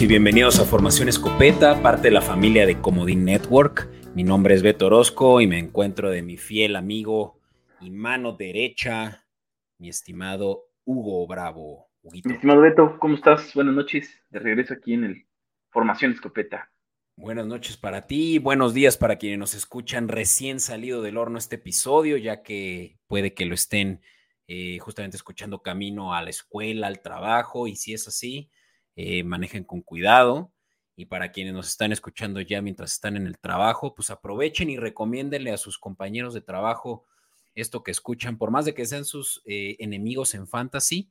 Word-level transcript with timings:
Y 0.00 0.08
bienvenidos 0.08 0.58
a 0.58 0.64
Formación 0.64 1.08
Escopeta, 1.08 1.80
parte 1.80 2.08
de 2.08 2.10
la 2.10 2.20
familia 2.20 2.66
de 2.66 2.80
Comodín 2.80 3.24
Network. 3.24 3.88
Mi 4.16 4.24
nombre 4.24 4.54
es 4.54 4.62
Beto 4.62 4.86
Orozco 4.86 5.40
y 5.40 5.46
me 5.46 5.58
encuentro 5.58 6.10
de 6.10 6.20
mi 6.20 6.36
fiel 6.36 6.74
amigo 6.74 7.40
y 7.80 7.90
mano 7.90 8.32
derecha, 8.32 9.24
mi 9.78 9.88
estimado 9.88 10.64
Hugo 10.84 11.24
Bravo. 11.28 11.90
Mi 12.02 12.18
estimado 12.18 12.62
Beto, 12.62 12.98
¿cómo 12.98 13.14
estás? 13.14 13.54
Buenas 13.54 13.74
noches. 13.74 14.20
De 14.30 14.40
regreso 14.40 14.74
aquí 14.74 14.94
en 14.94 15.04
el 15.04 15.26
Formación 15.70 16.10
Escopeta. 16.12 16.72
Buenas 17.16 17.46
noches 17.46 17.76
para 17.76 18.08
ti, 18.08 18.38
buenos 18.40 18.74
días 18.74 18.96
para 18.96 19.16
quienes 19.16 19.38
nos 19.38 19.54
escuchan 19.54 20.08
recién 20.08 20.58
salido 20.58 21.02
del 21.02 21.16
horno 21.16 21.38
este 21.38 21.54
episodio, 21.54 22.16
ya 22.16 22.42
que 22.42 22.98
puede 23.06 23.32
que 23.32 23.46
lo 23.46 23.54
estén 23.54 24.00
eh, 24.48 24.78
justamente 24.80 25.16
escuchando 25.16 25.62
camino 25.62 26.14
a 26.14 26.22
la 26.22 26.30
escuela, 26.30 26.88
al 26.88 27.00
trabajo, 27.00 27.68
y 27.68 27.76
si 27.76 27.94
es 27.94 28.08
así, 28.08 28.50
eh, 28.96 29.22
manejen 29.24 29.64
con 29.64 29.82
cuidado. 29.82 30.52
Y 30.96 31.06
para 31.06 31.32
quienes 31.32 31.54
nos 31.54 31.68
están 31.68 31.92
escuchando 31.92 32.40
ya 32.40 32.62
mientras 32.62 32.92
están 32.92 33.16
en 33.16 33.26
el 33.26 33.38
trabajo, 33.38 33.94
pues 33.94 34.10
aprovechen 34.10 34.70
y 34.70 34.76
recomiéndenle 34.76 35.50
a 35.50 35.56
sus 35.56 35.78
compañeros 35.78 36.34
de 36.34 36.40
trabajo 36.40 37.04
esto 37.56 37.82
que 37.82 37.90
escuchan, 37.90 38.38
por 38.38 38.50
más 38.50 38.64
de 38.64 38.74
que 38.74 38.86
sean 38.86 39.04
sus 39.04 39.42
eh, 39.44 39.76
enemigos 39.78 40.34
en 40.34 40.46
fantasy, 40.46 41.10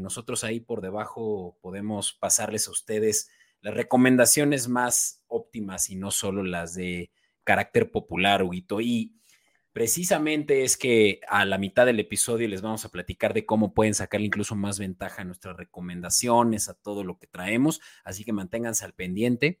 nosotros 0.00 0.42
ahí 0.42 0.58
por 0.58 0.80
debajo 0.80 1.58
podemos 1.60 2.14
pasarles 2.14 2.66
a 2.66 2.70
ustedes 2.70 3.28
las 3.60 3.74
recomendaciones 3.74 4.68
más 4.68 5.22
óptimas 5.26 5.90
y 5.90 5.96
no 5.96 6.10
solo 6.10 6.42
las 6.42 6.74
de 6.74 7.10
carácter 7.44 7.90
popular, 7.90 8.42
Huguito. 8.42 8.80
Y 8.80 9.17
precisamente 9.78 10.64
es 10.64 10.76
que 10.76 11.20
a 11.28 11.44
la 11.44 11.56
mitad 11.56 11.86
del 11.86 12.00
episodio 12.00 12.48
les 12.48 12.62
vamos 12.62 12.84
a 12.84 12.88
platicar 12.88 13.32
de 13.32 13.46
cómo 13.46 13.74
pueden 13.74 13.94
sacarle 13.94 14.26
incluso 14.26 14.56
más 14.56 14.80
ventaja 14.80 15.22
a 15.22 15.24
nuestras 15.24 15.56
recomendaciones, 15.56 16.68
a 16.68 16.74
todo 16.74 17.04
lo 17.04 17.16
que 17.16 17.28
traemos. 17.28 17.80
Así 18.02 18.24
que 18.24 18.32
manténganse 18.32 18.84
al 18.84 18.94
pendiente. 18.94 19.60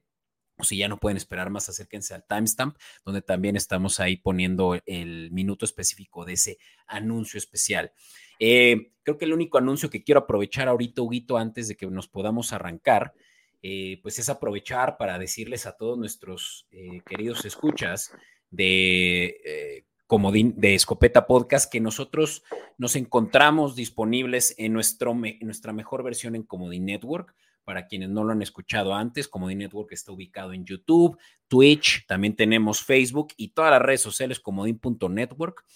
O 0.56 0.64
si 0.64 0.76
ya 0.76 0.88
no 0.88 0.98
pueden 0.98 1.18
esperar 1.18 1.50
más, 1.50 1.68
acérquense 1.68 2.14
al 2.14 2.26
timestamp, 2.26 2.76
donde 3.04 3.22
también 3.22 3.54
estamos 3.54 4.00
ahí 4.00 4.16
poniendo 4.16 4.76
el 4.86 5.30
minuto 5.30 5.64
específico 5.64 6.24
de 6.24 6.32
ese 6.32 6.58
anuncio 6.88 7.38
especial. 7.38 7.92
Eh, 8.40 8.90
creo 9.04 9.18
que 9.18 9.24
el 9.24 9.32
único 9.32 9.58
anuncio 9.58 9.88
que 9.88 10.02
quiero 10.02 10.22
aprovechar 10.22 10.66
ahorita, 10.66 11.00
Huguito, 11.00 11.36
antes 11.36 11.68
de 11.68 11.76
que 11.76 11.86
nos 11.86 12.08
podamos 12.08 12.52
arrancar, 12.52 13.14
eh, 13.62 14.00
pues 14.02 14.18
es 14.18 14.28
aprovechar 14.28 14.96
para 14.98 15.16
decirles 15.16 15.64
a 15.66 15.76
todos 15.76 15.96
nuestros 15.96 16.66
eh, 16.72 17.02
queridos 17.06 17.44
escuchas 17.44 18.10
de 18.50 19.84
Comodín, 20.08 20.54
de 20.56 20.74
Escopeta 20.74 21.26
Podcast 21.26 21.70
que 21.70 21.80
nosotros 21.80 22.42
nos 22.78 22.96
encontramos 22.96 23.76
disponibles 23.76 24.54
en, 24.56 24.72
nuestro, 24.72 25.14
nuestra 25.14 25.74
mejor 25.74 26.02
versión 26.02 26.34
en 26.34 26.44
Comodín 26.44 26.86
Network. 26.86 27.34
Para 27.62 27.86
quienes 27.86 28.08
no 28.08 28.24
lo 28.24 28.32
han 28.32 28.40
escuchado 28.40 28.94
antes, 28.94 29.28
Comodín 29.28 29.58
Network 29.58 29.92
está 29.92 30.10
ubicado 30.10 30.54
en 30.54 30.64
YouTube, 30.64 31.18
Twitch, 31.46 32.06
también 32.06 32.34
tenemos 32.34 32.82
Facebook 32.82 33.34
y 33.36 33.48
todas 33.48 33.70
las 33.70 33.82
redes 33.82 34.00
sociales 34.00 34.40
comodín.network. 34.40 35.66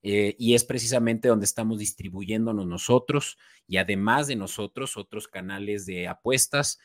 y 0.00 0.54
es 0.54 0.64
precisamente 0.64 1.28
donde 1.28 1.44
estamos 1.44 1.78
distribuyéndonos 1.78 2.66
nosotros 2.66 3.36
y 3.66 3.76
además 3.76 4.26
de 4.26 4.36
nosotros 4.36 4.96
otros 4.96 5.28
canales 5.28 5.84
de 5.84 6.08
apuestas 6.08 6.78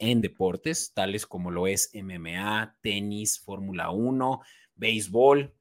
en 0.00 0.20
deportes, 0.20 0.92
tales 0.92 1.24
como 1.24 1.52
lo 1.52 1.68
es 1.68 1.92
MMA, 1.94 2.76
tenis, 2.80 3.38
Fórmula 3.38 3.90
1, 3.92 4.40
béisbol 4.74 5.54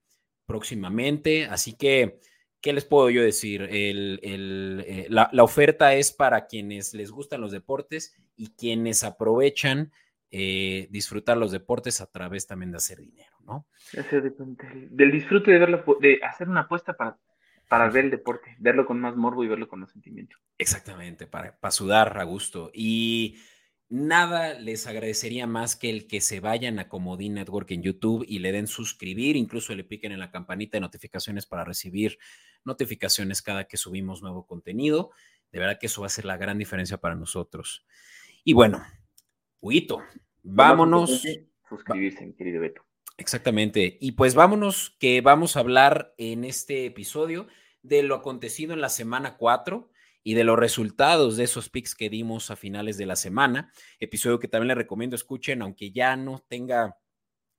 próximamente. 0.48 1.46
Así 1.46 1.78
que, 1.78 2.20
¿qué 2.62 2.74
les 2.74 2.86
puedo 2.86 3.12
yo 3.12 3.22
decir? 3.22 3.68
Eh, 3.70 5.06
la, 5.10 5.44
oferta 5.44 5.94
es 5.94 6.12
para 6.12 6.48
quienes 6.48 6.96
les 6.96 7.12
gustan 7.12 7.42
los 7.42 7.52
deportes 7.52 8.18
y 8.36 8.56
quienes 8.56 9.04
aprovechan 9.04 9.92
eh, 10.32 10.88
disfrutar 10.90 11.38
los 11.38 11.52
deportes 11.52 12.02
a 12.02 12.08
través 12.08 12.48
también 12.48 12.72
de 12.72 12.78
hacer 12.78 12.98
dinero, 13.00 13.36
¿no? 13.46 13.68
Del, 13.94 15.12
disfrute 15.12 15.52
de, 15.52 15.60
verlo, 15.60 15.84
de 16.02 16.20
hacer 16.24 16.50
una 16.50 16.62
apuesta 16.62 16.94
para, 16.94 17.18
para 17.70 17.90
ver 17.90 18.06
el 18.06 18.12
deporte, 18.12 18.56
verlo 18.60 18.86
con 18.86 19.00
más 19.00 19.16
morbo 19.16 19.44
y 19.44 19.48
verlo 19.48 19.68
con 19.68 19.82
más 19.82 19.92
sentimiento. 19.92 20.38
Exactamente, 20.58 21.28
para, 21.28 21.58
para 21.58 21.72
sudar 21.72 22.18
a 22.18 22.24
gusto. 22.24 22.72
Y 22.74 23.38
nada 23.90 24.54
les 24.56 24.88
agradecería 24.88 25.48
más 25.48 25.76
que 25.76 25.90
el 25.90 26.08
que 26.08 26.22
se 26.22 26.40
vayan 26.40 26.80
a 26.80 26.90
Comodín 26.90 27.36
Network 27.36 27.72
en 27.72 27.84
YouTube 27.84 28.26
y 28.28 28.40
le 28.40 28.52
den 28.52 28.68
suscribir, 28.68 29.36
incluso 29.36 29.74
le 29.76 29.84
piquen 29.84 30.12
en 30.12 30.20
la 30.20 30.32
campanita 30.32 30.78
de 30.78 30.82
notificaciones 30.82 31.46
para 31.46 31.64
recibir 31.64 32.18
notificaciones 32.66 33.42
cada 33.42 33.66
que 33.66 33.78
subimos 33.78 34.22
nuevo 34.22 34.46
contenido. 34.46 35.12
De 35.52 35.60
verdad 35.60 35.78
que 35.80 35.88
eso 35.88 36.02
va 36.02 36.08
a 36.08 36.12
ser 36.12 36.26
la 36.26 36.38
gran 36.38 36.58
diferencia 36.58 36.98
para 36.98 37.16
nosotros. 37.16 37.86
Y 38.44 38.54
bueno, 38.54 38.84
Huito, 39.62 40.02
vámonos. 40.44 41.24
Suscribirse, 41.70 42.34
querido 42.38 42.62
Beto. 42.62 42.84
Exactamente. 43.18 43.98
Y 44.00 44.12
pues 44.14 44.36
vámonos, 44.36 44.96
que 45.00 45.22
vamos 45.22 45.56
a 45.56 45.62
hablar 45.62 46.14
en 46.18 46.44
este 46.44 46.86
episodio 46.86 47.48
de 47.82 48.04
lo 48.04 48.16
acontecido 48.16 48.74
en 48.74 48.82
la 48.82 48.90
semana 48.90 49.38
4 49.38 49.90
y 50.24 50.34
de 50.34 50.44
los 50.44 50.60
resultados 50.60 51.38
de 51.38 51.46
esos 51.46 51.70
picks 51.70 51.96
que 51.96 52.10
dimos 52.10 52.52
a 52.52 52.56
finales 52.56 52.98
de 52.98 53.06
la 53.06 53.16
semana. 53.16 53.72
Episodio 54.00 54.40
que 54.40 54.48
también 54.48 54.70
les 54.70 54.78
recomiendo 54.78 55.16
escuchen, 55.16 55.62
aunque 55.62 55.92
ya 55.92 56.16
no 56.16 56.44
tenga 56.48 56.98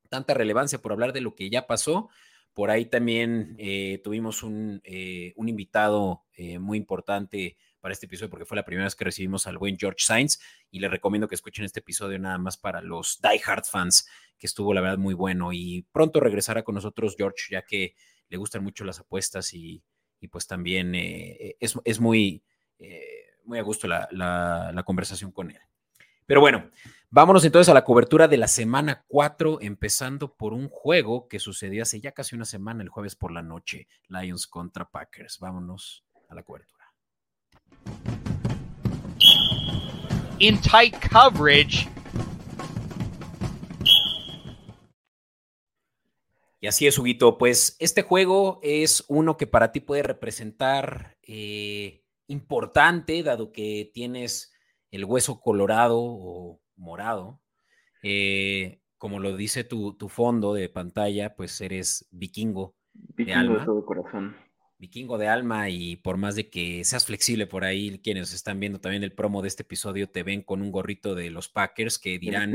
tanta 0.09 0.33
relevancia 0.33 0.81
por 0.81 0.91
hablar 0.91 1.13
de 1.13 1.21
lo 1.21 1.35
que 1.35 1.49
ya 1.49 1.67
pasó. 1.67 2.09
Por 2.53 2.71
ahí 2.71 2.85
también 2.85 3.55
eh, 3.57 4.01
tuvimos 4.03 4.43
un, 4.43 4.81
eh, 4.83 5.33
un 5.37 5.47
invitado 5.47 6.25
eh, 6.33 6.59
muy 6.59 6.77
importante 6.77 7.57
para 7.79 7.93
este 7.93 8.07
episodio 8.07 8.29
porque 8.29 8.45
fue 8.45 8.57
la 8.57 8.65
primera 8.65 8.85
vez 8.85 8.95
que 8.95 9.05
recibimos 9.05 9.47
al 9.47 9.57
buen 9.57 9.77
George 9.77 9.99
Sainz 9.99 10.39
y 10.69 10.79
les 10.79 10.91
recomiendo 10.91 11.29
que 11.29 11.35
escuchen 11.35 11.63
este 11.63 11.79
episodio 11.79 12.19
nada 12.19 12.37
más 12.37 12.57
para 12.57 12.81
los 12.81 13.21
Die 13.21 13.41
Hard 13.45 13.63
fans, 13.65 14.09
que 14.37 14.47
estuvo 14.47 14.73
la 14.73 14.81
verdad 14.81 14.97
muy 14.97 15.13
bueno 15.13 15.53
y 15.53 15.87
pronto 15.93 16.19
regresará 16.19 16.63
con 16.63 16.75
nosotros 16.75 17.15
George 17.17 17.45
ya 17.51 17.61
que 17.61 17.95
le 18.27 18.37
gustan 18.37 18.63
mucho 18.63 18.83
las 18.83 18.99
apuestas 18.99 19.53
y, 19.53 19.81
y 20.19 20.27
pues 20.27 20.45
también 20.45 20.93
es, 20.95 21.75
es, 21.85 21.99
muy, 22.01 22.43
eh, 22.79 23.25
muy 23.43 23.59
a 23.59 23.63
gusto 23.63 23.87
la, 23.87 24.83
conversación 24.85 25.31
con 25.31 25.51
él. 25.51 25.59
Pero 26.25 26.41
bueno, 26.41 26.69
vámonos 27.09 27.43
entonces 27.43 27.69
a 27.69 27.73
la 27.73 27.83
cobertura 27.83 28.27
de 28.27 28.37
la 28.37 28.47
semana 28.47 29.05
4, 29.07 29.59
empezando 29.61 30.35
por 30.35 30.53
un 30.53 30.69
juego 30.69 31.27
que 31.27 31.39
sucedió 31.39 31.83
hace 31.83 31.99
ya 31.99 32.11
casi 32.11 32.35
una 32.35 32.45
semana, 32.45 32.83
el 32.83 32.89
jueves 32.89 33.15
por 33.15 33.31
la 33.31 33.41
noche, 33.41 33.87
Lions 34.07 34.47
contra 34.47 34.89
Packers. 34.89 35.39
Vámonos 35.39 36.05
a 36.29 36.35
la 36.35 36.43
cobertura. 36.43 36.85
In 40.39 40.59
tight 40.61 40.95
coverage. 41.11 41.89
Y 46.61 46.67
así 46.67 46.87
es, 46.87 46.97
Huguito. 46.99 47.37
Pues 47.37 47.75
este 47.79 48.01
juego 48.01 48.59
es 48.61 49.05
uno 49.07 49.37
que 49.37 49.47
para 49.47 49.71
ti 49.71 49.79
puede 49.79 50.03
representar 50.03 51.17
eh, 51.23 52.03
importante, 52.29 53.21
dado 53.23 53.51
que 53.51 53.91
tienes 53.93 54.53
el 54.91 55.05
hueso 55.05 55.41
colorado 55.41 55.99
o 55.99 56.61
morado. 56.75 57.41
Eh, 58.01 58.81
como 58.97 59.19
lo 59.19 59.35
dice 59.35 59.63
tu, 59.63 59.95
fondo 60.09 60.53
de 60.53 60.69
pantalla, 60.69 61.35
pues 61.35 61.59
eres 61.61 62.07
vikingo, 62.11 62.75
de 62.93 63.33
alma. 63.33 63.65
todo 63.65 63.85
corazón. 63.85 64.35
Vikingo 64.77 65.17
de 65.17 65.27
alma 65.27 65.69
y 65.69 65.97
por 65.97 66.17
más 66.17 66.35
de 66.35 66.49
que 66.49 66.83
seas 66.85 67.05
flexible 67.05 67.47
por 67.47 67.65
ahí, 67.65 67.99
quienes 67.99 68.33
están 68.33 68.59
viendo 68.59 68.79
también 68.79 69.03
el 69.03 69.13
promo 69.13 69.41
de 69.41 69.49
este 69.49 69.63
episodio 69.63 70.09
te 70.09 70.23
ven 70.23 70.41
con 70.41 70.61
un 70.61 70.71
gorrito 70.71 71.15
de 71.15 71.29
los 71.29 71.49
Packers 71.49 71.99
que 71.99 72.17
dirán, 72.17 72.53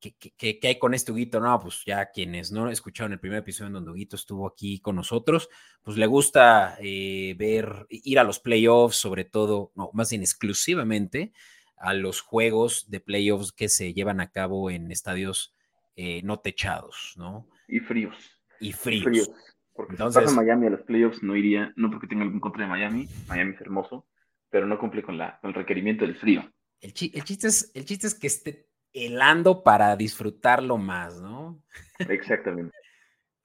¿Qué, 0.00 0.60
hay 0.62 0.78
con 0.78 0.94
este 0.94 1.12
Huguito? 1.12 1.40
No, 1.40 1.58
pues 1.60 1.82
ya 1.86 2.10
quienes 2.10 2.52
no 2.52 2.68
escucharon 2.70 3.12
el 3.12 3.20
primer 3.20 3.38
episodio 3.38 3.68
en 3.68 3.72
donde 3.74 3.90
Huguito 3.90 4.16
estuvo 4.16 4.46
aquí 4.46 4.80
con 4.80 4.96
nosotros, 4.96 5.48
pues 5.82 5.96
le 5.96 6.06
gusta 6.06 6.76
eh, 6.80 7.34
ver, 7.38 7.86
ir 7.88 8.18
a 8.18 8.24
los 8.24 8.38
playoffs, 8.38 8.96
sobre 8.96 9.24
todo, 9.24 9.72
no, 9.74 9.90
más 9.94 10.10
bien 10.10 10.22
exclusivamente 10.22 11.32
a 11.76 11.94
los 11.94 12.20
juegos 12.20 12.90
de 12.90 13.00
playoffs 13.00 13.52
que 13.52 13.68
se 13.68 13.94
llevan 13.94 14.20
a 14.20 14.30
cabo 14.30 14.70
en 14.70 14.90
estadios 14.90 15.54
eh, 15.96 16.20
no 16.24 16.40
techados, 16.40 17.14
¿no? 17.16 17.48
Y 17.68 17.80
fríos. 17.80 18.16
Y 18.60 18.72
fríos. 18.72 19.30
Porque 19.74 19.92
Entonces, 19.92 20.22
si 20.22 20.26
pasa 20.26 20.36
Miami 20.36 20.66
a 20.66 20.70
los 20.70 20.82
playoffs 20.82 21.22
no 21.22 21.36
iría, 21.36 21.72
no 21.76 21.90
porque 21.90 22.06
tenga 22.06 22.22
algo 22.22 22.34
en 22.34 22.40
contra 22.40 22.64
de 22.64 22.70
Miami, 22.70 23.08
Miami 23.28 23.54
es 23.54 23.60
hermoso, 23.60 24.06
pero 24.50 24.66
no 24.66 24.78
cumple 24.78 25.02
con, 25.02 25.18
la, 25.18 25.38
con 25.40 25.50
el 25.50 25.54
requerimiento 25.54 26.06
del 26.06 26.16
frío. 26.16 26.50
El, 26.80 26.90
el, 26.90 27.24
chiste 27.24 27.48
es, 27.48 27.70
el 27.74 27.84
chiste 27.84 28.06
es 28.06 28.14
que 28.14 28.26
esté 28.26 28.65
helando 28.96 29.62
para 29.62 29.94
disfrutarlo 29.96 30.78
más, 30.78 31.20
¿no? 31.20 31.62
Exactamente. 31.98 32.76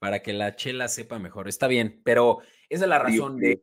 para 0.02 0.20
que 0.20 0.32
la 0.32 0.56
chela 0.56 0.88
sepa 0.88 1.20
mejor. 1.20 1.46
Está 1.46 1.68
bien, 1.68 2.00
pero 2.02 2.38
esa 2.68 2.86
es 2.86 2.88
la 2.88 2.98
razón 2.98 3.38
de, 3.38 3.62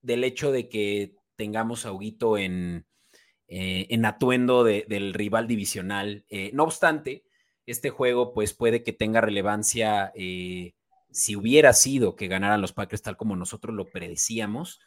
del 0.00 0.22
hecho 0.24 0.52
de 0.52 0.68
que 0.68 1.16
tengamos 1.34 1.86
a 1.86 1.92
Huguito 1.92 2.38
en, 2.38 2.86
eh, 3.48 3.88
en 3.90 4.04
atuendo 4.04 4.62
del 4.62 5.12
rival 5.12 5.48
divisional. 5.48 6.24
Eh, 6.28 6.50
no 6.54 6.62
obstante, 6.62 7.24
este 7.66 7.90
juego 7.90 8.32
pues 8.32 8.52
puede 8.54 8.84
que 8.84 8.92
tenga 8.92 9.20
relevancia 9.20 10.12
eh, 10.14 10.74
si 11.10 11.34
hubiera 11.34 11.72
sido 11.72 12.14
que 12.14 12.28
ganaran 12.28 12.60
los 12.60 12.72
Packers 12.72 13.02
tal 13.02 13.16
como 13.16 13.34
nosotros 13.34 13.74
lo 13.74 13.86
predecíamos. 13.86 14.80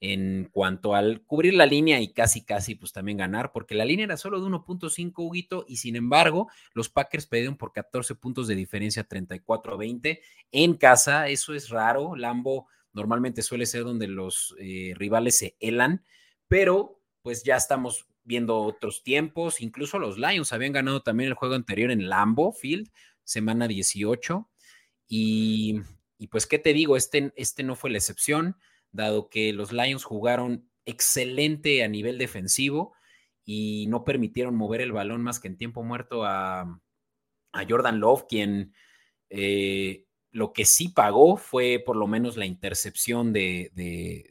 En 0.00 0.48
cuanto 0.52 0.94
al 0.94 1.22
cubrir 1.22 1.54
la 1.54 1.66
línea 1.66 2.00
y 2.00 2.12
casi, 2.12 2.44
casi, 2.44 2.76
pues 2.76 2.92
también 2.92 3.18
ganar, 3.18 3.50
porque 3.52 3.74
la 3.74 3.84
línea 3.84 4.04
era 4.04 4.16
solo 4.16 4.40
de 4.40 4.46
1.5, 4.48 5.12
Huguito, 5.16 5.64
y 5.66 5.76
sin 5.76 5.96
embargo, 5.96 6.48
los 6.72 6.88
Packers 6.88 7.26
perdieron 7.26 7.56
por 7.56 7.72
14 7.72 8.14
puntos 8.14 8.46
de 8.46 8.54
diferencia, 8.54 9.04
34 9.04 9.74
a 9.74 9.76
20 9.76 10.20
en 10.52 10.74
casa. 10.74 11.28
Eso 11.28 11.54
es 11.54 11.68
raro. 11.70 12.14
Lambo 12.14 12.68
normalmente 12.92 13.42
suele 13.42 13.66
ser 13.66 13.84
donde 13.84 14.06
los 14.06 14.54
eh, 14.60 14.92
rivales 14.96 15.36
se 15.36 15.56
helan, 15.58 16.04
pero 16.46 17.00
pues 17.22 17.42
ya 17.42 17.56
estamos 17.56 18.06
viendo 18.22 18.58
otros 18.60 19.02
tiempos. 19.02 19.60
Incluso 19.60 19.98
los 19.98 20.16
Lions 20.16 20.52
habían 20.52 20.72
ganado 20.72 21.02
también 21.02 21.28
el 21.28 21.34
juego 21.34 21.56
anterior 21.56 21.90
en 21.90 22.08
Lambo 22.08 22.52
Field, 22.52 22.90
semana 23.24 23.66
18. 23.66 24.48
Y, 25.08 25.80
y 26.18 26.28
pues, 26.28 26.46
¿qué 26.46 26.58
te 26.58 26.72
digo? 26.72 26.96
Este, 26.96 27.32
este 27.36 27.64
no 27.64 27.74
fue 27.74 27.90
la 27.90 27.98
excepción 27.98 28.56
dado 28.92 29.28
que 29.28 29.52
los 29.52 29.72
Lions 29.72 30.04
jugaron 30.04 30.68
excelente 30.84 31.84
a 31.84 31.88
nivel 31.88 32.18
defensivo 32.18 32.94
y 33.44 33.86
no 33.88 34.04
permitieron 34.04 34.56
mover 34.56 34.80
el 34.80 34.92
balón 34.92 35.22
más 35.22 35.40
que 35.40 35.48
en 35.48 35.56
tiempo 35.56 35.82
muerto 35.82 36.24
a, 36.24 36.80
Jordan 37.68 37.98
Love, 37.98 38.26
quien 38.28 38.72
eh, 39.30 40.04
lo 40.30 40.52
que 40.52 40.64
sí 40.64 40.90
pagó 40.90 41.36
fue 41.36 41.82
por 41.84 41.96
lo 41.96 42.06
menos 42.06 42.36
la 42.36 42.46
intercepción 42.46 43.32
de, 43.32 43.72
de, 43.74 44.30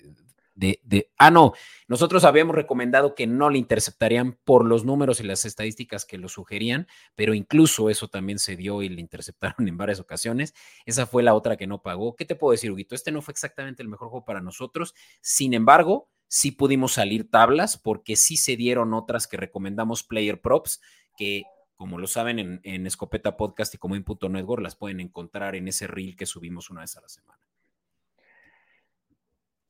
ah, 1.18 1.32
no, 1.32 1.54
nosotros 1.88 2.24
habíamos 2.24 2.56
recomendado 2.56 3.16
que 3.16 3.28
no 3.28 3.50
le 3.50 3.58
interceptarían 3.58 4.40
por 4.44 4.66
los 4.66 4.86
números 4.86 5.20
y 5.20 5.24
las 5.24 5.46
estadísticas 5.46 6.06
que 6.06 6.18
lo 6.18 6.30
sugerían, 6.30 6.88
pero 7.16 7.34
incluso 7.34 7.90
eso 7.90 8.08
también 8.08 8.40
se 8.40 8.56
dio 8.56 8.82
y 8.82 8.90
le 8.90 9.02
interceptaron 9.02 9.68
en 9.68 9.78
varias 9.78 10.00
ocasiones. 10.00 10.54
Esa 10.86 11.06
fue 11.06 11.24
la 11.24 11.34
otra 11.34 11.58
que 11.58 11.68
no 11.68 11.82
pagó. 11.82 12.16
¿Qué 12.16 12.26
te 12.26 12.36
puedo 12.36 12.52
decir, 12.52 12.72
Huguito? 12.72 12.96
Este 12.96 13.12
no 13.12 13.22
fue 13.22 13.32
exactamente 13.32 13.82
el 13.82 13.90
mejor 13.90 14.10
juego 14.10 14.26
para 14.26 14.42
nosotros. 14.42 14.94
Sin 15.22 15.54
embargo, 15.54 16.10
sí 16.28 16.52
pudimos 16.52 16.94
salir 16.94 17.30
tablas 17.30 17.78
porque 17.78 18.16
sí 18.16 18.38
se 18.38 18.56
dieron 18.56 18.94
otras 18.94 19.28
que 19.28 19.38
recomendamos 19.38 20.04
player 20.04 20.42
props 20.42 20.82
que 21.18 21.44
como 21.78 22.00
lo 22.00 22.08
saben 22.08 22.60
en, 22.64 22.88
Escopeta 22.88 23.38
Podcast 23.38 23.76
y 23.76 23.78
como 23.78 23.96
en 23.96 24.04
Punto 24.04 24.30
Network, 24.30 24.64
las 24.64 24.76
pueden 24.76 25.00
encontrar 25.00 25.56
en 25.56 25.68
ese 25.68 25.86
reel 25.86 26.16
que 26.16 26.26
subimos 26.26 26.72
una 26.72 26.82
vez 26.82 26.98
a 26.98 27.02
la 27.02 27.08
semana. 27.08 27.40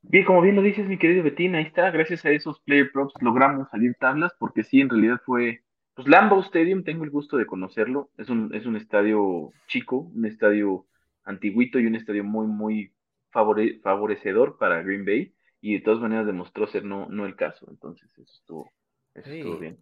Bien, 0.10 0.24
como 0.24 0.42
bien 0.42 0.56
lo 0.56 0.62
dices, 0.62 0.88
mi 0.88 0.98
querido 0.98 1.24
Betín, 1.24 1.56
ahí 1.56 1.66
está, 1.66 1.92
gracias 1.92 2.24
a 2.24 2.32
esos 2.32 2.62
player 2.62 2.92
props 2.92 3.14
logramos 3.20 3.70
salir 3.70 3.96
tablas, 4.00 4.32
porque 4.40 4.64
sí, 4.64 4.80
en 4.80 4.90
realidad 4.90 5.22
fue, 5.26 5.64
pues 5.96 6.08
Lambeau 6.08 6.40
Stadium, 6.42 6.84
tengo 6.84 7.04
el 7.04 7.10
gusto 7.10 7.36
de 7.36 7.46
conocerlo, 7.46 8.10
es 8.18 8.30
un, 8.30 8.54
es 8.56 8.66
un 8.66 8.78
estadio 8.78 9.52
chico, 9.68 10.10
un 10.16 10.26
estadio 10.26 10.86
antiguito 11.26 11.78
y 11.80 11.88
un 11.88 11.96
estadio 11.96 12.24
muy, 12.24 12.48
muy 12.48 12.94
favorecedor 13.32 14.58
para 14.58 14.82
Green 14.82 15.04
Bay, 15.04 15.34
y 15.60 15.74
de 15.74 15.82
todas 15.82 16.00
maneras 16.00 16.26
demostró 16.26 16.68
ser 16.68 16.86
no, 16.86 17.08
no 17.10 17.26
el 17.26 17.36
caso, 17.36 17.68
entonces 17.70 18.10
eso 18.18 18.34
estuvo, 18.34 18.72
estuvo 19.14 19.58
bien. 19.58 19.78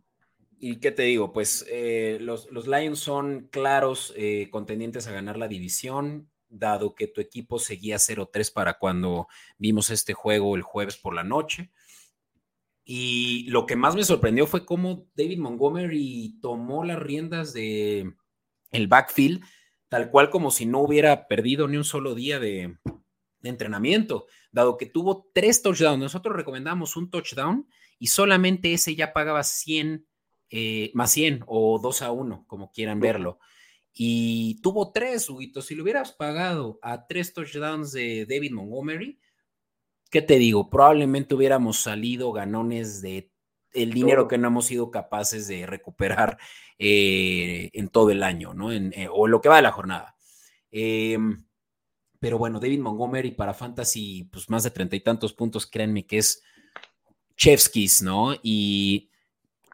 ¿Y 0.58 0.78
qué 0.78 0.92
te 0.92 1.04
digo? 1.04 1.34
Pues 1.34 1.68
eh, 1.70 2.18
los, 2.22 2.50
los, 2.52 2.66
Lions 2.66 3.00
son 3.00 3.48
claros 3.52 4.14
eh, 4.18 4.50
contendientes 4.50 5.06
a 5.08 5.12
ganar 5.12 5.38
la 5.38 5.48
división 5.50 6.30
dado 6.50 6.96
que 6.96 7.08
tu 7.08 7.22
equipo 7.22 7.60
seguía 7.60 7.98
0-3 7.98 8.52
para 8.54 8.78
cuando 8.78 9.28
vimos 9.58 9.90
este 9.90 10.14
juego 10.14 10.56
el 10.56 10.62
jueves 10.62 10.98
por 10.98 11.14
la 11.14 11.24
noche. 11.24 11.72
Y 12.84 13.48
lo 13.50 13.66
que 13.66 13.76
más 13.76 13.96
me 13.96 14.04
sorprendió 14.04 14.46
fue 14.46 14.66
cómo 14.66 15.08
David 15.16 15.40
Montgomery 15.40 16.38
tomó 16.42 16.84
las 16.84 17.00
riendas 17.00 17.54
de 17.54 18.14
el 18.72 18.88
backfield, 18.88 19.44
tal 19.90 20.12
cual 20.12 20.30
como 20.30 20.52
si 20.52 20.66
no 20.66 20.82
hubiera 20.82 21.28
perdido 21.28 21.68
ni 21.68 21.78
un 21.78 21.84
solo 21.84 22.14
día 22.14 22.40
de, 22.40 22.78
entrenamiento, 23.42 24.26
dado 24.52 24.78
que 24.78 24.86
tuvo 24.86 25.30
tres 25.34 25.62
touchdowns. 25.62 26.00
Nosotros 26.00 26.36
recomendamos 26.36 26.96
un 26.96 27.10
touchdown 27.10 27.68
y 28.00 28.08
solamente 28.08 28.74
ese 28.74 28.96
ya 28.96 29.14
pagaba 29.14 29.44
100 29.44 30.08
eh, 30.52 30.92
más 30.94 31.12
100 31.12 31.44
o 31.48 31.80
2 31.80 32.02
a 32.04 32.12
1, 32.12 32.46
como 32.48 32.72
quieran 32.72 33.00
verlo 33.00 33.40
y 33.98 34.60
tuvo 34.62 34.92
tres, 34.92 35.30
Huguito. 35.30 35.62
Si 35.62 35.74
le 35.74 35.82
hubieras 35.82 36.12
pagado 36.12 36.80
a 36.82 37.08
tres 37.08 37.34
touchdowns 37.34 37.94
de 37.94 38.26
David 38.26 38.52
Montgomery, 38.52 39.18
¿qué 40.12 40.22
te 40.22 40.38
digo? 40.38 40.70
Probablemente 40.70 41.34
hubiéramos 41.34 41.80
salido 41.80 42.34
ganones 42.34 43.02
de 43.02 43.32
el 43.74 43.94
dinero 43.94 44.28
que 44.28 44.38
no 44.38 44.48
hemos 44.48 44.66
sido 44.66 44.92
capaces 44.92 45.48
de 45.48 45.66
recuperar 45.66 46.38
eh, 46.78 47.70
en 47.74 47.88
todo 47.88 48.10
el 48.10 48.24
año, 48.24 48.54
¿no? 48.54 48.72
En, 48.72 48.94
eh, 48.94 49.08
o 49.10 49.28
lo 49.28 49.40
que 49.40 49.50
va 49.50 49.58
de 49.58 49.62
la 49.62 49.72
jornada. 49.72 50.18
Em, 50.72 51.46
pero 52.20 52.38
bueno, 52.38 52.60
David 52.60 52.80
Montgomery 52.80 53.32
para 53.32 53.54
Fantasy, 53.54 54.26
pues 54.32 54.50
más 54.50 54.64
de 54.64 54.72
treinta 54.72 54.96
y 54.98 55.02
tantos 55.02 55.34
puntos, 55.34 55.68
créanme 55.68 56.06
que 56.06 56.18
es 56.18 56.44
Chevskis, 57.38 58.02
¿no? 58.02 58.34
Y 58.44 59.10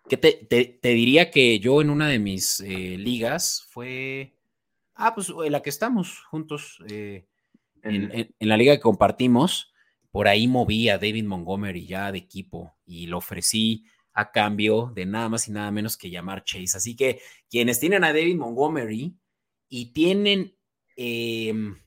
que 0.08 0.18
te, 0.18 0.80
diría 0.82 1.32
que 1.32 1.60
yo 1.60 1.82
en 1.82 1.90
una 1.90 2.08
de 2.08 2.20
mis 2.20 2.60
eh, 2.62 2.98
ligas 2.98 3.66
fue, 3.70 4.36
ah, 4.96 5.14
pues 5.16 5.30
en 5.30 5.52
la 5.52 5.62
que 5.62 5.70
estamos 5.70 6.24
juntos, 6.26 6.80
eh, 6.90 7.28
en, 7.84 8.34
la 8.40 8.58
liga 8.58 8.76
que 8.76 8.82
compartimos, 8.82 9.74
por 10.12 10.28
ahí 10.28 10.48
moví 10.48 10.90
a 10.90 10.98
David 10.98 11.26
Montgomery 11.26 11.86
ya 11.86 12.12
de 12.12 12.18
equipo 12.18 12.76
y 12.86 13.08
lo 13.08 13.20
ofrecí 13.20 13.86
a 14.14 14.32
cambio 14.32 14.92
de 14.94 15.06
nada 15.06 15.30
más 15.30 15.48
y 15.48 15.52
nada 15.52 15.72
menos 15.72 15.98
que 15.98 16.10
llamar 16.10 16.44
Chase. 16.44 16.78
Así 16.78 16.96
que 16.96 17.22
quienes 17.50 17.80
tienen 17.80 18.04
a 18.04 18.12
David 18.12 18.36
Montgomery 18.36 19.16
y 19.70 19.94
tienen, 19.94 20.58
em, 20.98 21.78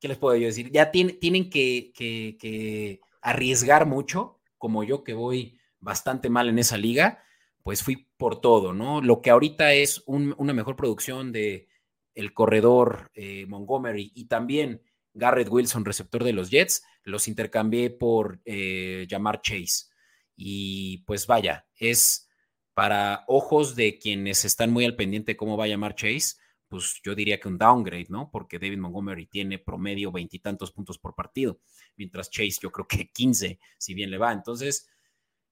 ¿qué 0.00 0.08
les 0.08 0.18
puedo 0.18 0.36
yo 0.36 0.46
decir? 0.46 0.72
Ya 0.72 0.90
tienen 0.90 1.48
que, 1.48 1.92
que 1.94 3.00
arriesgar 3.20 3.86
mucho, 3.86 4.40
como 4.58 4.82
yo 4.82 5.04
que 5.04 5.14
voy 5.14 5.60
bastante 5.78 6.28
mal 6.28 6.48
en 6.48 6.58
esa 6.58 6.76
liga 6.76 7.22
pues 7.62 7.82
fui 7.82 8.08
por 8.16 8.40
todo, 8.40 8.72
¿no? 8.72 9.00
Lo 9.00 9.20
que 9.20 9.30
ahorita 9.30 9.72
es 9.72 10.02
una 10.06 10.52
mejor 10.52 10.76
producción 10.76 11.32
de 11.32 11.68
el 12.14 12.34
corredor 12.34 13.10
eh, 13.14 13.46
Montgomery 13.46 14.12
y 14.14 14.26
también 14.26 14.82
Garrett 15.14 15.48
Wilson, 15.48 15.84
receptor 15.84 16.24
de 16.24 16.32
los 16.32 16.50
Jets, 16.50 16.82
los 17.04 17.28
intercambié 17.28 17.90
por 17.90 18.40
eh, 18.44 19.06
llamar 19.08 19.40
Chase. 19.42 19.86
Y 20.36 20.98
pues 21.06 21.26
vaya, 21.26 21.66
es 21.76 22.28
para 22.74 23.24
ojos 23.28 23.76
de 23.76 23.98
quienes 23.98 24.44
están 24.44 24.70
muy 24.70 24.84
al 24.84 24.96
pendiente 24.96 25.36
cómo 25.36 25.56
va 25.56 25.64
a 25.64 25.68
llamar 25.68 25.94
Chase, 25.94 26.36
pues 26.68 27.00
yo 27.04 27.14
diría 27.14 27.38
que 27.38 27.48
un 27.48 27.58
downgrade, 27.58 28.06
¿no? 28.08 28.30
Porque 28.30 28.58
David 28.58 28.78
Montgomery 28.78 29.26
tiene 29.26 29.58
promedio 29.58 30.10
veintitantos 30.10 30.72
puntos 30.72 30.98
por 30.98 31.14
partido, 31.14 31.60
mientras 31.96 32.30
Chase 32.30 32.58
yo 32.62 32.72
creo 32.72 32.88
que 32.88 33.10
15, 33.12 33.60
si 33.78 33.94
bien 33.94 34.10
le 34.10 34.16
va. 34.16 34.32
Entonces, 34.32 34.88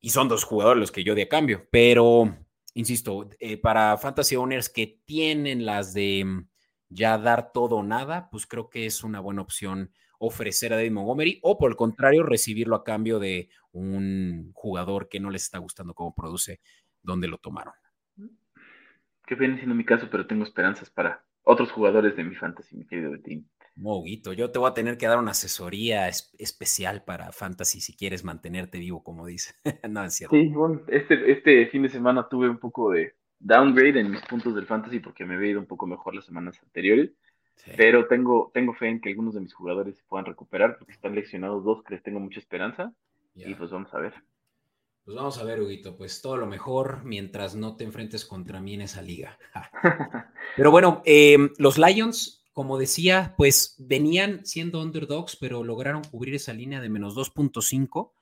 y 0.01 0.11
son 0.11 0.29
dos 0.29 0.45
jugadores 0.45 0.81
los 0.81 0.93
que 0.93 1.05
yo 1.05 1.15
di 1.15 1.23
a 1.23 1.29
cambio, 1.29 1.67
pero 1.71 2.37
insisto, 2.75 3.29
eh, 3.39 3.57
para 3.57 3.97
fantasy 3.99 4.37
owners 4.37 4.69
que 4.69 5.01
tienen 5.05 5.67
las 5.67 5.93
de 5.93 6.25
mm, 6.25 6.49
ya 6.89 7.19
dar 7.19 7.53
todo 7.53 7.77
o 7.77 7.83
nada, 7.83 8.29
pues 8.31 8.47
creo 8.47 8.69
que 8.69 8.87
es 8.87 9.05
una 9.05 9.21
buena 9.21 9.43
opción 9.43 9.93
ofrecer 10.19 10.73
a 10.73 10.77
David 10.77 10.93
Montgomery 10.93 11.39
o 11.43 11.57
por 11.57 11.71
el 11.71 11.77
contrario 11.77 12.23
recibirlo 12.23 12.77
a 12.77 12.85
cambio 12.85 13.19
de 13.19 13.49
un 13.73 14.51
jugador 14.55 15.09
que 15.09 15.21
no 15.21 15.31
les 15.31 15.45
está 15.45 15.59
gustando 15.59 15.95
cómo 15.95 16.15
produce, 16.15 16.61
donde 17.03 17.29
lo 17.29 17.39
tomaron. 17.39 17.75
Que 19.27 19.35
viene 19.35 19.57
siendo 19.57 19.75
mi 19.75 19.85
caso, 19.85 20.09
pero 20.11 20.27
tengo 20.27 20.45
esperanzas 20.45 20.91
para 20.91 21.25
otros 21.43 21.71
jugadores 21.71 22.17
de 22.17 22.25
mi 22.25 22.35
fantasy, 22.35 22.77
mi 22.77 22.87
querido 22.87 23.13
Betín. 23.13 23.49
Moguito, 23.77 24.33
yo 24.33 24.51
te 24.51 24.59
voy 24.59 24.71
a 24.71 24.75
tener 24.75 24.99
que 24.99 25.07
dar 25.07 25.19
una 25.19 25.31
asesoría 25.31 26.09
especial 26.09 27.05
para 27.05 27.33
Fantasy 27.33 27.81
si 27.81 27.97
quieres 27.97 28.25
mantenerte 28.25 28.79
vivo, 28.79 29.03
como 29.03 29.27
dice. 29.27 29.55
no, 29.89 30.05
es 30.05 30.15
cierto. 30.15 30.37
Sí, 30.37 30.49
bueno, 30.49 30.83
este, 30.89 31.31
este 31.31 31.67
fin 31.67 31.83
de 31.83 31.89
semana 31.89 32.29
tuve 32.29 32.49
un 32.49 32.59
poco 32.59 32.91
de 32.91 33.15
downgrade 33.39 34.01
en 34.01 34.11
mis 34.11 34.21
puntos 34.23 34.55
del 34.55 34.67
Fantasy 34.67 35.01
porque 35.01 35.25
me 35.25 35.35
había 35.35 35.53
ido 35.53 35.61
un 35.61 35.67
poco 35.67 35.87
mejor 35.87 36.15
las 36.15 36.27
semanas 36.27 36.61
anteriores. 36.63 37.11
Pero 37.77 38.07
tengo, 38.07 38.51
tengo 38.55 38.73
fe 38.73 38.89
en 38.89 39.01
que 39.01 39.11
algunos 39.11 39.35
de 39.35 39.41
mis 39.41 39.53
jugadores 39.53 39.97
se 39.97 40.03
puedan 40.05 40.25
recuperar 40.25 40.79
porque 40.79 40.93
están 40.93 41.15
leccionados 41.15 41.63
dos 41.63 41.83
que 41.83 41.95
les 41.95 42.03
tengo 42.03 42.19
mucha 42.19 42.41
esperanza. 42.41 42.93
Y 43.35 43.55
pues 43.55 43.71
vamos 43.71 43.93
a 43.95 43.99
ver. 43.99 44.15
Pues 45.05 45.17
vamos 45.17 45.39
a 45.39 45.45
ver, 45.45 45.61
Huguito, 45.61 45.97
pues 45.97 46.21
todo 46.21 46.37
lo 46.37 46.47
mejor 46.47 47.05
mientras 47.05 47.55
no 47.57 47.77
te 47.77 47.85
enfrentes 47.85 48.25
contra 48.25 48.61
mí 48.61 48.75
en 48.75 48.83
esa 48.83 49.03
liga. 49.03 49.39
Pero 50.57 50.71
bueno, 50.71 51.03
em, 51.05 51.51
los 51.59 51.79
Lions 51.79 52.40
como 52.53 52.79
decía, 52.79 53.35
pues 53.37 53.77
venían 53.79 54.45
siendo 54.45 54.83
underdogs, 54.83 55.37
pero 55.37 55.65
lograron 55.65 56.03
cubrir 56.05 56.35
esa 56.35 56.53
línea 56.53 56.81
de 56.81 56.89
menos 56.89 57.15
2.5 57.15 58.13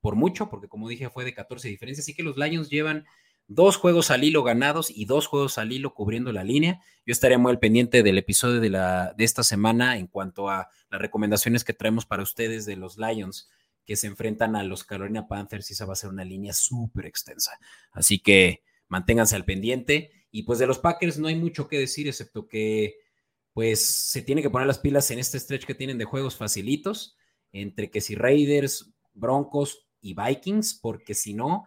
por 0.00 0.16
mucho, 0.16 0.50
porque 0.50 0.68
como 0.68 0.88
dije 0.88 1.10
fue 1.10 1.24
de 1.24 1.34
14 1.34 1.68
diferencias, 1.68 2.04
así 2.04 2.14
que 2.14 2.22
los 2.22 2.36
Lions 2.36 2.68
llevan 2.68 3.06
dos 3.48 3.76
juegos 3.76 4.10
al 4.10 4.24
hilo 4.24 4.42
ganados 4.42 4.90
y 4.90 5.04
dos 5.04 5.26
juegos 5.26 5.58
al 5.58 5.72
hilo 5.72 5.94
cubriendo 5.94 6.32
la 6.32 6.44
línea. 6.44 6.80
Yo 7.04 7.12
estaré 7.12 7.38
muy 7.38 7.50
al 7.52 7.60
pendiente 7.60 8.02
del 8.02 8.18
episodio 8.18 8.60
de, 8.60 8.70
la, 8.70 9.14
de 9.16 9.24
esta 9.24 9.44
semana 9.44 9.98
en 9.98 10.08
cuanto 10.08 10.50
a 10.50 10.68
las 10.90 11.00
recomendaciones 11.00 11.64
que 11.64 11.72
traemos 11.72 12.06
para 12.06 12.22
ustedes 12.22 12.66
de 12.66 12.76
los 12.76 12.98
Lions 12.98 13.48
que 13.84 13.96
se 13.96 14.08
enfrentan 14.08 14.56
a 14.56 14.64
los 14.64 14.82
Carolina 14.82 15.28
Panthers 15.28 15.70
y 15.70 15.74
esa 15.74 15.86
va 15.86 15.92
a 15.92 15.96
ser 15.96 16.10
una 16.10 16.24
línea 16.24 16.52
súper 16.52 17.06
extensa. 17.06 17.58
Así 17.92 18.18
que 18.18 18.64
manténganse 18.88 19.36
al 19.36 19.44
pendiente. 19.44 20.10
Y 20.32 20.42
pues 20.42 20.58
de 20.58 20.66
los 20.66 20.80
Packers 20.80 21.18
no 21.18 21.28
hay 21.28 21.36
mucho 21.36 21.68
que 21.68 21.78
decir, 21.78 22.08
excepto 22.08 22.48
que 22.48 22.96
pues 23.56 23.86
se 23.86 24.20
tiene 24.20 24.42
que 24.42 24.50
poner 24.50 24.66
las 24.66 24.80
pilas 24.80 25.10
en 25.10 25.18
este 25.18 25.40
stretch 25.40 25.64
que 25.64 25.74
tienen 25.74 25.96
de 25.96 26.04
juegos 26.04 26.36
facilitos, 26.36 27.16
entre 27.52 27.90
que 27.90 28.02
si 28.02 28.14
Raiders, 28.14 28.92
Broncos 29.14 29.88
y 30.02 30.14
Vikings, 30.14 30.74
porque 30.74 31.14
si 31.14 31.32
no, 31.32 31.66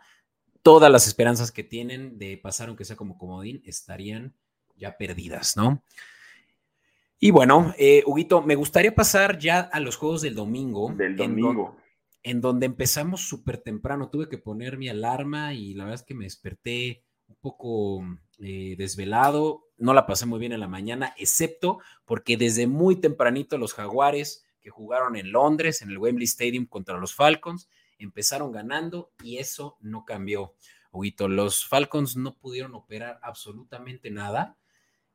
todas 0.62 0.92
las 0.92 1.08
esperanzas 1.08 1.52
que 1.52 1.64
tienen 1.64 2.20
de 2.20 2.38
pasar, 2.38 2.68
aunque 2.68 2.86
sea 2.86 2.96
como 2.96 3.18
comodín, 3.18 3.64
estarían 3.66 4.36
ya 4.76 4.98
perdidas, 4.98 5.58
¿no? 5.58 5.84
Y 7.20 7.32
bueno, 7.32 7.74
eh, 7.76 8.04
Huguito, 8.06 8.44
me 8.44 8.54
gustaría 8.54 8.94
pasar 8.94 9.40
ya 9.40 9.62
a 9.62 9.80
los 9.80 9.96
juegos 9.96 10.22
del 10.22 10.36
domingo. 10.36 10.94
Del 10.96 11.16
domingo. 11.16 11.76
En, 12.22 12.40
donde 12.40 12.68
empezamos 12.68 13.28
súper 13.28 13.58
temprano. 13.58 14.12
Tuve 14.12 14.30
que 14.30 14.38
poner 14.38 14.78
mi 14.78 14.90
alarma 14.90 15.56
y 15.56 15.74
la 15.74 15.86
verdad 15.86 16.02
es 16.02 16.06
que 16.06 16.14
me 16.14 16.26
desperté 16.26 17.04
un 17.30 17.36
poco 17.38 18.04
eh, 18.40 18.76
desvelado. 18.78 19.64
No 19.78 19.94
la 19.94 20.06
pasé 20.06 20.26
muy 20.26 20.40
bien 20.40 20.52
en 20.52 20.60
la 20.60 20.68
mañana, 20.68 21.14
excepto 21.18 21.80
porque 22.06 22.36
desde 22.36 22.68
muy 22.68 22.98
tempranito 22.98 23.58
los 23.58 23.74
Jaguares 23.74 24.46
que 24.60 24.70
jugaron 24.70 25.16
en 25.16 25.32
Londres, 25.32 25.82
en 25.82 25.90
el 25.90 25.98
Wembley 25.98 26.26
Stadium 26.26 26.66
contra 26.66 26.98
los 26.98 27.16
Falcons, 27.16 27.70
empezaron 27.98 28.52
ganando 28.52 29.12
y 29.24 29.38
eso 29.38 29.78
no 29.80 30.04
cambió. 30.06 30.56
Huguito, 30.92 31.28
los 31.28 31.66
Falcons 31.66 32.18
no 32.18 32.36
pudieron 32.38 32.74
operar 32.74 33.20
absolutamente 33.22 34.10
nada. 34.10 34.58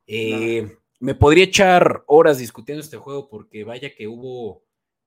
Eh, 0.07 0.79
me 1.01 1.15
podría 1.15 1.45
echar 1.45 2.05
horas 2.07 2.39
discutiendo 2.39 2.83
este 2.83 2.97
juego 2.97 3.29
porque 3.29 3.65
vaya 3.65 3.95
que 3.95 4.07
hubo, 4.07 4.65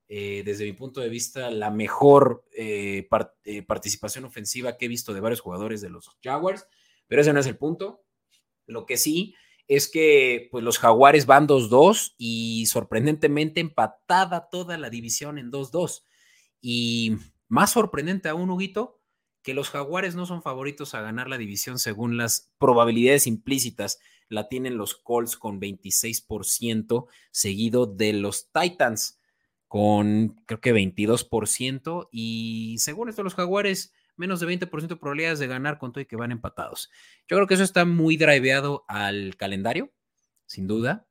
eh, 0.07 0.43
desde 0.45 0.65
mi 0.65 0.73
punto 0.73 0.99
de 1.01 1.09
vista, 1.09 1.49
la 1.51 1.71
mejor 1.71 2.43
eh, 2.51 3.07
participación 3.65 4.25
ofensiva 4.25 4.77
que 4.77 4.85
he 4.85 4.89
visto 4.89 5.13
de 5.13 5.21
varios 5.21 5.39
jugadores 5.39 5.81
de 5.81 5.89
los 5.89 6.09
Jaguars, 6.21 6.67
pero 7.07 7.21
ese 7.21 7.33
no 7.33 7.39
es 7.39 7.47
el 7.47 7.57
punto. 7.57 8.03
Lo 8.65 8.85
que 8.85 8.97
sí 8.97 9.35
es 9.67 9.89
que 9.89 10.47
pues, 10.51 10.63
los 10.63 10.79
Jaguares 10.79 11.25
van 11.25 11.47
2-2 11.47 12.15
y 12.17 12.65
sorprendentemente 12.67 13.59
empatada 13.59 14.49
toda 14.49 14.77
la 14.77 14.89
división 14.89 15.37
en 15.37 15.51
2-2. 15.51 16.03
Y 16.61 17.15
más 17.47 17.71
sorprendente 17.71 18.29
aún, 18.29 18.49
Huguito, 18.49 19.01
que 19.43 19.53
los 19.53 19.69
Jaguares 19.69 20.15
no 20.15 20.25
son 20.25 20.41
favoritos 20.41 20.93
a 20.93 21.01
ganar 21.01 21.29
la 21.29 21.37
división 21.37 21.79
según 21.79 22.17
las 22.17 22.51
probabilidades 22.57 23.27
implícitas. 23.27 23.99
La 24.29 24.49
tienen 24.49 24.77
los 24.77 24.95
Colts 24.95 25.37
con 25.37 25.61
26%, 25.61 27.07
seguido 27.31 27.85
de 27.85 28.13
los 28.13 28.51
Titans 28.51 29.19
con 29.67 30.41
creo 30.45 30.61
que 30.61 30.73
22%. 30.73 32.09
Y 32.11 32.75
según 32.79 33.09
esto, 33.09 33.23
los 33.23 33.35
Jaguares 33.35 33.93
menos 34.17 34.39
de 34.39 34.47
20% 34.47 34.87
de 34.87 34.95
probabilidades 34.95 35.39
de 35.39 35.47
ganar 35.47 35.77
con 35.77 35.91
todo 35.91 36.01
y 36.01 36.05
que 36.05 36.15
van 36.15 36.31
empatados. 36.31 36.91
Yo 37.27 37.37
creo 37.37 37.47
que 37.47 37.53
eso 37.53 37.63
está 37.63 37.85
muy 37.85 38.17
driveado 38.17 38.85
al 38.87 39.35
calendario, 39.37 39.93
sin 40.45 40.67
duda. 40.67 41.07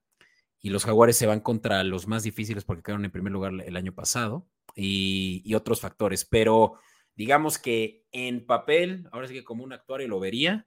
Y 0.61 0.71
los 0.71 0.85
Jaguares 0.85 1.17
se 1.17 1.27
van 1.27 1.41
contra 1.41 1.85
los 1.85 2.07
más 2.07 2.25
difíciles 2.25 2.65
porque 2.65 2.83
quedaron 2.83 3.05
en 3.05 3.11
primer 3.13 3.33
lugar 3.33 3.53
el 3.65 3.77
año 3.77 3.95
pasado 3.95 4.49
y, 4.75 5.55
otros 5.55 5.81
factores. 5.81 6.25
Pero 6.25 6.75
digamos 7.15 7.59
que 7.59 8.05
en 8.13 8.45
papel, 8.45 9.09
ahora 9.13 9.29
sí 9.29 9.35
que 9.35 9.45
como 9.45 9.65
un 9.65 9.73
actuario 9.73 10.09
lo 10.09 10.21
vería, 10.21 10.67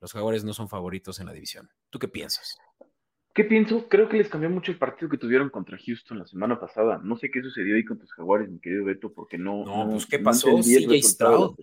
los 0.00 0.12
Jaguares 0.12 0.44
no 0.44 0.54
son 0.54 0.68
favoritos 0.68 1.20
en 1.20 1.26
la 1.26 1.32
división. 1.32 1.70
¿Tú 1.90 1.98
qué 1.98 2.08
piensas? 2.08 2.56
¿Qué 3.32 3.44
pienso? 3.44 3.88
Creo 3.88 4.08
que 4.08 4.16
les 4.16 4.28
cambió 4.28 4.50
mucho 4.50 4.72
el 4.72 4.78
partido 4.78 5.08
que 5.08 5.18
tuvieron 5.18 5.50
contra 5.50 5.78
Houston 5.78 6.18
la 6.18 6.26
semana 6.26 6.58
pasada. 6.58 7.00
No 7.02 7.16
sé 7.16 7.30
qué 7.30 7.42
sucedió 7.42 7.76
ahí 7.76 7.84
con 7.84 7.98
tus 7.98 8.12
jaguares, 8.12 8.50
mi 8.50 8.58
querido 8.58 8.84
Beto, 8.84 9.12
porque 9.12 9.38
no. 9.38 9.64
No, 9.64 9.90
pues 9.90 10.06
qué 10.06 10.18
pasó, 10.18 10.60
sí, 10.62 11.02
Stroud. 11.02 11.56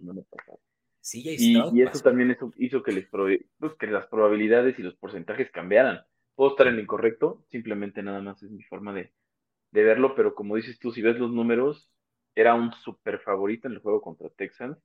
Sí, 1.01 1.23
y, 1.25 1.77
y 1.77 1.81
eso 1.81 2.01
también 2.01 2.31
eso 2.31 2.51
hizo 2.57 2.83
que, 2.83 2.91
les 2.91 3.07
pues, 3.07 3.73
que 3.79 3.87
las 3.87 4.07
probabilidades 4.07 4.77
y 4.79 4.83
los 4.83 4.95
porcentajes 4.95 5.49
cambiaran. 5.51 6.01
Puedo 6.35 6.51
estar 6.51 6.67
en 6.67 6.75
lo 6.75 6.81
incorrecto, 6.81 7.45
simplemente 7.49 8.03
nada 8.03 8.21
más 8.21 8.43
es 8.43 8.51
mi 8.51 8.63
forma 8.63 8.93
de, 8.93 9.13
de 9.71 9.83
verlo, 9.83 10.15
pero 10.15 10.35
como 10.35 10.55
dices 10.57 10.79
tú, 10.79 10.91
si 10.91 11.01
ves 11.01 11.17
los 11.17 11.31
números, 11.31 11.89
era 12.35 12.55
un 12.55 12.73
súper 12.73 13.19
favorito 13.19 13.67
en 13.67 13.75
el 13.75 13.79
juego 13.79 14.01
contra 14.01 14.29
Texans. 14.29 14.77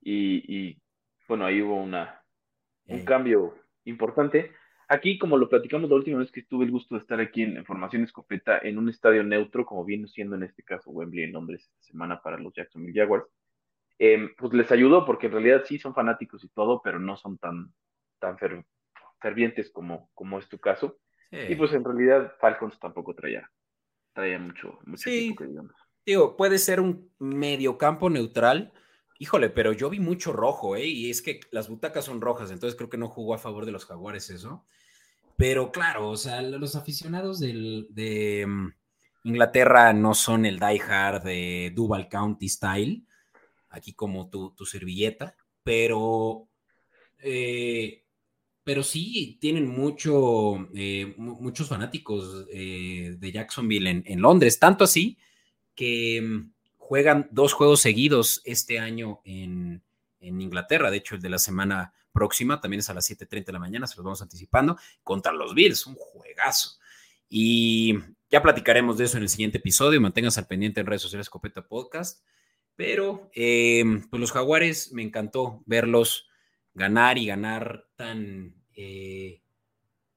Y, 0.00 0.44
y 0.54 0.82
bueno, 1.26 1.46
ahí 1.46 1.62
hubo 1.62 1.82
una, 1.82 2.22
un 2.86 3.04
cambio 3.04 3.54
importante 3.84 4.52
Aquí, 4.90 5.18
como 5.18 5.36
lo 5.36 5.50
platicamos 5.50 5.90
la 5.90 5.96
última 5.96 6.18
vez 6.18 6.32
que 6.32 6.42
tuve 6.42 6.64
el 6.64 6.70
gusto 6.70 6.94
de 6.94 7.02
estar 7.02 7.20
aquí 7.20 7.42
en, 7.42 7.62
Formación 7.66 8.04
Escopeta, 8.04 8.58
en 8.58 8.78
un 8.78 8.88
estadio 8.88 9.22
neutro, 9.22 9.66
como 9.66 9.84
viene 9.84 10.08
siendo 10.08 10.34
en 10.36 10.44
este 10.44 10.62
caso 10.62 10.90
Wembley 10.90 11.24
en 11.24 11.32
Londres 11.32 11.62
esta 11.62 11.82
semana 11.82 12.22
para 12.22 12.38
los 12.38 12.54
Jacksonville 12.54 12.98
Jaguars, 12.98 13.26
em, 13.98 14.34
pues 14.36 14.54
les 14.54 14.72
ayudó 14.72 15.04
porque 15.04 15.26
en 15.26 15.32
realidad 15.32 15.64
sí 15.66 15.78
son 15.78 15.94
fanáticos 15.94 16.42
y 16.42 16.48
todo, 16.48 16.80
pero 16.82 16.98
no 16.98 17.18
son 17.18 17.36
tan, 17.36 17.74
tan 18.18 18.38
fervientes 19.20 19.70
como, 19.70 20.10
como 20.14 20.38
es 20.38 20.48
tu 20.48 20.58
caso. 20.58 20.98
Y 21.30 21.54
pues 21.56 21.74
en 21.74 21.84
realidad 21.84 22.32
Falcons 22.40 22.80
tampoco 22.80 23.14
traía, 23.14 23.50
traía 24.14 24.38
mucho, 24.38 24.78
mucho 24.86 25.10
sí. 25.10 25.36
Digo, 26.06 26.38
puede 26.38 26.56
ser 26.56 26.80
un 26.80 27.12
mediocampo 27.18 28.08
neutral, 28.08 28.72
Híjole, 29.18 29.50
pero 29.50 29.72
yo 29.72 29.90
vi 29.90 29.98
mucho 29.98 30.32
rojo, 30.32 30.76
¿eh? 30.76 30.86
Y 30.86 31.10
es 31.10 31.22
que 31.22 31.40
las 31.50 31.68
butacas 31.68 32.04
son 32.04 32.20
rojas, 32.20 32.50
entonces 32.50 32.76
creo 32.76 32.88
que 32.88 32.98
no 32.98 33.08
jugó 33.08 33.34
a 33.34 33.38
favor 33.38 33.66
de 33.66 33.72
los 33.72 33.84
jaguares 33.84 34.30
eso. 34.30 34.64
Pero 35.36 35.72
claro, 35.72 36.10
o 36.10 36.16
sea, 36.16 36.40
los 36.42 36.76
aficionados 36.76 37.40
de 37.40 38.44
mm, 38.46 38.68
Inglaterra 39.24 39.92
no 39.92 40.14
son 40.14 40.46
el 40.46 40.58
diehard 40.58 41.22
de 41.22 41.72
Duval 41.74 42.08
County 42.08 42.48
Style, 42.48 43.04
aquí 43.70 43.92
como 43.92 44.28
tu, 44.28 44.54
servilleta, 44.64 45.36
pero, 45.62 46.48
eh, 47.18 48.04
pero 48.64 48.82
sí 48.82 49.38
tienen 49.40 49.68
mucho, 49.68 50.68
eh, 50.74 51.14
muchos 51.16 51.68
fanáticos 51.68 52.46
eh, 52.52 53.16
de 53.18 53.32
Jacksonville 53.32 53.90
en, 53.90 54.02
en 54.06 54.20
Londres, 54.20 54.58
tanto 54.58 54.84
así 54.84 55.18
que 55.74 56.20
mm, 56.20 56.52
juegan 56.88 57.28
dos 57.30 57.52
juegos 57.52 57.82
seguidos 57.82 58.40
este 58.46 58.78
año 58.78 59.20
en, 59.24 59.82
Inglaterra. 60.20 60.90
De 60.90 60.96
hecho, 60.96 61.16
el 61.16 61.20
de 61.20 61.28
la 61.28 61.38
semana 61.38 61.92
próxima 62.12 62.62
también 62.62 62.80
es 62.80 62.88
a 62.88 62.94
las 62.94 63.08
7:30 63.08 63.44
de 63.44 63.52
la 63.52 63.58
mañana, 63.58 63.86
se 63.86 63.94
los 63.96 64.04
vamos 64.04 64.22
anticipando, 64.22 64.78
contra 65.04 65.30
los 65.30 65.54
Bills, 65.54 65.86
un 65.86 65.94
juegazo. 65.94 66.78
Y 67.28 67.94
ya 68.30 68.40
platicaremos 68.40 68.96
de 68.96 69.04
eso 69.04 69.18
en 69.18 69.24
el 69.24 69.28
siguiente 69.28 69.58
episodio. 69.58 70.00
Manténganse 70.00 70.40
al 70.40 70.46
pendiente 70.46 70.80
en 70.80 70.86
redes 70.86 71.02
sociales 71.02 71.26
Escopeta 71.26 71.68
Podcast. 71.68 72.24
Pero 72.74 73.30
eh, 73.34 73.84
pues 74.08 74.18
los 74.18 74.32
Jaguares 74.32 74.90
me 74.92 75.02
encantó 75.02 75.62
verlos 75.66 76.26
ganar 76.72 77.18
y 77.18 77.26
ganar 77.26 77.86
tan 77.96 78.54
eh, 78.74 79.42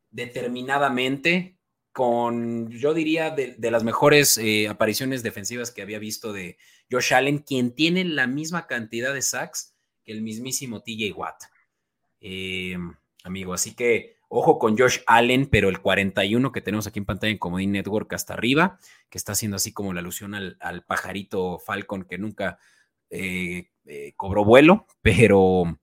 determinadamente 0.10 1.58
con, 1.92 2.70
yo 2.70 2.94
diría, 2.94 3.32
de, 3.32 3.58
las 3.72 3.84
mejores 3.84 4.38
eh, 4.38 4.68
apariciones 4.68 5.24
defensivas 5.24 5.72
que 5.72 5.82
había 5.82 6.00
visto 6.00 6.34
de 6.34 6.58
Josh 6.90 7.14
Allen, 7.14 7.40
quien 7.40 7.74
tiene 7.74 8.04
la 8.06 8.28
misma 8.28 8.68
cantidad 8.68 9.14
de 9.14 9.22
sacks 9.22 9.76
que 10.04 10.12
el 10.12 10.22
mismísimo 10.22 10.82
TJ 10.82 11.14
Watt, 11.14 11.44
eh, 12.22 12.78
amigo. 13.24 13.54
Así 13.54 13.76
que 13.76 14.16
ojo 14.30 14.58
con 14.58 14.78
Josh 14.78 15.00
Allen, 15.06 15.48
pero 15.48 15.70
el 15.70 15.82
41 15.82 16.52
que 16.52 16.62
tenemos 16.62 16.88
aquí 16.88 17.00
en 17.00 17.06
pantalla 17.06 17.32
en 17.32 17.38
Comodín 17.38 17.74
Network 17.74 18.14
hasta 18.14 18.34
arriba, 18.34 18.80
que 19.10 19.18
está 19.18 19.34
haciendo 19.34 19.58
así 19.58 19.74
como 19.74 19.94
la 19.94 20.00
alusión 20.00 20.34
al, 20.34 20.84
pajarito 20.88 21.60
Falcon 21.60 22.06
que 22.06 22.18
nunca 22.18 22.58
eh, 23.10 23.68
cobró 24.16 24.46
vuelo, 24.46 24.88
pero 25.02 25.78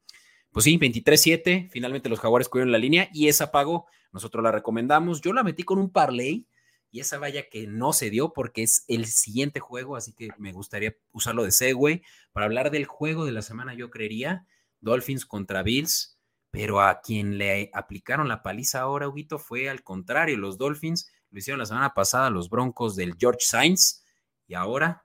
pues 0.52 0.64
sí, 0.64 0.78
23-7, 0.78 1.68
finalmente 1.70 2.08
los 2.08 2.20
jaguares 2.20 2.48
cubrieron 2.48 2.72
la 2.72 2.78
línea 2.78 3.08
y 3.12 3.28
esa 3.28 3.50
pagó 3.50 3.86
nosotros 4.12 4.42
la 4.42 4.52
recomendamos. 4.52 5.20
Yo 5.20 5.32
la 5.32 5.42
metí 5.42 5.62
con 5.62 5.78
un 5.78 5.90
parlay 5.90 6.46
y 6.90 7.00
esa 7.00 7.18
vaya 7.18 7.48
que 7.48 7.66
no 7.66 7.92
se 7.92 8.10
dio 8.10 8.32
porque 8.32 8.62
es 8.62 8.84
el 8.88 9.06
siguiente 9.06 9.60
juego, 9.60 9.96
así 9.96 10.12
que 10.12 10.30
me 10.38 10.52
gustaría 10.52 10.96
usarlo 11.12 11.44
de 11.44 11.52
segue 11.52 12.02
para 12.32 12.46
hablar 12.46 12.70
del 12.70 12.86
juego 12.86 13.26
de 13.26 13.32
la 13.32 13.42
semana, 13.42 13.74
yo 13.74 13.90
creería, 13.90 14.46
Dolphins 14.80 15.26
contra 15.26 15.62
Bills, 15.62 16.18
pero 16.50 16.80
a 16.80 17.00
quien 17.00 17.36
le 17.36 17.70
aplicaron 17.74 18.28
la 18.28 18.42
paliza 18.42 18.80
ahora, 18.80 19.08
Huguito, 19.08 19.38
fue 19.38 19.68
al 19.68 19.82
contrario, 19.82 20.38
los 20.38 20.56
Dolphins 20.56 21.10
lo 21.30 21.38
hicieron 21.38 21.58
la 21.58 21.66
semana 21.66 21.92
pasada 21.92 22.30
los 22.30 22.48
Broncos 22.48 22.96
del 22.96 23.14
George 23.18 23.40
Sainz 23.42 24.02
y 24.46 24.54
ahora 24.54 25.04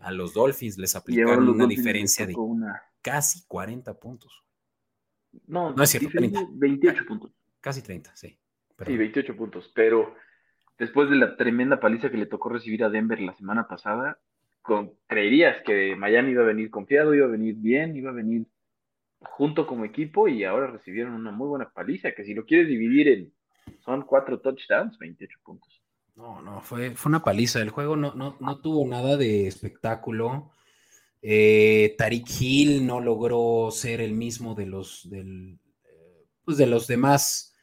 a 0.00 0.10
los 0.10 0.34
Dolphins 0.34 0.76
les 0.78 0.96
aplicaron 0.96 1.48
una 1.48 1.66
diferencia 1.66 2.26
de 2.26 2.34
casi 3.00 3.44
40 3.46 3.94
puntos. 4.00 4.41
No, 5.46 5.72
no 5.72 5.82
es 5.82 5.90
cierto, 5.90 6.08
28 6.52 7.04
puntos. 7.06 7.32
Casi 7.60 7.82
30, 7.82 8.14
sí. 8.16 8.38
Sí, 8.84 8.96
28 8.96 9.36
puntos, 9.36 9.70
pero 9.74 10.14
después 10.78 11.08
de 11.08 11.16
la 11.16 11.36
tremenda 11.36 11.78
paliza 11.78 12.10
que 12.10 12.16
le 12.16 12.26
tocó 12.26 12.48
recibir 12.48 12.82
a 12.84 12.90
Denver 12.90 13.20
la 13.20 13.34
semana 13.34 13.68
pasada, 13.68 14.18
con, 14.62 14.92
creerías 15.06 15.62
que 15.64 15.94
Miami 15.96 16.32
iba 16.32 16.42
a 16.42 16.46
venir 16.46 16.70
confiado, 16.70 17.14
iba 17.14 17.26
a 17.26 17.30
venir 17.30 17.54
bien, 17.56 17.96
iba 17.96 18.10
a 18.10 18.14
venir 18.14 18.46
junto 19.20 19.66
como 19.66 19.84
equipo 19.84 20.26
y 20.28 20.44
ahora 20.44 20.66
recibieron 20.66 21.14
una 21.14 21.30
muy 21.30 21.48
buena 21.48 21.70
paliza, 21.70 22.12
que 22.12 22.24
si 22.24 22.34
lo 22.34 22.44
quieres 22.44 22.68
dividir 22.68 23.08
en, 23.08 23.32
son 23.84 24.02
cuatro 24.02 24.40
touchdowns, 24.40 24.98
28 24.98 25.38
puntos. 25.44 25.82
No, 26.14 26.42
no, 26.42 26.60
fue, 26.60 26.90
fue 26.90 27.10
una 27.10 27.22
paliza. 27.22 27.60
El 27.60 27.70
juego 27.70 27.96
no, 27.96 28.14
no, 28.14 28.36
no 28.40 28.60
tuvo 28.60 28.86
nada 28.86 29.16
de 29.16 29.46
espectáculo. 29.46 30.50
Eh, 31.22 31.94
Tariq 31.98 32.26
Hill 32.40 32.86
no 32.86 33.00
logró 33.00 33.70
ser 33.70 34.00
el 34.00 34.12
mismo 34.12 34.54
de 34.54 34.66
los, 34.66 35.08
eh, 35.12 35.56
pues 36.44 36.56
de 36.58 36.66
los 36.66 36.86
demás 36.86 37.54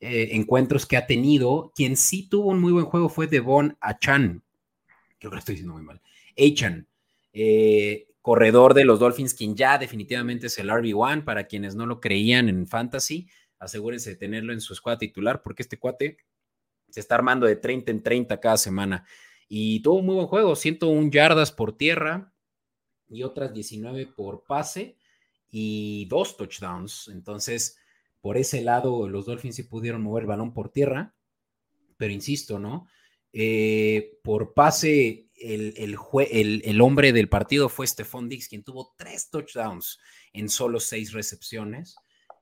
eh, 0.00 0.30
encuentros 0.32 0.86
que 0.86 0.96
ha 0.96 1.06
tenido. 1.06 1.72
Quien 1.74 1.96
sí 1.96 2.28
tuvo 2.28 2.50
un 2.50 2.60
muy 2.60 2.72
buen 2.72 2.86
juego 2.86 3.08
fue 3.08 3.26
Devon 3.26 3.76
Achan. 3.80 4.42
Creo 5.18 5.30
que 5.30 5.36
lo 5.36 5.38
estoy 5.38 5.54
diciendo 5.56 5.74
muy 5.74 5.82
mal. 5.82 6.00
Achan. 6.38 6.88
eh, 7.32 8.08
corredor 8.22 8.74
de 8.74 8.84
los 8.84 9.00
Dolphins, 9.00 9.34
quien 9.34 9.56
ya 9.56 9.78
definitivamente 9.78 10.46
es 10.46 10.58
el 10.58 10.70
RB1, 10.70 11.24
para 11.24 11.46
quienes 11.46 11.74
no 11.74 11.86
lo 11.86 12.00
creían 12.00 12.48
en 12.48 12.66
Fantasy, 12.68 13.28
asegúrense 13.58 14.10
de 14.10 14.16
tenerlo 14.16 14.52
en 14.52 14.60
su 14.60 14.72
escuadra 14.74 14.98
titular, 14.98 15.42
porque 15.42 15.62
este 15.62 15.78
cuate 15.78 16.18
se 16.90 17.00
está 17.00 17.16
armando 17.16 17.46
de 17.46 17.56
30 17.56 17.90
en 17.90 18.02
30 18.02 18.40
cada 18.40 18.56
semana. 18.58 19.04
Y 19.48 19.80
tuvo 19.82 19.98
un 20.00 20.06
muy 20.06 20.14
buen 20.16 20.26
juego, 20.28 20.56
101 20.56 21.10
yardas 21.10 21.52
por 21.52 21.76
tierra 21.76 22.31
y 23.12 23.22
otras 23.22 23.52
19 23.52 24.06
por 24.06 24.44
pase 24.44 24.96
y 25.50 26.06
dos 26.06 26.36
touchdowns. 26.36 27.08
Entonces, 27.08 27.78
por 28.20 28.36
ese 28.36 28.62
lado, 28.62 29.08
los 29.08 29.26
Dolphins 29.26 29.56
sí 29.56 29.62
pudieron 29.64 30.02
mover 30.02 30.22
el 30.22 30.28
balón 30.28 30.54
por 30.54 30.70
tierra, 30.70 31.14
pero 31.96 32.12
insisto, 32.12 32.58
¿no? 32.58 32.88
Eh, 33.32 34.18
por 34.22 34.54
pase, 34.54 35.28
el, 35.34 35.74
el, 36.64 36.80
hombre 36.80 37.12
del 37.12 37.28
partido 37.28 37.68
fue 37.68 37.86
Stephon 37.86 38.28
Dix, 38.28 38.48
quien 38.48 38.62
tuvo 38.62 38.94
tres 38.96 39.30
touchdowns 39.30 39.98
en 40.32 40.48
solo 40.48 40.80
seis 40.80 41.12
recepciones. 41.12 41.96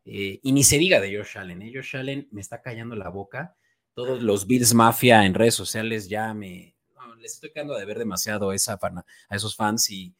Eh, 0.04 0.40
y 0.42 0.52
ni 0.52 0.64
se 0.64 0.78
diga 0.78 1.00
de 1.00 1.16
Josh 1.16 1.38
Allen, 1.38 1.62
¿eh? 1.62 1.72
Josh 1.74 1.96
Allen 1.96 2.28
me 2.32 2.40
está 2.40 2.62
callando 2.62 2.96
la 2.96 3.08
boca. 3.08 3.56
Todos 3.94 4.22
los 4.22 4.46
Bills 4.46 4.74
Mafia 4.74 5.24
en 5.24 5.34
redes 5.34 5.54
sociales 5.54 6.08
ya 6.08 6.34
me. 6.34 6.76
les 7.18 7.34
estoy 7.34 7.52
quedando 7.52 7.76
de 7.76 7.84
ver 7.84 7.98
demasiado 7.98 8.52
esa 8.52 8.78
a 8.82 9.36
esos 9.36 9.56
fans 9.56 9.90
y 9.90 10.14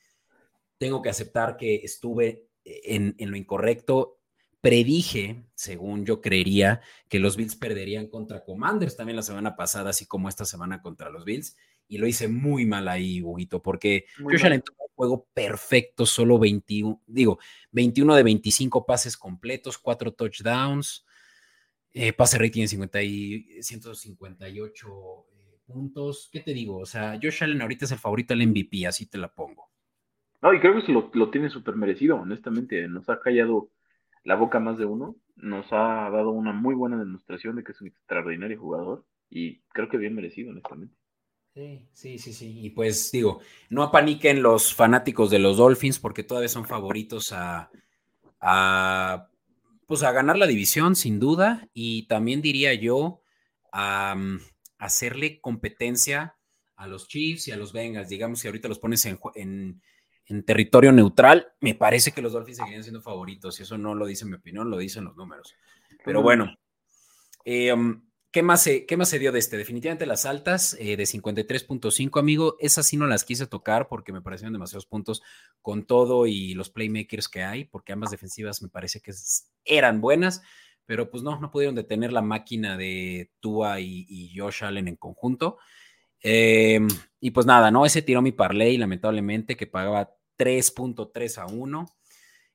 tengo 0.81 1.03
que 1.03 1.11
aceptar 1.11 1.59
que 1.59 1.77
estuve 1.77 2.49
en, 2.65 3.15
en 3.19 3.31
lo 3.31 3.37
incorrecto 3.37 4.21
predije, 4.61 5.45
según 5.55 6.05
yo 6.05 6.21
creería, 6.21 6.81
que 7.09 7.19
los 7.19 7.37
Bills 7.37 7.57
perderían 7.57 8.09
contra 8.09 8.45
Commanders 8.45 8.97
también 8.97 9.17
la 9.17 9.23
semana 9.23 9.57
pasada, 9.57 9.91
así 9.91 10.07
como 10.07 10.29
esta 10.29 10.45
semana 10.45 10.83
contra 10.83 11.11
los 11.11 11.25
Bills. 11.25 11.57
Y 11.89 11.99
lo 11.99 12.07
hice 12.07 12.29
muy 12.29 12.67
mal 12.67 12.87
ahí, 12.89 13.21
Huguito, 13.21 13.63
porque 13.63 14.05
Josh 14.19 14.45
Allen 14.45 14.63
tuvo 14.63 14.85
un 14.85 14.95
juego 14.95 15.29
perfecto, 15.35 16.07
solo 16.07 16.39
21, 16.39 17.03
digo, 17.07 17.39
21 17.73 18.15
de 18.15 18.23
25 18.23 18.87
pases 18.87 19.17
completos, 19.17 19.77
4 19.77 20.13
touchdowns, 20.13 21.05
eh, 21.93 22.13
pase 22.13 22.39
rating 22.39 22.63
de 22.63 22.69
50 22.69 23.03
y 23.03 23.63
158 23.63 24.87
eh, 24.87 25.59
puntos. 25.67 26.29
¿Qué 26.31 26.41
te 26.41 26.55
digo? 26.55 26.79
O 26.79 26.87
sea, 26.87 27.19
Josh 27.21 27.43
Allen 27.43 27.61
ahorita 27.61 27.87
es 27.87 27.93
el 27.93 27.99
favorito 27.99 28.35
del 28.35 28.47
MVP, 28.47 28.87
así 28.87 29.07
te 29.07 29.19
la 29.19 29.35
pongo. 29.35 29.70
No, 30.43 30.55
y 30.55 30.61
creo 30.61 30.83
que 30.83 30.93
lo, 30.93 31.11
lo 31.13 31.31
tiene 31.31 31.51
súper 31.51 31.77
merecido, 31.77 32.17
honestamente. 32.17 32.89
Nos 32.89 33.09
ha 33.09 33.21
callado 33.21 33.71
la 34.25 34.37
boca 34.37 34.61
más 34.61 34.79
de 34.79 34.85
uno, 34.85 35.17
nos 35.37 35.67
ha 35.73 36.11
dado 36.11 36.31
una 36.31 36.53
muy 36.53 36.75
buena 36.75 36.99
demostración 36.99 37.57
de 37.57 37.65
que 37.65 37.73
es 37.73 37.81
un 37.81 37.89
extraordinario 37.89 38.59
jugador 38.59 39.05
y 39.31 39.61
creo 39.69 39.89
que 39.89 39.97
bien 39.97 40.15
merecido, 40.15 40.51
honestamente. 40.51 40.95
Sí, 41.55 41.89
sí, 41.93 42.19
sí, 42.19 42.33
sí. 42.33 42.61
Y 42.65 42.71
pues 42.71 43.11
digo, 43.11 43.41
no 43.71 43.83
apaniquen 43.83 44.43
los 44.43 44.75
fanáticos 44.75 45.31
de 45.31 45.39
los 45.41 45.57
Dolphins 45.57 45.99
porque 45.99 46.23
todavía 46.23 46.49
son 46.49 46.65
favoritos 46.65 47.33
a, 47.33 47.71
a 48.41 49.29
pues 49.87 50.05
a 50.05 50.13
ganar 50.13 50.39
la 50.39 50.47
división, 50.47 50.95
sin 50.95 51.19
duda. 51.19 51.69
Y 51.75 52.07
también 52.07 52.41
diría 52.41 52.75
yo 52.75 53.23
a, 53.73 54.17
hacerle 54.79 55.41
competencia 55.41 56.37
a 56.77 56.87
los 56.87 57.09
Chiefs 57.09 57.49
y 57.49 57.53
a 57.53 57.57
los 57.57 57.73
Bengals. 57.73 58.09
Digamos, 58.09 58.39
si 58.39 58.47
ahorita 58.47 58.69
los 58.69 58.79
pones 58.79 59.05
en, 59.07 59.19
en, 59.35 59.83
en 60.31 60.45
territorio 60.45 60.93
neutral, 60.93 61.53
me 61.61 61.75
parece 61.75 62.13
que 62.13 62.23
los 62.23 62.33
Dolphins 62.33 62.59
seguirían 62.59 62.85
siendo 62.85 63.03
favoritos. 63.03 63.59
Y 63.59 63.65
eso 63.65 63.77
no 63.77 63.95
lo 63.95 64.07
dice 64.07 64.25
mi 64.25 64.35
opinión, 64.35 64.71
lo 64.71 64.79
dicen 64.79 65.05
los 65.05 65.17
números. 65.17 65.55
Pero 66.05 66.23
bueno, 66.23 66.57
eh, 67.45 67.73
um, 67.73 68.09
¿qué, 68.31 68.43
más 68.43 68.63
se, 68.63 68.87
¿qué 68.87 68.97
más 68.97 69.09
se 69.09 69.19
dio 69.19 69.33
de 69.33 69.41
este? 69.41 69.57
Definitivamente 69.57 70.07
las 70.07 70.27
altas 70.27 70.77
eh, 70.79 70.97
de 70.97 71.03
53.5, 71.03 72.21
amigo. 72.21 72.57
Esas 72.61 72.87
sí 72.87 72.97
no 72.97 73.07
las 73.07 73.25
quise 73.25 73.47
tocar 73.49 73.89
porque 73.89 74.13
me 74.13 74.23
parecieron 74.23 74.53
demasiados 74.53 74.87
puntos 74.87 75.21
con 75.63 75.85
todo 75.85 76.27
y 76.27 76.55
los 76.55 76.71
playmakers 76.71 77.29
que 77.29 77.43
hay, 77.43 77.65
porque 77.65 77.93
ambas 77.93 78.13
defensivas 78.13 78.63
me 78.63 78.69
parece 78.69 79.01
que 79.01 79.13
eran 79.65 80.01
buenas. 80.01 80.43
Pero 80.87 81.11
pues 81.11 81.23
no, 81.23 81.39
no 81.41 81.51
pudieron 81.51 81.75
detener 81.75 82.13
la 82.13 82.23
máquina 82.23 82.77
de 82.77 83.31
Tua 83.41 83.81
y, 83.81 84.33
Josh 84.37 84.65
Allen 84.65 84.89
en 84.89 84.97
conjunto. 84.97 85.59
Eh, 86.23 86.81
y 87.21 87.31
pues 87.31 87.47
nada, 87.47 87.71
¿no? 87.71 87.85
Ese 87.85 88.03
tiró 88.03 88.23
mi 88.23 88.33
parlay, 88.33 88.77
lamentablemente, 88.77 89.57
que 89.57 89.67
pagaba 89.67 90.17
3.3 90.41 91.37
a 91.37 91.47
1 91.47 91.87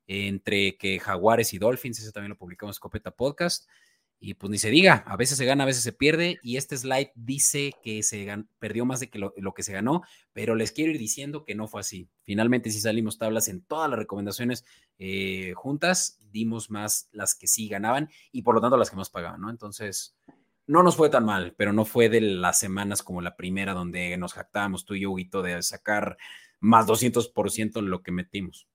entre 0.08 0.76
que 0.78 1.00
Jaguares 1.00 1.54
y 1.54 1.60
Dolphins, 1.60 2.00
eso 2.00 2.12
también 2.12 2.32
lo 2.32 2.38
publicamos 2.38 2.74
en 2.74 2.78
Escopeta 2.78 3.12
Podcast. 3.12 3.70
Y 4.18 4.34
pues 4.34 4.50
ni 4.50 4.58
se 4.58 4.72
diga, 4.72 5.04
a 5.06 5.18
veces 5.18 5.38
se 5.38 5.46
gana, 5.46 5.66
a 5.66 5.68
veces 5.68 5.84
se 5.84 5.92
pierde. 5.92 6.40
Y 6.42 6.58
este 6.58 6.78
slide 6.78 7.12
dice 7.14 7.74
que 7.84 8.02
se 8.02 8.28
perdió 8.58 8.86
más 8.86 9.00
de 9.02 9.10
que 9.10 9.20
lo, 9.20 9.54
que 9.54 9.62
se 9.62 9.74
ganó, 9.74 10.02
pero 10.34 10.56
les 10.56 10.72
quiero 10.72 10.92
ir 10.92 10.98
diciendo 10.98 11.44
que 11.44 11.54
no 11.54 11.68
fue 11.68 11.82
así. 11.82 12.10
Finalmente, 12.24 12.72
si 12.72 12.80
salimos 12.80 13.20
tablas 13.20 13.50
en 13.50 13.62
todas 13.62 13.90
las 13.90 14.00
recomendaciones 14.00 14.66
eh, 14.98 15.54
juntas, 15.56 16.18
dimos 16.32 16.72
más 16.72 17.08
las 17.12 17.36
que 17.36 17.48
sí 17.48 17.68
ganaban 17.68 18.10
y 18.32 18.42
por 18.42 18.56
lo 18.56 18.62
tanto 18.62 18.78
las 18.78 18.90
que 18.90 18.96
más 18.96 19.12
pagaban, 19.12 19.42
¿no? 19.42 19.50
Entonces, 19.50 20.18
no 20.66 20.82
nos 20.82 20.96
fue 20.96 21.10
tan 21.10 21.26
mal, 21.26 21.54
pero 21.56 21.74
no 21.74 21.86
fue 21.86 22.10
de 22.10 22.22
las 22.22 22.58
semanas 22.58 23.04
como 23.04 23.22
la 23.22 23.36
primera 23.36 23.74
donde 23.74 24.18
nos 24.18 24.34
jactábamos 24.34 24.86
tú 24.86 24.96
y 24.96 25.02
yo, 25.02 25.12
Huguito, 25.12 25.44
de 25.44 25.62
sacar 25.62 26.18
más 26.66 26.88
200% 26.88 27.82
lo 27.82 28.02
que 28.02 28.12
metimos. 28.12 28.68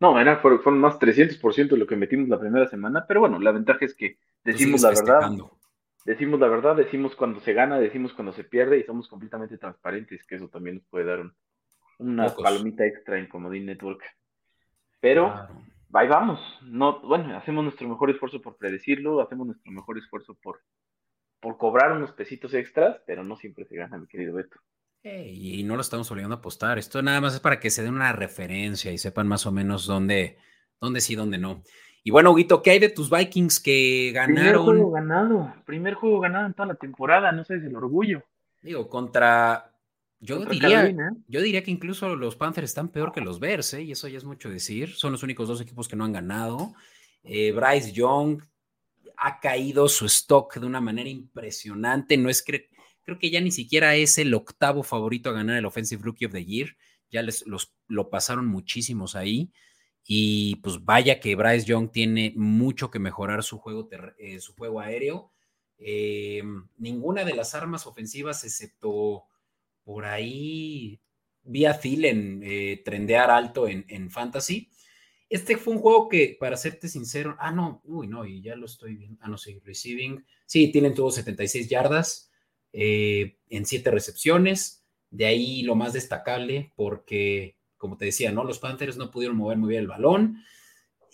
No, 0.00 0.18
era, 0.18 0.38
fueron, 0.38 0.78
más 0.78 0.98
300% 0.98 1.68
de 1.68 1.76
lo 1.76 1.86
que 1.86 1.96
metimos 1.96 2.28
la 2.28 2.40
primera 2.40 2.66
semana, 2.68 3.04
pero 3.06 3.20
bueno, 3.20 3.38
la 3.38 3.52
ventaja 3.52 3.84
es 3.84 3.94
que 3.94 4.18
decimos 4.42 4.82
la 4.82 4.90
verdad. 4.90 5.30
Decimos 6.04 6.40
la 6.40 6.48
verdad, 6.48 6.74
decimos 6.74 7.14
cuando 7.14 7.40
se 7.40 7.52
gana, 7.52 7.78
decimos 7.78 8.14
cuando 8.14 8.32
se 8.32 8.42
pierde 8.42 8.78
y 8.78 8.84
somos 8.84 9.06
completamente 9.06 9.58
transparentes, 9.58 10.26
que 10.26 10.36
eso 10.36 10.48
también 10.48 10.76
nos 10.76 10.86
puede 10.86 11.04
dar 11.04 11.30
una 11.98 12.34
palomita 12.34 12.86
extra 12.86 13.18
en 13.18 13.28
Comodín 13.28 13.66
Network. 13.66 14.02
Pero 14.98 15.46
ahí 15.92 16.08
vamos. 16.08 16.40
No, 16.62 17.00
bueno, 17.00 17.36
hacemos 17.36 17.62
nuestro 17.62 17.86
mejor 17.86 18.10
esfuerzo 18.10 18.40
por 18.40 18.56
predecirlo, 18.56 19.20
hacemos 19.20 19.46
nuestro 19.46 19.70
mejor 19.70 19.98
esfuerzo 19.98 20.34
por, 20.42 20.62
por 21.38 21.58
cobrar 21.58 21.92
unos 21.92 22.12
pesitos 22.12 22.54
extras, 22.54 23.02
pero 23.06 23.22
no 23.22 23.36
siempre 23.36 23.66
se 23.66 23.76
gana, 23.76 23.98
mi 23.98 24.06
querido 24.06 24.34
Beto 24.34 24.58
y 25.02 25.62
no 25.62 25.76
lo 25.76 25.82
estamos 25.82 26.10
obligando 26.10 26.36
a 26.36 26.38
apostar. 26.38 26.78
Esto 26.78 27.02
nada 27.02 27.20
más 27.20 27.34
es 27.34 27.40
para 27.40 27.58
que 27.58 27.70
se 27.70 27.82
den 27.82 27.94
una 27.94 28.12
referencia 28.12 28.92
y 28.92 28.98
sepan 28.98 29.26
más 29.26 29.46
o 29.46 29.52
menos 29.52 29.86
dónde, 29.86 30.38
dónde 30.80 31.00
sí, 31.00 31.14
dónde 31.14 31.38
no. 31.38 31.62
Y 32.02 32.10
bueno, 32.10 32.32
Huguito, 32.32 32.62
¿qué 32.62 32.70
hay 32.72 32.78
de 32.78 32.88
tus 32.88 33.10
Vikings 33.10 33.60
que 33.60 34.12
ganaron? 34.14 34.34
Primer 34.36 34.56
juego 34.56 34.90
ganado, 34.90 35.54
primer 35.66 35.94
juego 35.94 36.20
ganado 36.20 36.46
en 36.46 36.54
toda 36.54 36.68
la 36.68 36.74
temporada, 36.74 37.32
no 37.32 37.44
sé, 37.44 37.56
es 37.56 37.64
el 37.64 37.76
orgullo. 37.76 38.22
Digo, 38.62 38.88
contra. 38.88 39.66
Yo 40.22 40.44
diría, 40.44 40.94
yo 41.28 41.40
diría 41.40 41.64
que 41.64 41.70
incluso 41.70 42.14
los 42.14 42.36
Panthers 42.36 42.68
están 42.68 42.88
peor 42.90 43.10
que 43.10 43.22
los 43.22 43.40
Bears, 43.40 43.72
¿eh? 43.72 43.82
y 43.82 43.92
eso 43.92 44.06
ya 44.06 44.18
es 44.18 44.24
mucho 44.24 44.50
decir. 44.50 44.94
Son 44.94 45.12
los 45.12 45.22
únicos 45.22 45.48
dos 45.48 45.62
equipos 45.62 45.88
que 45.88 45.96
no 45.96 46.04
han 46.04 46.12
ganado. 46.12 46.74
Eh, 47.22 47.52
Bryce 47.52 47.92
Young 47.92 48.42
ha 49.16 49.40
caído 49.40 49.88
su 49.88 50.06
stock 50.06 50.56
de 50.56 50.66
una 50.66 50.80
manera 50.80 51.08
impresionante. 51.08 52.18
No 52.18 52.28
es 52.28 52.42
que 52.42 52.69
creo 53.10 53.18
que 53.18 53.30
ya 53.30 53.40
ni 53.40 53.50
siquiera 53.50 53.96
es 53.96 54.18
el 54.18 54.32
octavo 54.34 54.84
favorito 54.84 55.30
a 55.30 55.32
ganar 55.32 55.56
el 55.56 55.66
Offensive 55.66 56.00
Rookie 56.00 56.26
of 56.26 56.32
the 56.32 56.44
Year. 56.44 56.76
Ya 57.10 57.22
les 57.22 57.44
los, 57.44 57.74
lo 57.88 58.08
pasaron 58.08 58.46
muchísimos 58.46 59.16
ahí. 59.16 59.50
Y 60.06 60.56
pues 60.62 60.84
vaya 60.84 61.18
que 61.18 61.34
Bryce 61.34 61.66
Young 61.66 61.90
tiene 61.90 62.32
mucho 62.36 62.88
que 62.88 63.00
mejorar 63.00 63.42
su 63.42 63.58
juego, 63.58 63.88
eh, 64.16 64.38
su 64.38 64.54
juego 64.54 64.78
aéreo. 64.78 65.32
Eh, 65.76 66.44
ninguna 66.76 67.24
de 67.24 67.34
las 67.34 67.56
armas 67.56 67.84
ofensivas, 67.84 68.44
excepto 68.44 69.24
por 69.82 70.04
ahí, 70.04 71.00
vía 71.42 71.80
Thielen 71.80 72.42
eh, 72.44 72.80
trendear 72.84 73.28
alto 73.32 73.66
en, 73.66 73.86
en, 73.88 74.08
Fantasy. 74.08 74.70
Este 75.28 75.56
fue 75.56 75.74
un 75.74 75.80
juego 75.80 76.08
que, 76.08 76.36
para 76.38 76.56
serte 76.56 76.86
sincero, 76.86 77.36
ah, 77.40 77.50
no, 77.50 77.82
uy, 77.86 78.06
no, 78.06 78.24
y 78.24 78.40
ya 78.40 78.54
lo 78.54 78.66
estoy 78.66 78.94
viendo. 78.94 79.18
Ah, 79.20 79.28
no, 79.28 79.36
sí, 79.36 79.58
receiving. 79.64 80.24
Sí, 80.46 80.70
tienen 80.70 80.94
tuvo 80.94 81.10
76 81.10 81.68
yardas. 81.68 82.29
Eh, 82.72 83.38
en 83.48 83.66
siete 83.66 83.90
recepciones. 83.90 84.84
De 85.10 85.26
ahí 85.26 85.62
lo 85.62 85.74
más 85.74 85.92
destacable, 85.92 86.72
porque, 86.76 87.56
como 87.76 87.96
te 87.96 88.04
decía, 88.04 88.30
¿no? 88.30 88.44
Los 88.44 88.60
Panthers 88.60 88.96
no 88.96 89.10
pudieron 89.10 89.36
mover 89.36 89.58
muy 89.58 89.70
bien 89.70 89.82
el 89.82 89.88
balón. 89.88 90.42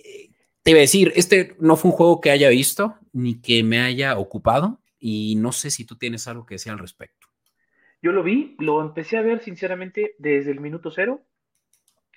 Eh, 0.05 0.31
te 0.62 0.73
iba 0.73 0.79
a 0.79 0.83
decir, 0.83 1.12
este 1.16 1.57
no 1.61 1.77
fue 1.77 1.90
un 1.90 1.97
juego 1.97 2.21
que 2.21 2.31
haya 2.31 2.49
visto 2.51 2.97
ni 3.12 3.40
que 3.40 3.62
me 3.62 3.81
haya 3.81 4.19
ocupado, 4.19 4.83
y 4.99 5.37
no 5.37 5.53
sé 5.53 5.71
si 5.71 5.87
tú 5.87 5.97
tienes 5.97 6.27
algo 6.29 6.45
que 6.45 6.57
decir 6.57 6.73
al 6.73 6.79
respecto. 6.79 7.29
Yo 8.03 8.12
lo 8.12 8.23
vi, 8.23 8.57
lo 8.59 8.83
empecé 8.83 9.16
a 9.16 9.23
ver 9.23 9.42
sinceramente 9.42 10.14
desde 10.19 10.51
el 10.51 10.61
minuto 10.61 10.90
cero 10.90 11.25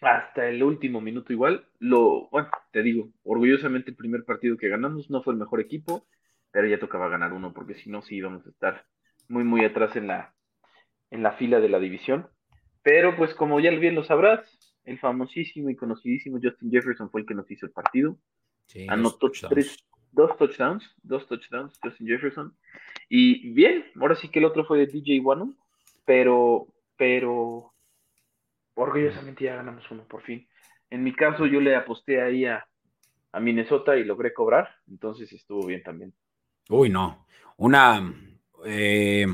hasta 0.01 0.47
el 0.47 0.63
último 0.63 0.99
minuto 0.99 1.31
igual. 1.31 1.67
Lo, 1.79 2.29
bueno, 2.29 2.49
te 2.71 2.81
digo, 2.83 3.11
orgullosamente 3.23 3.91
el 3.91 3.97
primer 3.97 4.23
partido 4.23 4.57
que 4.57 4.69
ganamos 4.69 5.09
no 5.09 5.21
fue 5.21 5.33
el 5.33 5.39
mejor 5.39 5.59
equipo, 5.59 6.07
pero 6.51 6.67
ya 6.67 6.79
tocaba 6.79 7.09
ganar 7.09 7.33
uno 7.33 7.53
porque 7.53 7.75
si 7.75 7.89
no 7.89 8.01
sí 8.01 8.15
íbamos 8.15 8.45
a 8.45 8.49
estar 8.49 8.85
muy, 9.29 9.43
muy 9.43 9.63
atrás 9.63 9.95
en 9.95 10.07
la, 10.07 10.33
en 11.11 11.23
la 11.23 11.33
fila 11.33 11.59
de 11.59 11.69
la 11.69 11.79
división. 11.79 12.27
Pero 12.81 13.15
pues 13.15 13.33
como 13.33 13.59
ya 13.59 13.71
bien 13.71 13.95
lo 13.95 14.03
sabrás, 14.03 14.41
el 14.83 14.99
famosísimo 14.99 15.69
y 15.69 15.75
conocidísimo 15.75 16.39
Justin 16.41 16.71
Jefferson 16.71 17.09
fue 17.09 17.21
el 17.21 17.27
que 17.27 17.35
nos 17.35 17.49
hizo 17.49 17.65
el 17.65 17.71
partido. 17.71 18.17
Anotó 18.87 19.31
tres, 19.49 19.83
dos 20.11 20.37
touchdowns, 20.37 20.83
dos 21.03 21.27
touchdowns 21.27 21.79
Justin 21.81 22.07
Jefferson. 22.07 22.55
Y 23.07 23.49
bien, 23.53 23.85
ahora 23.99 24.15
sí 24.15 24.29
que 24.29 24.39
el 24.39 24.45
otro 24.45 24.65
fue 24.65 24.79
de 24.79 24.87
DJ 24.87 25.19
Wanu, 25.21 25.55
pero, 26.05 26.67
pero 26.97 27.73
orgullosamente 28.75 29.45
ya 29.45 29.55
ganamos 29.55 29.89
uno, 29.91 30.03
por 30.05 30.21
fin. 30.21 30.47
En 30.89 31.03
mi 31.03 31.13
caso, 31.13 31.45
yo 31.45 31.59
le 31.59 31.75
aposté 31.75 32.21
ahí 32.21 32.45
a, 32.45 32.67
a 33.31 33.39
Minnesota 33.39 33.97
y 33.97 34.03
logré 34.03 34.33
cobrar, 34.33 34.69
entonces 34.87 35.31
estuvo 35.31 35.65
bien 35.67 35.83
también. 35.83 36.13
Uy, 36.69 36.89
no. 36.89 37.25
Una, 37.57 38.13
eh, 38.65 39.25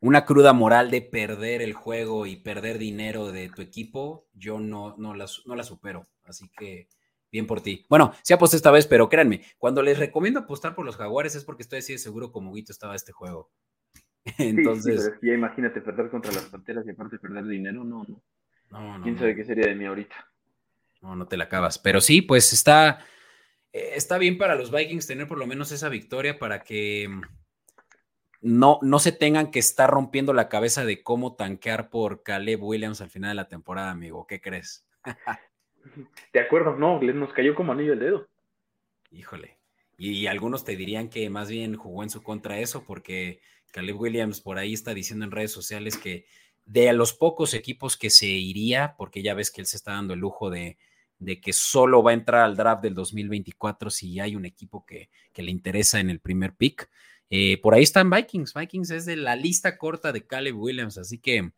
una 0.00 0.24
cruda 0.24 0.52
moral 0.52 0.90
de 0.90 1.02
perder 1.02 1.62
el 1.62 1.72
juego 1.72 2.26
y 2.26 2.36
perder 2.36 2.78
dinero 2.78 3.32
de 3.32 3.48
tu 3.48 3.62
equipo, 3.62 4.26
yo 4.34 4.60
no, 4.60 4.96
no, 4.96 5.14
la, 5.14 5.26
no 5.46 5.54
la 5.56 5.64
supero. 5.64 6.06
Así 6.24 6.48
que 6.58 6.88
bien 7.32 7.46
por 7.46 7.60
ti. 7.60 7.84
Bueno, 7.88 8.12
sí 8.22 8.32
aposté 8.32 8.56
esta 8.56 8.70
vez, 8.70 8.86
pero 8.86 9.08
créanme, 9.08 9.42
cuando 9.58 9.82
les 9.82 9.98
recomiendo 9.98 10.40
apostar 10.40 10.74
por 10.74 10.84
los 10.84 10.96
jaguares 10.96 11.34
es 11.34 11.44
porque 11.44 11.62
estoy 11.62 11.80
así 11.80 11.92
de 11.92 11.98
seguro 11.98 12.32
como 12.32 12.52
Guito 12.52 12.72
estaba 12.72 12.94
este 12.94 13.12
juego. 13.12 13.50
Entonces. 14.38 15.12
Sí, 15.20 15.26
ya 15.26 15.34
imagínate 15.34 15.80
perder 15.80 16.10
contra 16.10 16.32
las 16.32 16.44
panteras 16.44 16.86
y 16.86 16.90
aparte 16.90 17.18
perder 17.18 17.46
dinero, 17.46 17.84
no, 17.84 18.04
no. 18.08 18.22
no, 18.70 19.02
¿Quién 19.02 19.18
sabe 19.18 19.34
qué 19.34 19.44
sería 19.44 19.66
de 19.66 19.74
mí 19.74 19.84
ahorita? 19.84 20.30
No, 21.02 21.16
no 21.16 21.26
te 21.26 21.36
la 21.36 21.44
acabas. 21.44 21.78
Pero 21.78 22.00
sí, 22.00 22.22
pues 22.22 22.52
está, 22.52 23.00
eh, 23.72 23.92
está 23.94 24.18
bien 24.18 24.38
para 24.38 24.54
los 24.54 24.70
Vikings 24.70 25.06
tener 25.06 25.28
por 25.28 25.38
lo 25.38 25.46
menos 25.46 25.72
esa 25.72 25.88
victoria 25.88 26.38
para 26.38 26.62
que 26.62 27.08
mm, 27.08 27.22
no, 28.40 28.78
no 28.82 28.98
se 28.98 29.12
tengan 29.12 29.50
que 29.50 29.58
estar 29.58 29.90
rompiendo 29.90 30.32
la 30.32 30.48
cabeza 30.48 30.84
de 30.84 31.02
cómo 31.02 31.34
tanquear 31.34 31.90
por 31.90 32.22
Caleb 32.22 32.62
Williams 32.62 33.00
al 33.00 33.10
final 33.10 33.30
de 33.30 33.34
la 33.34 33.48
temporada, 33.48 33.90
amigo. 33.90 34.26
¿Qué 34.26 34.40
crees? 34.40 34.86
de 36.32 36.40
acuerdo, 36.40 36.76
no, 36.76 37.00
nos 37.00 37.32
cayó 37.32 37.54
como 37.54 37.72
anillo 37.72 37.92
el 37.92 37.98
dedo. 38.00 38.28
Híjole. 39.10 39.58
Y, 39.96 40.28
algunos 40.28 40.64
te 40.64 40.76
dirían 40.76 41.08
que 41.08 41.28
más 41.28 41.48
bien 41.48 41.74
jugó 41.74 42.04
en 42.04 42.10
su 42.10 42.22
contra 42.22 42.58
eso, 42.60 42.84
porque 42.84 43.40
Caleb 43.72 44.00
Williams 44.00 44.40
por 44.40 44.58
ahí 44.58 44.72
está 44.72 44.94
diciendo 44.94 45.24
en 45.24 45.32
redes 45.32 45.50
sociales 45.50 45.96
que 45.96 46.26
de 46.66 46.92
los 46.92 47.14
pocos 47.14 47.52
equipos 47.54 47.96
que 47.96 48.10
se 48.10 48.26
iría, 48.26 48.94
porque 48.96 49.22
ya 49.22 49.34
ves 49.34 49.50
que 49.50 49.60
él 49.60 49.66
se 49.66 49.76
está 49.76 49.92
dando 49.92 50.14
el 50.14 50.20
lujo 50.20 50.50
de, 50.50 50.78
de 51.18 51.40
que 51.40 51.52
solo 51.52 52.02
va 52.02 52.12
a 52.12 52.14
entrar 52.14 52.42
al 52.42 52.56
draft 52.56 52.82
del 52.82 52.94
2024 52.94 53.90
si 53.90 54.20
hay 54.20 54.36
un 54.36 54.44
equipo 54.44 54.84
que, 54.84 55.10
le 55.34 55.50
interesa 55.50 56.00
en 56.00 56.10
el 56.10 56.20
primer 56.20 56.54
pick. 56.54 56.88
Eh, 57.30 57.60
por 57.60 57.74
ahí 57.74 57.82
están 57.82 58.10
Vikings. 58.10 58.54
Vikings 58.54 58.90
es 58.90 59.06
de 59.06 59.16
la 59.16 59.36
lista 59.36 59.76
corta 59.76 60.12
de 60.12 60.26
Caleb 60.26 60.58
Williams, 60.58 60.98
así 60.98 61.18
que, 61.18 61.52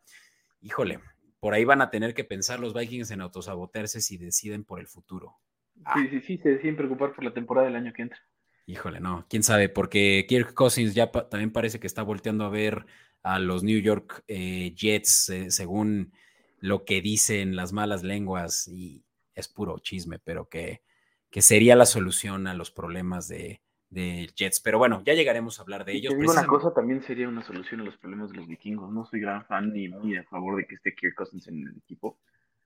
híjole, 0.61 1.01
por 1.39 1.55
ahí 1.55 1.65
van 1.65 1.81
a 1.81 1.91
tener 1.91 2.15
que 2.15 2.25
pensar 2.25 2.61
los 2.61 2.75
Vikings 2.75 3.11
en 3.11 3.21
autosabotearse 3.21 4.01
si 4.01 4.19
deciden 4.19 4.65
por 4.65 4.81
el 4.81 4.87
futuro. 4.87 5.39
Ah. 5.85 5.95
Sí, 5.99 6.09
sí, 6.09 6.21
sí, 6.21 6.39
se 6.39 6.51
deciden 6.51 6.77
preocupar 6.77 7.15
por 7.15 7.25
la 7.25 7.33
temporada 7.33 7.67
del 7.67 7.77
año 7.77 7.93
que 7.93 8.03
entra. 8.03 8.19
Híjole, 8.67 9.01
no, 9.01 9.27
quién 9.29 9.43
sabe, 9.43 9.69
porque 9.69 10.27
Kirk 10.29 10.55
Cousins 10.55 10.95
ya 10.95 11.11
también 11.11 11.51
parece 11.51 11.81
que 11.81 11.87
está 11.87 12.03
volteando 12.03 12.45
a 12.45 12.51
ver 12.51 12.87
a 13.23 13.39
los 13.39 13.63
New 13.63 13.81
York 13.81 14.23
eh, 14.29 14.75
Jets, 14.77 15.29
eh, 15.31 15.51
según 15.51 16.13
lo 16.61 16.85
que 16.85 17.01
dicen 17.01 17.57
las 17.57 17.73
malas 17.73 18.03
lenguas, 18.03 18.69
y 18.69 19.05
es 19.35 19.49
puro 19.49 19.79
chisme, 19.79 20.19
pero 20.19 20.49
que, 20.49 20.83
que 21.31 21.43
sería 21.43 21.75
la 21.75 21.87
solución 21.87 22.47
a 22.47 22.55
los 22.55 22.71
problemas 22.71 23.27
de, 23.29 23.63
Jets. 23.91 24.61
Pero 24.61 24.79
bueno, 24.79 25.03
ya 25.05 25.15
llegaremos 25.15 25.59
a 25.59 25.63
hablar 25.63 25.85
de 25.85 25.93
ellos. 25.93 26.15
una 26.15 26.47
cosa 26.47 26.73
también 26.73 27.03
sería 27.03 27.29
una 27.29 27.43
solución 27.43 27.81
a 27.81 27.85
los 27.85 27.97
problemas 27.97 28.31
de 28.31 28.37
los 28.37 28.47
vikingos. 28.47 28.91
No 28.91 29.05
soy 29.05 29.21
gran 29.21 29.45
fan 29.47 29.73
ni 29.73 29.89
muy 29.89 30.17
a 30.17 30.25
favor 30.25 30.57
de 30.57 30.67
que 30.67 30.77
esté 30.77 30.95
Kirk 30.95 31.15
Cousins 31.15 31.49
en 31.49 31.67
el 31.67 31.77
equipo. 31.77 32.19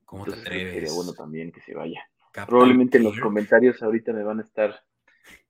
¿Cómo 0.04 0.24
te 0.24 0.34
atreves? 0.34 0.74
Sería 0.74 0.92
bueno 0.92 1.12
también 1.14 1.50
que 1.50 1.60
se 1.60 1.74
vaya. 1.74 2.06
Probablemente 2.46 2.98
en 2.98 3.04
los 3.04 3.18
comentarios 3.20 3.82
ahorita 3.82 4.12
me 4.12 4.22
van 4.22 4.40
a 4.40 4.42
estar 4.42 4.84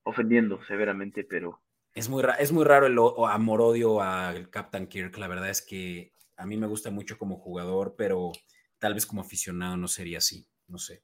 ofendiendo 0.03 0.63
severamente, 0.65 1.23
pero... 1.23 1.61
Es 1.93 2.09
muy, 2.09 2.23
es 2.39 2.51
muy 2.51 2.63
raro 2.63 2.85
el 2.87 2.97
amor-odio 3.29 4.01
al 4.01 4.49
Captain 4.49 4.87
Kirk. 4.87 5.17
La 5.17 5.27
verdad 5.27 5.49
es 5.49 5.61
que 5.61 6.11
a 6.37 6.45
mí 6.45 6.57
me 6.57 6.67
gusta 6.67 6.91
mucho 6.91 7.17
como 7.17 7.37
jugador, 7.37 7.95
pero 7.97 8.31
tal 8.79 8.93
vez 8.93 9.05
como 9.05 9.21
aficionado 9.21 9.77
no 9.77 9.87
sería 9.87 10.19
así. 10.19 10.47
No 10.67 10.77
sé. 10.77 11.03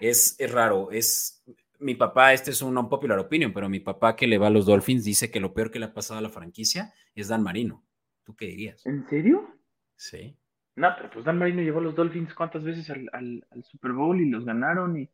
Es, 0.00 0.34
es 0.38 0.50
raro. 0.50 0.90
Es, 0.90 1.44
mi 1.80 1.94
papá, 1.94 2.32
este 2.32 2.50
es 2.50 2.62
un 2.62 2.76
unpopular 2.76 3.18
opinion, 3.18 3.52
pero 3.52 3.68
mi 3.68 3.80
papá 3.80 4.16
que 4.16 4.26
le 4.26 4.38
va 4.38 4.48
a 4.48 4.50
los 4.50 4.66
Dolphins 4.66 5.04
dice 5.04 5.30
que 5.30 5.40
lo 5.40 5.54
peor 5.54 5.70
que 5.70 5.78
le 5.78 5.86
ha 5.86 5.94
pasado 5.94 6.18
a 6.18 6.22
la 6.22 6.28
franquicia 6.28 6.92
es 7.14 7.28
Dan 7.28 7.42
Marino. 7.42 7.84
¿Tú 8.24 8.34
qué 8.34 8.46
dirías? 8.46 8.84
¿En 8.86 9.06
serio? 9.08 9.48
Sí. 9.96 10.36
No, 10.74 10.88
pero 10.96 11.10
pues 11.10 11.24
Dan 11.24 11.38
Marino 11.38 11.62
llevó 11.62 11.78
a 11.78 11.82
los 11.82 11.94
Dolphins 11.94 12.34
cuántas 12.34 12.64
veces 12.64 12.90
al, 12.90 13.08
al, 13.12 13.64
Super 13.64 13.92
Bowl 13.92 14.20
y 14.20 14.28
los 14.28 14.44
ganaron 14.44 14.98
y... 14.98 15.10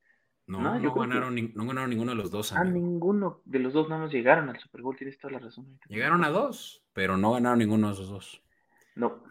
No, 0.46 0.61
no, 0.61 0.94
ganaron, 0.94 1.37
no 1.55 1.66
ganaron 1.66 1.90
ninguno 1.90 2.11
de 2.11 2.16
los 2.16 2.31
dos. 2.31 2.53
Ah, 2.53 2.64
ninguno 2.64 3.40
de 3.44 3.61
los 3.61 3.72
dos 3.72 3.88
no 3.88 3.98
nos 3.98 4.12
llegaron 4.12 4.48
al 4.48 4.59
Super 4.59 4.83
Bowl, 4.83 4.96
tienes 4.96 5.16
toda 5.16 5.35
la 5.35 5.38
razón. 5.38 5.79
Llegaron 5.88 6.25
a 6.25 6.31
dos, 6.31 6.85
pero 6.92 7.16
no 7.16 7.33
ganaron 7.33 7.61
ninguno 7.61 7.87
de 7.87 7.94
esos 7.94 8.09
dos. 8.09 8.42
No, 8.96 9.22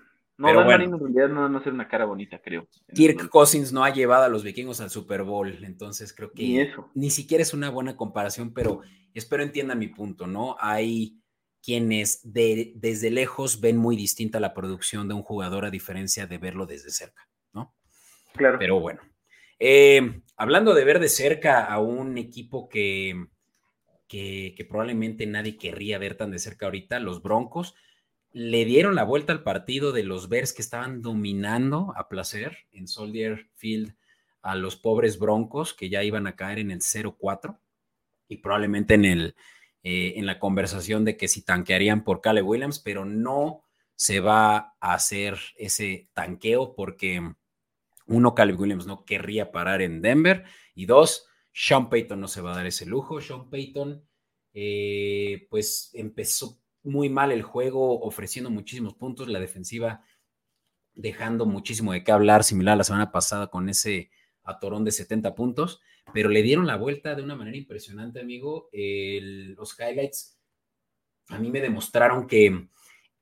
no, 0.42 0.48
pero 0.48 0.64
bueno, 0.64 0.84
en 0.84 1.00
realidad 1.00 1.30
no 1.30 1.54
va 1.54 1.60
a 1.60 1.64
ser 1.64 1.72
una 1.72 1.88
cara 1.88 2.06
bonita, 2.06 2.40
creo. 2.40 2.68
Kirk 2.96 3.30
Cousins 3.30 3.72
no 3.72 3.84
ha 3.84 3.94
llevado 3.94 4.24
a 4.24 4.28
los 4.28 4.44
vikingos 4.44 4.82
al 4.82 4.90
Super 4.90 5.22
Bowl, 5.22 5.64
entonces 5.64 6.14
creo 6.14 6.32
que 6.32 6.42
ni, 6.42 6.60
eso. 6.62 6.90
ni 6.96 7.12
siquiera 7.12 7.44
es 7.44 7.54
una 7.54 7.70
buena 7.70 7.96
comparación, 7.96 8.52
pero 8.52 8.82
espero 9.14 9.44
entiendan 9.44 9.78
mi 9.78 9.88
punto, 9.88 10.26
¿no? 10.26 10.58
Hay 10.60 11.22
quienes 11.64 12.22
de, 12.34 12.72
desde 12.76 13.12
lejos 13.12 13.62
ven 13.62 13.78
muy 13.78 13.96
distinta 13.96 14.40
la 14.40 14.56
producción 14.56 15.08
de 15.08 15.14
un 15.14 15.22
jugador 15.22 15.64
a 15.64 15.70
diferencia 15.70 16.26
de 16.26 16.40
verlo 16.40 16.66
desde 16.66 16.90
cerca, 16.90 17.30
¿no? 17.54 17.76
Claro. 18.34 18.58
Pero 18.58 18.80
bueno, 18.80 19.02
eh, 19.60 20.24
hablando 20.38 20.74
de 20.74 20.86
ver 20.86 21.00
de 21.00 21.10
cerca 21.10 21.66
a 21.66 21.78
un 21.78 22.18
equipo 22.18 22.68
que, 22.68 23.28
que, 24.08 24.56
que 24.58 24.66
probablemente 24.66 25.28
nadie 25.28 25.56
querría 25.56 26.00
ver 26.00 26.16
tan 26.16 26.32
de 26.32 26.40
cerca 26.40 26.66
ahorita, 26.66 27.00
los 27.00 27.22
Broncos 27.22 27.76
le 28.32 28.66
dieron 28.66 28.96
la 28.96 29.04
vuelta 29.04 29.34
al 29.34 29.44
partido 29.44 29.92
de 29.92 30.04
los 30.04 30.30
Bears 30.30 30.54
que 30.54 30.62
estaban 30.62 31.02
dominando 31.02 31.94
a 31.98 32.08
placer 32.08 32.58
en 32.72 32.88
Soldier 32.88 33.50
Field 33.56 33.96
a 34.42 34.56
los 34.56 34.76
pobres 34.76 35.20
Broncos 35.20 35.74
que 35.74 35.90
ya 35.90 36.04
iban 36.04 36.28
a 36.28 36.36
caer 36.36 36.60
en 36.60 36.72
el 36.72 36.80
0-4 36.80 37.60
y 38.28 38.38
probablemente 38.38 38.94
en, 38.94 39.06
el, 39.06 39.36
eh, 39.84 40.14
en 40.16 40.26
la 40.26 40.40
conversación 40.40 41.04
de 41.04 41.18
que 41.18 41.28
si 41.28 41.44
tanquearían 41.44 42.04
por 42.04 42.22
Caleb 42.22 42.48
Williams, 42.48 42.80
pero 42.80 43.04
no 43.06 43.64
se 43.96 44.20
va 44.20 44.76
a 44.80 44.94
hacer 44.94 45.38
ese 45.58 46.10
tanqueo 46.14 46.74
porque 46.74 47.22
uno, 48.08 48.34
Caleb 48.34 48.60
Williams 48.60 48.88
no 48.88 49.06
querría 49.06 49.52
parar 49.52 49.82
en 49.82 50.02
Denver 50.02 50.46
y 50.74 50.86
dos, 50.86 51.28
Sean 51.54 51.90
Payton 51.90 52.20
no 52.20 52.28
se 52.28 52.42
va 52.42 52.54
a 52.54 52.56
dar 52.56 52.66
ese 52.66 52.86
lujo. 52.86 53.20
Sean 53.22 53.50
Payton, 53.50 54.04
eh, 54.54 55.48
pues 55.50 55.92
empezó 55.94 56.61
muy 56.84 57.10
mal 57.10 57.32
el 57.32 57.44
juego, 57.44 58.02
ofreciendo 58.02 58.50
muchísimos 58.50 58.96
puntos, 58.96 59.28
la 59.28 59.40
defensiva 59.40 60.04
dejando 60.94 61.46
muchísimo 61.46 61.94
de 61.94 62.04
qué 62.04 62.12
hablar, 62.12 62.44
similar 62.44 62.74
a 62.74 62.78
la 62.78 62.84
semana 62.84 63.12
pasada 63.12 63.48
con 63.48 63.70
ese 63.70 64.12
atorón 64.44 64.84
de 64.84 64.92
70 64.92 65.36
puntos, 65.36 65.82
pero 66.14 66.30
le 66.30 66.44
dieron 66.44 66.68
la 66.68 66.78
vuelta 66.78 67.16
de 67.16 67.24
una 67.24 67.36
manera 67.36 67.58
impresionante, 67.58 68.20
amigo. 68.20 68.70
los 68.74 69.80
highlights 69.80 70.38
a 71.30 71.40
mí 71.40 71.50
me 71.50 71.62
demostraron 71.62 72.28
que 72.28 72.68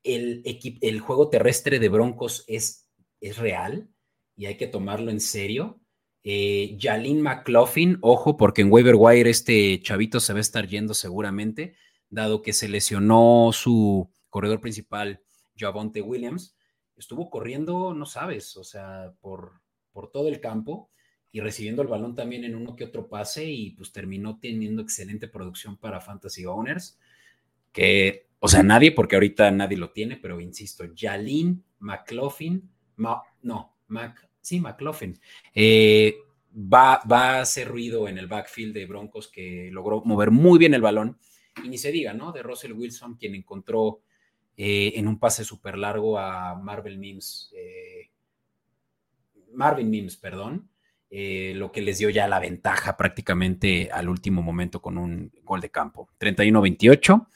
el, 0.03 0.43
el 0.81 0.99
juego 0.99 1.29
terrestre 1.29 1.79
de 1.79 1.89
Broncos 1.89 2.43
es, 2.47 2.89
es 3.21 3.37
real 3.37 3.89
y 4.35 4.47
hay 4.47 4.57
que 4.57 4.67
tomarlo 4.67 5.11
en 5.11 5.19
serio. 5.19 5.79
Eh, 6.23 6.77
Jalin 6.79 7.21
McLaughlin, 7.21 7.97
ojo, 8.01 8.35
porque 8.35 8.61
en 8.61 8.71
waiver 8.71 8.95
wire 8.97 9.29
este 9.29 9.79
chavito 9.81 10.19
se 10.19 10.33
va 10.33 10.39
a 10.39 10.41
estar 10.41 10.67
yendo 10.67 10.93
seguramente 10.93 11.75
dado 12.09 12.41
que 12.41 12.53
se 12.53 12.67
lesionó 12.67 13.51
su 13.53 14.09
corredor 14.29 14.61
principal, 14.61 15.21
Javonte 15.57 16.01
Williams, 16.01 16.55
estuvo 16.95 17.29
corriendo, 17.29 17.93
no 17.93 18.05
sabes, 18.05 18.57
o 18.57 18.63
sea, 18.63 19.13
por, 19.21 19.61
por 19.91 20.11
todo 20.11 20.27
el 20.27 20.39
campo 20.39 20.89
y 21.31 21.41
recibiendo 21.41 21.81
el 21.81 21.87
balón 21.87 22.15
también 22.15 22.43
en 22.43 22.55
uno 22.55 22.75
que 22.75 22.85
otro 22.85 23.07
pase 23.07 23.45
y 23.45 23.71
pues 23.71 23.91
terminó 23.91 24.39
teniendo 24.39 24.81
excelente 24.81 25.27
producción 25.27 25.77
para 25.77 26.01
Fantasy 26.01 26.45
Owners, 26.45 26.99
que, 27.71 28.27
o 28.39 28.47
sea, 28.47 28.63
nadie, 28.63 28.91
porque 28.91 29.15
ahorita 29.15 29.51
nadie 29.51 29.77
lo 29.77 29.91
tiene, 29.91 30.17
pero 30.17 30.39
insisto, 30.39 30.83
Jalin 30.95 31.63
McLaughlin, 31.79 32.69
no, 32.97 33.77
Mac, 33.87 34.29
sí, 34.41 34.59
McLaughlin, 34.59 35.19
eh, 35.53 36.17
va, 36.51 37.01
va 37.09 37.37
a 37.37 37.41
hacer 37.41 37.67
ruido 37.67 38.07
en 38.07 38.17
el 38.17 38.27
backfield 38.27 38.73
de 38.73 38.87
Broncos 38.87 39.27
que 39.27 39.69
logró 39.71 40.01
mover 40.03 40.31
muy 40.31 40.57
bien 40.57 40.73
el 40.73 40.81
balón 40.81 41.17
y 41.63 41.69
ni 41.69 41.77
se 41.77 41.91
diga, 41.91 42.13
¿no? 42.13 42.31
De 42.31 42.43
Russell 42.43 42.73
Wilson, 42.73 43.15
quien 43.15 43.35
encontró 43.35 44.01
eh, 44.57 44.93
en 44.95 45.07
un 45.07 45.19
pase 45.19 45.43
súper 45.43 45.77
largo 45.77 46.17
a 46.19 46.55
Marvel 46.55 46.97
Mims, 46.97 47.53
eh, 47.55 48.11
Marvin 49.53 49.89
Mims, 49.89 50.17
perdón, 50.17 50.69
eh, 51.09 51.53
lo 51.55 51.71
que 51.71 51.81
les 51.81 51.97
dio 51.97 52.09
ya 52.09 52.27
la 52.27 52.39
ventaja 52.39 52.95
prácticamente 52.97 53.89
al 53.91 54.09
último 54.09 54.41
momento 54.41 54.81
con 54.81 54.97
un 54.97 55.31
gol 55.43 55.61
de 55.61 55.71
campo. 55.71 56.09
31-28 56.19 57.27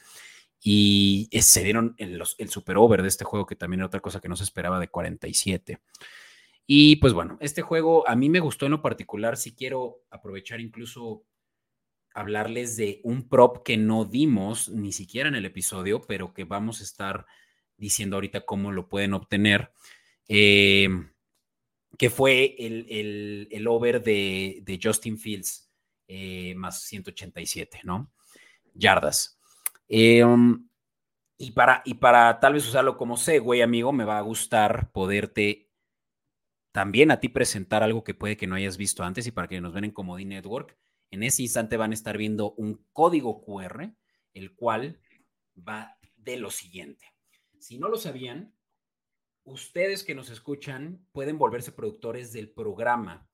y 0.60 1.28
se 1.40 1.62
dieron 1.62 1.94
el, 1.98 2.22
el 2.38 2.48
super 2.48 2.76
over 2.76 3.02
de 3.02 3.08
este 3.08 3.24
juego, 3.24 3.46
que 3.46 3.56
también 3.56 3.80
era 3.80 3.86
otra 3.86 4.00
cosa 4.00 4.20
que 4.20 4.28
no 4.28 4.36
se 4.36 4.44
esperaba 4.44 4.78
de 4.78 4.88
47. 4.88 5.80
Y 6.66 6.96
pues 6.96 7.12
bueno, 7.12 7.36
este 7.40 7.62
juego 7.62 8.08
a 8.08 8.16
mí 8.16 8.30
me 8.30 8.40
gustó 8.40 8.66
en 8.66 8.72
lo 8.72 8.82
particular, 8.82 9.36
si 9.36 9.54
quiero 9.54 10.02
aprovechar 10.10 10.60
incluso 10.60 11.22
hablarles 12.14 12.76
de 12.76 13.00
un 13.02 13.28
prop 13.28 13.64
que 13.64 13.76
no 13.76 14.04
dimos 14.04 14.68
ni 14.68 14.92
siquiera 14.92 15.28
en 15.28 15.34
el 15.34 15.44
episodio, 15.44 16.00
pero 16.00 16.32
que 16.32 16.44
vamos 16.44 16.80
a 16.80 16.84
estar 16.84 17.26
diciendo 17.76 18.16
ahorita 18.16 18.46
cómo 18.46 18.72
lo 18.72 18.88
pueden 18.88 19.14
obtener. 19.14 19.72
Eh, 20.28 20.88
que 21.98 22.10
fue 22.10 22.56
el, 22.58 23.48
el, 23.50 23.66
over 23.66 24.02
de, 24.02 24.60
de, 24.62 24.80
Justin 24.82 25.18
Fields, 25.18 25.70
eh, 26.08 26.54
más 26.56 26.82
187, 26.82 27.80
¿no? 27.84 28.10
Yardas. 28.74 29.38
Um, 29.88 30.68
y, 31.36 31.52
para, 31.52 31.82
y 31.84 31.94
para 31.94 32.40
tal 32.40 32.54
vez 32.54 32.66
usarlo 32.66 32.96
como 32.96 33.16
güey, 33.42 33.62
amigo, 33.62 33.92
me 33.92 34.04
va 34.04 34.18
a 34.18 34.22
gustar 34.22 34.90
poderte 34.92 35.70
también 36.72 37.10
a 37.10 37.20
ti 37.20 37.28
presentar 37.28 37.82
algo 37.82 38.02
que 38.02 38.14
puede 38.14 38.36
que 38.36 38.46
no 38.46 38.56
hayas 38.56 38.76
visto 38.76 39.04
antes 39.04 39.26
y 39.26 39.30
para 39.30 39.46
que 39.46 39.60
nos 39.60 39.72
ven 39.72 39.84
en 39.84 39.90
Comedy 39.92 40.24
Network. 40.24 40.76
En 41.10 41.22
ese 41.22 41.42
instante 41.42 41.76
van 41.76 41.92
a 41.92 41.94
estar 41.94 42.18
viendo 42.18 42.52
un 42.52 42.84
código 42.92 43.44
QR, 43.44 43.94
el 44.32 44.54
cual 44.54 45.00
va 45.56 45.96
de 46.16 46.36
lo 46.36 46.50
siguiente. 46.50 47.06
Si 47.58 47.78
no 47.78 47.88
lo 47.88 47.96
sabían, 47.96 48.54
ustedes 49.44 50.04
que 50.04 50.14
nos 50.14 50.30
escuchan 50.30 51.06
pueden 51.12 51.38
volverse 51.38 51.72
productores 51.72 52.32
del 52.32 52.50
programa 52.50 53.28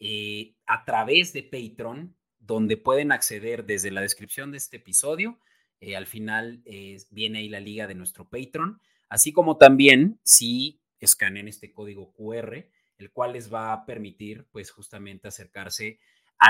eh, 0.00 0.56
a 0.66 0.84
través 0.84 1.32
de 1.32 1.42
Patreon, 1.44 2.16
donde 2.38 2.76
pueden 2.76 3.12
acceder 3.12 3.64
desde 3.64 3.90
la 3.90 4.02
descripción 4.02 4.50
de 4.50 4.58
este 4.58 4.76
episodio. 4.76 5.40
Eh, 5.80 5.96
al 5.96 6.06
final 6.06 6.62
eh, 6.66 6.98
viene 7.10 7.38
ahí 7.38 7.48
la 7.48 7.60
liga 7.60 7.86
de 7.86 7.94
nuestro 7.94 8.28
Patreon, 8.28 8.80
así 9.08 9.32
como 9.32 9.56
también 9.56 10.20
si 10.24 10.80
escanean 11.00 11.48
este 11.48 11.72
código 11.72 12.12
QR, 12.12 12.68
el 12.98 13.10
cual 13.12 13.32
les 13.32 13.52
va 13.52 13.72
a 13.72 13.86
permitir, 13.86 14.46
pues, 14.50 14.70
justamente 14.70 15.28
acercarse 15.28 15.98
a 15.98 15.98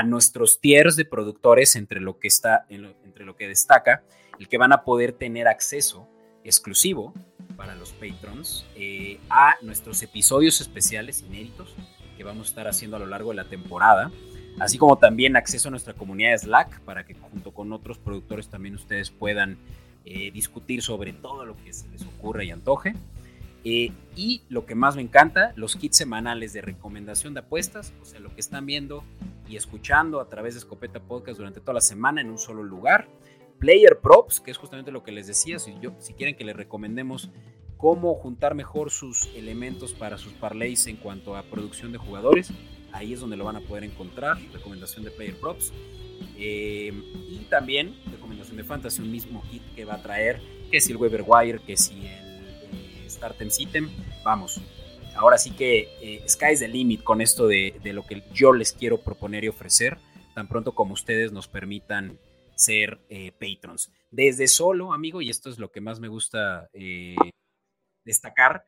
nuestros 0.03 0.59
tiers 0.59 0.95
de 0.95 1.05
productores 1.05 1.75
entre 1.75 1.99
lo 1.99 2.19
que 2.19 2.27
está, 2.27 2.65
entre 2.69 3.25
lo 3.25 3.35
que 3.35 3.47
destaca, 3.47 4.03
el 4.39 4.47
que 4.47 4.57
van 4.57 4.73
a 4.73 4.83
poder 4.83 5.13
tener 5.13 5.47
acceso 5.47 6.07
exclusivo 6.43 7.13
para 7.55 7.75
los 7.75 7.93
patrons 7.93 8.65
eh, 8.75 9.19
a 9.29 9.55
nuestros 9.61 10.01
episodios 10.03 10.61
especiales 10.61 11.21
inéditos 11.21 11.75
que 12.17 12.23
vamos 12.23 12.47
a 12.47 12.49
estar 12.49 12.67
haciendo 12.67 12.97
a 12.97 12.99
lo 12.99 13.07
largo 13.07 13.31
de 13.31 13.35
la 13.35 13.45
temporada, 13.45 14.11
así 14.59 14.77
como 14.77 14.97
también 14.97 15.35
acceso 15.35 15.67
a 15.67 15.71
nuestra 15.71 15.93
comunidad 15.93 16.31
de 16.31 16.37
Slack 16.39 16.81
para 16.81 17.05
que 17.05 17.13
junto 17.15 17.53
con 17.53 17.71
otros 17.73 17.97
productores 17.97 18.49
también 18.49 18.75
ustedes 18.75 19.11
puedan 19.11 19.57
eh, 20.05 20.31
discutir 20.31 20.81
sobre 20.81 21.13
todo 21.13 21.45
lo 21.45 21.55
que 21.57 21.73
se 21.73 21.87
les 21.89 22.03
ocurra 22.03 22.43
y 22.43 22.51
antoje. 22.51 22.93
Eh, 23.67 23.91
y 24.15 24.43
lo 24.47 24.67
que 24.67 24.75
más 24.75 24.95
me 24.95 25.01
encanta, 25.01 25.51
los 25.55 25.75
kits 25.75 25.97
semanales 25.97 26.53
de 26.53 26.61
recomendación 26.61 27.33
de 27.33 27.39
apuestas, 27.39 27.93
o 27.99 28.05
sea, 28.05 28.19
lo 28.19 28.29
que 28.29 28.39
están 28.39 28.67
viendo 28.67 29.03
y 29.49 29.55
escuchando 29.55 30.21
a 30.21 30.29
través 30.29 30.53
de 30.53 30.59
Escopeta 30.59 30.99
Podcast 30.99 31.39
durante 31.39 31.59
toda 31.59 31.73
la 31.73 31.81
semana 31.81 32.21
en 32.21 32.29
un 32.29 32.37
solo 32.37 32.63
lugar. 32.63 33.09
Player 33.57 33.99
Props, 33.99 34.39
que 34.39 34.51
es 34.51 34.57
justamente 34.57 34.91
lo 34.91 35.01
que 35.01 35.11
les 35.11 35.25
decía, 35.25 35.57
si, 35.57 35.73
yo, 35.81 35.95
si 35.97 36.13
quieren 36.13 36.35
que 36.35 36.43
les 36.43 36.55
recomendemos 36.55 37.31
cómo 37.77 38.13
juntar 38.13 38.53
mejor 38.53 38.91
sus 38.91 39.33
elementos 39.35 39.93
para 39.93 40.19
sus 40.19 40.33
parlays 40.33 40.85
en 40.85 40.97
cuanto 40.97 41.35
a 41.35 41.41
producción 41.41 41.91
de 41.91 41.97
jugadores, 41.97 42.51
ahí 42.91 43.13
es 43.13 43.19
donde 43.19 43.35
lo 43.35 43.45
van 43.45 43.55
a 43.55 43.61
poder 43.61 43.83
encontrar, 43.83 44.37
recomendación 44.53 45.03
de 45.03 45.09
Player 45.09 45.39
Props. 45.39 45.73
Eh, 46.37 46.93
y 47.29 47.47
también 47.49 47.95
recomendación 48.11 48.57
de 48.57 48.63
Fantasy, 48.63 49.01
un 49.01 49.11
mismo 49.11 49.43
kit 49.49 49.63
que 49.73 49.85
va 49.85 49.95
a 49.95 50.03
traer, 50.03 50.39
que 50.69 50.79
si 50.79 50.91
el 50.91 50.97
Weber 50.97 51.23
Wire, 51.25 51.59
que 51.59 51.75
si 51.75 52.05
el 52.05 52.24
Startem 53.15 53.49
Sitem, 53.49 53.89
vamos. 54.23 54.61
Ahora 55.15 55.37
sí 55.37 55.51
que 55.51 55.87
eh, 56.01 56.23
sky's 56.27 56.59
the 56.59 56.67
limit 56.67 57.01
con 57.03 57.21
esto 57.21 57.47
de, 57.47 57.79
lo 57.85 58.05
que 58.05 58.23
yo 58.33 58.51
les 58.51 58.73
quiero 58.73 59.01
proponer 59.01 59.45
y 59.45 59.47
ofrecer, 59.47 59.97
tan 60.33 60.47
pronto 60.47 60.75
como 60.75 60.93
ustedes 60.93 61.31
nos 61.31 61.47
permitan 61.47 62.19
ser 62.55 62.99
eh, 63.09 63.31
patrons. 63.31 63.91
Desde 64.11 64.47
solo, 64.47 64.93
amigo, 64.93 65.21
y 65.21 65.29
esto 65.29 65.49
es 65.49 65.57
lo 65.57 65.71
que 65.71 65.79
más 65.79 65.99
me 65.99 66.09
gusta 66.09 66.69
eh, 66.73 67.15
destacar, 68.03 68.67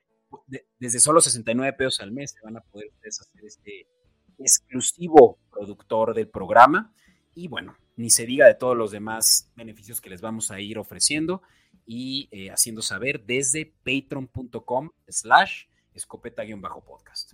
desde 0.79 0.99
solo 0.99 1.19
69 1.19 1.73
pesos 1.77 1.99
al 1.99 2.11
mes 2.11 2.31
se 2.31 2.41
van 2.41 2.57
a 2.57 2.61
poder 2.61 2.89
ustedes 2.89 3.21
hacer 3.21 3.45
este 3.45 3.87
exclusivo 4.37 5.39
productor 5.51 6.13
del 6.13 6.29
programa. 6.29 6.93
Y 7.35 7.47
bueno, 7.47 7.75
ni 7.97 8.09
se 8.09 8.25
diga 8.25 8.47
de 8.47 8.55
todos 8.55 8.75
los 8.75 8.91
demás 8.91 9.51
beneficios 9.55 9.99
que 10.01 10.09
les 10.09 10.21
vamos 10.21 10.51
a 10.51 10.59
ir 10.59 10.79
ofreciendo 10.79 11.41
y 11.87 12.27
eh, 12.31 12.51
haciendo 12.51 12.81
saber 12.83 13.23
desde 13.25 13.73
patreon.com 13.83 14.91
slash 15.07 15.63
escopeta-podcast. 15.95 17.33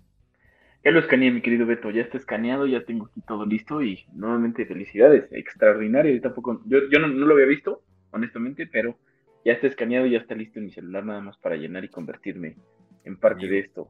Ya 0.86 0.92
lo 0.92 1.00
escaneé, 1.00 1.32
mi 1.32 1.42
querido 1.42 1.66
Beto, 1.66 1.90
ya 1.92 2.02
está 2.02 2.18
escaneado, 2.18 2.68
ya 2.68 2.84
tengo 2.84 3.06
aquí 3.06 3.22
todo 3.28 3.46
listo 3.46 3.82
y 3.82 4.06
nuevamente 4.14 4.66
felicidades, 4.66 5.26
extraordinario. 5.32 6.14
Yo 6.14 6.22
tampoco, 6.22 6.62
yo, 6.66 6.80
yo 6.92 7.00
no, 7.00 7.08
lo 7.08 7.34
había 7.34 7.46
visto, 7.46 7.82
honestamente, 8.12 8.68
pero 8.68 8.98
ya 9.46 9.54
está 9.54 9.68
escaneado, 9.68 10.06
ya 10.06 10.20
está 10.20 10.36
listo 10.36 10.60
en 10.60 10.66
mi 10.66 10.72
celular 10.72 11.06
nada 11.06 11.22
más 11.22 11.38
para 11.38 11.56
llenar 11.56 11.84
y 11.86 11.90
convertirme 11.90 12.58
en 13.06 13.18
parte 13.18 13.48
de 13.48 13.60
esto. 13.60 13.90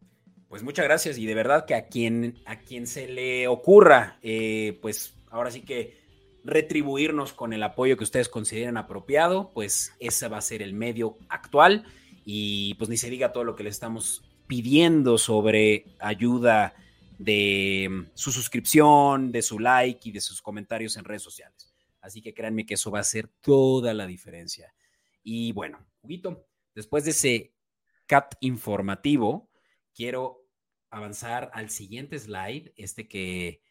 Pues 0.49 0.61
muchas 0.61 0.85
gracias 0.85 1.17
y 1.17 1.25
de 1.25 1.33
verdad 1.33 1.65
que 1.65 1.73
a 1.73 1.87
quien, 1.87 2.35
a 2.45 2.59
quien 2.59 2.85
se 2.85 3.07
le 3.07 3.47
ocurra, 3.47 4.19
eh, 4.21 4.77
pues 4.81 5.17
ahora 5.31 5.49
sí 5.49 5.61
que 5.65 6.02
retribuirnos 6.43 7.33
con 7.33 7.53
el 7.53 7.63
apoyo 7.63 7.97
que 7.97 8.03
ustedes 8.03 8.29
consideren 8.29 8.77
apropiado, 8.77 9.51
pues 9.53 9.93
ese 9.99 10.27
va 10.27 10.37
a 10.37 10.41
ser 10.41 10.61
el 10.61 10.73
medio 10.73 11.17
actual 11.29 11.85
y 12.25 12.73
pues 12.75 12.89
ni 12.89 12.97
se 12.97 13.09
diga 13.09 13.31
todo 13.31 13.43
lo 13.43 13.55
que 13.55 13.63
le 13.63 13.69
estamos 13.69 14.23
pidiendo 14.47 15.17
sobre 15.17 15.85
ayuda 15.99 16.75
de 17.17 17.87
mm, 17.89 18.05
su 18.13 18.31
suscripción, 18.31 19.31
de 19.31 19.41
su 19.41 19.59
like 19.59 20.09
y 20.09 20.11
de 20.11 20.21
sus 20.21 20.41
comentarios 20.41 20.97
en 20.97 21.05
redes 21.05 21.23
sociales. 21.23 21.73
Así 22.01 22.21
que 22.21 22.33
créanme 22.33 22.65
que 22.65 22.73
eso 22.73 22.91
va 22.91 22.99
a 22.99 23.01
hacer 23.01 23.29
toda 23.41 23.93
la 23.93 24.05
diferencia. 24.05 24.73
Y 25.23 25.53
bueno, 25.53 25.79
Huguito, 26.01 26.45
después 26.75 27.05
de 27.05 27.11
ese 27.11 27.53
cat 28.05 28.35
informativo, 28.41 29.49
quiero 29.95 30.45
avanzar 30.89 31.49
al 31.53 31.69
siguiente 31.69 32.19
slide, 32.19 32.73
este 32.75 33.07
que 33.07 33.61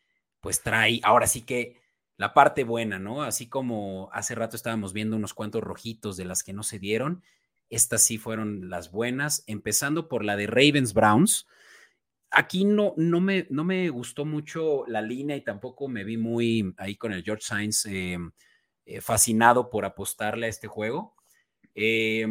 pues 0.41 0.63
trae, 0.63 1.01
ahora 1.05 1.27
sí 1.27 1.43
que 1.43 1.82
la 2.17 2.35
parte 2.35 2.65
buena, 2.65 2.99
¿no? 2.99 3.23
Así 3.23 3.49
como 3.49 4.11
hace 4.13 4.35
rato 4.35 4.57
estábamos 4.57 4.93
viendo 4.93 5.17
unos 5.17 5.35
cuantos 5.35 5.63
rojitos 5.63 6.17
de 6.17 6.25
las 6.25 6.43
que 6.43 6.53
no 6.53 6.63
se 6.63 6.79
dieron, 6.79 7.23
estas 7.73 8.03
sí 8.05 8.19
fueron 8.19 8.69
las 8.69 8.93
buenas, 8.93 9.45
empezando 9.47 10.07
por 10.07 10.27
la 10.27 10.37
de 10.37 10.47
Ravens 10.47 10.93
Browns. 10.93 11.47
Aquí 12.31 12.67
no, 12.67 12.93
no, 12.99 13.21
me, 13.23 13.47
no 13.49 13.65
me 13.65 13.89
gustó 13.89 14.27
mucho 14.27 14.85
la 14.87 15.01
línea 15.01 15.37
y 15.37 15.41
tampoco 15.43 15.89
me 15.89 16.05
vi 16.05 16.19
muy 16.19 16.75
ahí 16.77 16.97
con 16.97 17.13
el 17.13 17.25
George 17.25 17.45
Sainz 17.45 17.87
eh, 17.87 18.19
eh, 18.85 19.01
fascinado 19.01 19.71
por 19.71 19.87
apostarle 19.87 20.47
a 20.47 20.49
este 20.51 20.69
juego. 20.69 21.17
Eh, 21.75 22.27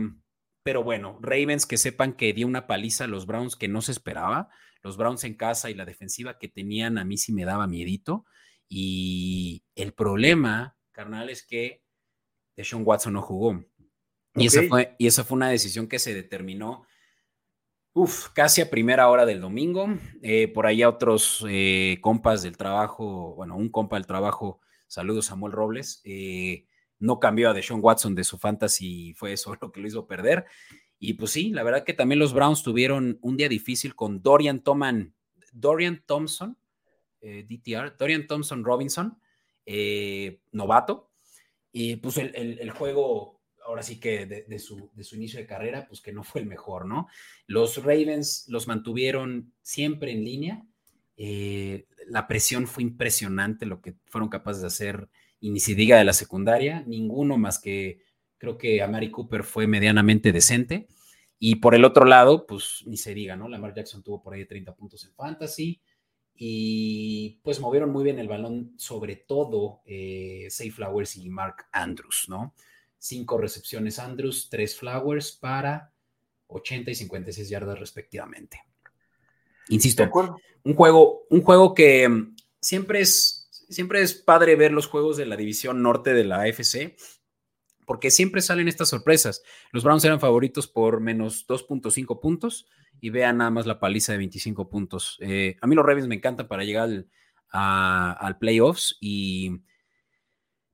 pero 0.62 0.84
bueno, 0.84 1.18
Ravens 1.22 1.66
que 1.66 1.78
sepan 1.78 2.14
que 2.14 2.34
dio 2.34 2.46
una 2.46 2.68
paliza 2.68 3.06
a 3.06 3.08
los 3.08 3.26
Browns 3.26 3.56
que 3.56 3.68
no 3.68 3.82
se 3.82 3.94
esperaba. 3.94 4.50
Los 4.84 4.96
Browns 4.96 5.24
en 5.24 5.34
casa 5.34 5.72
y 5.72 5.74
la 5.74 5.86
defensiva 5.86 6.38
que 6.38 6.50
tenían 6.50 7.00
a 7.00 7.04
mí 7.04 7.18
sí 7.18 7.34
me 7.34 7.46
daba 7.46 7.66
miedito. 7.66 8.26
Y 8.74 9.66
el 9.76 9.92
problema, 9.92 10.78
carnal, 10.94 11.30
es 11.30 11.46
que 11.46 11.84
Deshaun 12.56 12.84
Watson 12.86 13.12
no 13.12 13.22
jugó. 13.22 13.66
Y, 14.34 14.46
esa 14.48 14.64
fue, 14.64 14.96
y 14.98 15.08
esa 15.08 15.26
fue 15.26 15.36
una 15.36 15.50
decisión 15.50 15.90
que 15.90 16.00
se 16.00 16.14
determinó 16.14 16.86
uf, 17.92 18.30
casi 18.30 18.62
a 18.62 18.70
primera 18.70 19.10
hora 19.10 19.26
del 19.26 19.42
domingo. 19.42 19.88
Eh, 20.22 20.48
por 20.48 20.68
ahí 20.68 20.86
otros 20.86 21.46
eh, 21.50 21.98
compas 22.00 22.44
del 22.44 22.56
trabajo, 22.56 23.36
bueno, 23.36 23.58
un 23.58 23.68
compa 23.68 23.98
del 23.98 24.08
trabajo, 24.08 24.62
saludos 24.88 25.26
Samuel 25.26 25.52
Robles, 25.52 26.00
eh, 26.06 26.66
no 26.98 27.20
cambió 27.20 27.50
a 27.50 27.54
Deshaun 27.54 27.82
Watson 27.84 28.16
de 28.16 28.24
su 28.24 28.38
fantasy, 28.38 29.14
fue 29.16 29.34
eso 29.34 29.54
lo 29.62 29.74
que 29.74 29.82
lo 29.82 29.88
hizo 29.88 30.08
perder. 30.08 30.46
Y 30.98 31.16
pues 31.16 31.32
sí, 31.32 31.50
la 31.50 31.64
verdad 31.64 31.84
que 31.84 31.94
también 31.94 32.20
los 32.20 32.34
Browns 32.34 32.64
tuvieron 32.64 33.20
un 33.22 33.36
día 33.36 33.50
difícil 33.50 33.96
con 33.96 34.22
Dorian 34.22 34.62
Toman, 34.62 35.14
Dorian 35.52 36.02
Thompson, 36.06 36.58
eh, 37.22 37.46
DTR, 37.48 37.96
Dorian 37.98 38.28
Thompson 38.28 38.64
Robinson, 38.64 39.18
eh, 39.66 40.42
novato, 40.52 41.12
y 41.72 41.96
pues 41.98 42.18
el, 42.18 42.70
juego, 42.72 43.42
ahora 43.66 43.84
sí 43.84 44.00
que 44.00 44.26
de, 44.26 44.60
su, 44.60 44.92
de, 44.94 45.04
su, 45.04 45.16
inicio 45.16 45.40
de 45.40 45.46
carrera, 45.46 45.88
pues 45.88 46.02
que 46.02 46.12
no 46.12 46.24
fue 46.24 46.42
el 46.42 46.48
mejor, 46.48 46.86
¿no? 46.86 47.08
Los 47.48 47.78
Ravens 47.84 48.46
los 48.50 48.68
mantuvieron 48.68 49.54
siempre 49.62 50.12
en 50.12 50.26
línea, 50.26 50.66
eh, 51.16 51.86
la 52.08 52.28
presión 52.28 52.68
fue 52.68 52.84
impresionante 52.84 53.66
lo 53.66 53.82
que 53.82 53.96
fueron 54.08 54.30
capaces 54.30 54.62
de 54.62 54.68
hacer, 54.68 55.10
y 55.40 55.52
ni 55.52 55.60
se 55.60 55.76
diga 55.76 55.98
de 55.98 56.04
la 56.04 56.14
secundaria, 56.14 56.84
ninguno 56.86 57.38
más 57.38 57.60
que 57.60 58.02
creo 58.42 58.58
que 58.58 58.82
a 58.82 58.88
Mari 58.88 59.12
Cooper 59.12 59.44
fue 59.44 59.68
medianamente 59.68 60.32
decente. 60.32 60.88
Y 61.38 61.56
por 61.56 61.76
el 61.76 61.86
otro 61.86 62.06
lado, 62.06 62.46
pues 62.48 62.84
ni 62.88 62.98
se 62.98 63.14
diga, 63.14 63.36
¿no? 63.36 63.48
Lamar 63.48 63.74
Jackson 63.74 64.02
tuvo 64.04 64.22
por 64.22 64.34
ahí 64.34 64.46
30 64.46 64.76
puntos 64.76 65.04
en 65.06 65.14
fantasy 65.14 65.80
y 66.44 67.40
pues 67.44 67.60
movieron 67.60 67.92
muy 67.92 68.04
bien 68.04 68.18
el 68.18 68.28
balón, 68.28 68.74
sobre 68.76 69.16
todo 69.16 69.84
eh, 69.86 70.48
Flowers 70.74 71.16
y 71.18 71.30
Mark 71.30 71.68
Andrews, 71.72 72.26
¿no? 72.30 72.56
Cinco 72.98 73.38
recepciones 73.38 74.00
Andrews, 74.00 74.48
tres 74.50 74.76
Flowers 74.76 75.34
para 75.34 75.94
80 76.48 76.90
y 76.90 76.96
56 76.96 77.48
yardas 77.48 77.80
respectivamente. 77.80 78.60
Insisto, 79.70 80.10
un 80.64 80.74
juego, 80.74 81.28
un 81.30 81.44
juego 81.44 81.76
que 81.76 82.10
mm, 82.10 82.36
siempre 82.60 83.02
es, 83.02 83.48
siempre 83.70 84.02
es 84.02 84.16
padre 84.16 84.56
ver 84.56 84.72
los 84.72 84.88
juegos 84.88 85.18
de 85.18 85.28
la 85.28 85.38
división 85.38 85.84
norte 85.84 86.12
de 86.16 86.24
la 86.24 86.42
AFC, 86.42 86.96
porque 87.86 88.10
siempre 88.10 88.42
salen 88.42 88.68
estas 88.68 88.90
sorpresas. 88.90 89.44
Los 89.72 89.84
Browns 89.84 90.06
eran 90.06 90.20
favoritos 90.20 90.66
por 90.66 91.02
menos 91.02 91.46
2.5 91.48 92.20
puntos 92.20 92.66
y 93.02 93.10
vean 93.10 93.38
nada 93.38 93.50
más 93.50 93.66
la 93.66 93.80
paliza 93.80 94.14
de 94.14 94.20
25 94.20 94.70
puntos. 94.70 95.18
Eh, 95.20 95.58
a 95.60 95.68
mí 95.68 95.76
los 95.76 95.86
Ravens 95.86 96.08
me 96.08 96.16
encantan 96.16 96.48
para 96.48 96.64
llegar 96.64 96.84
al, 96.84 97.10
al 97.52 98.38
playoffs 98.38 98.96
y 99.02 99.64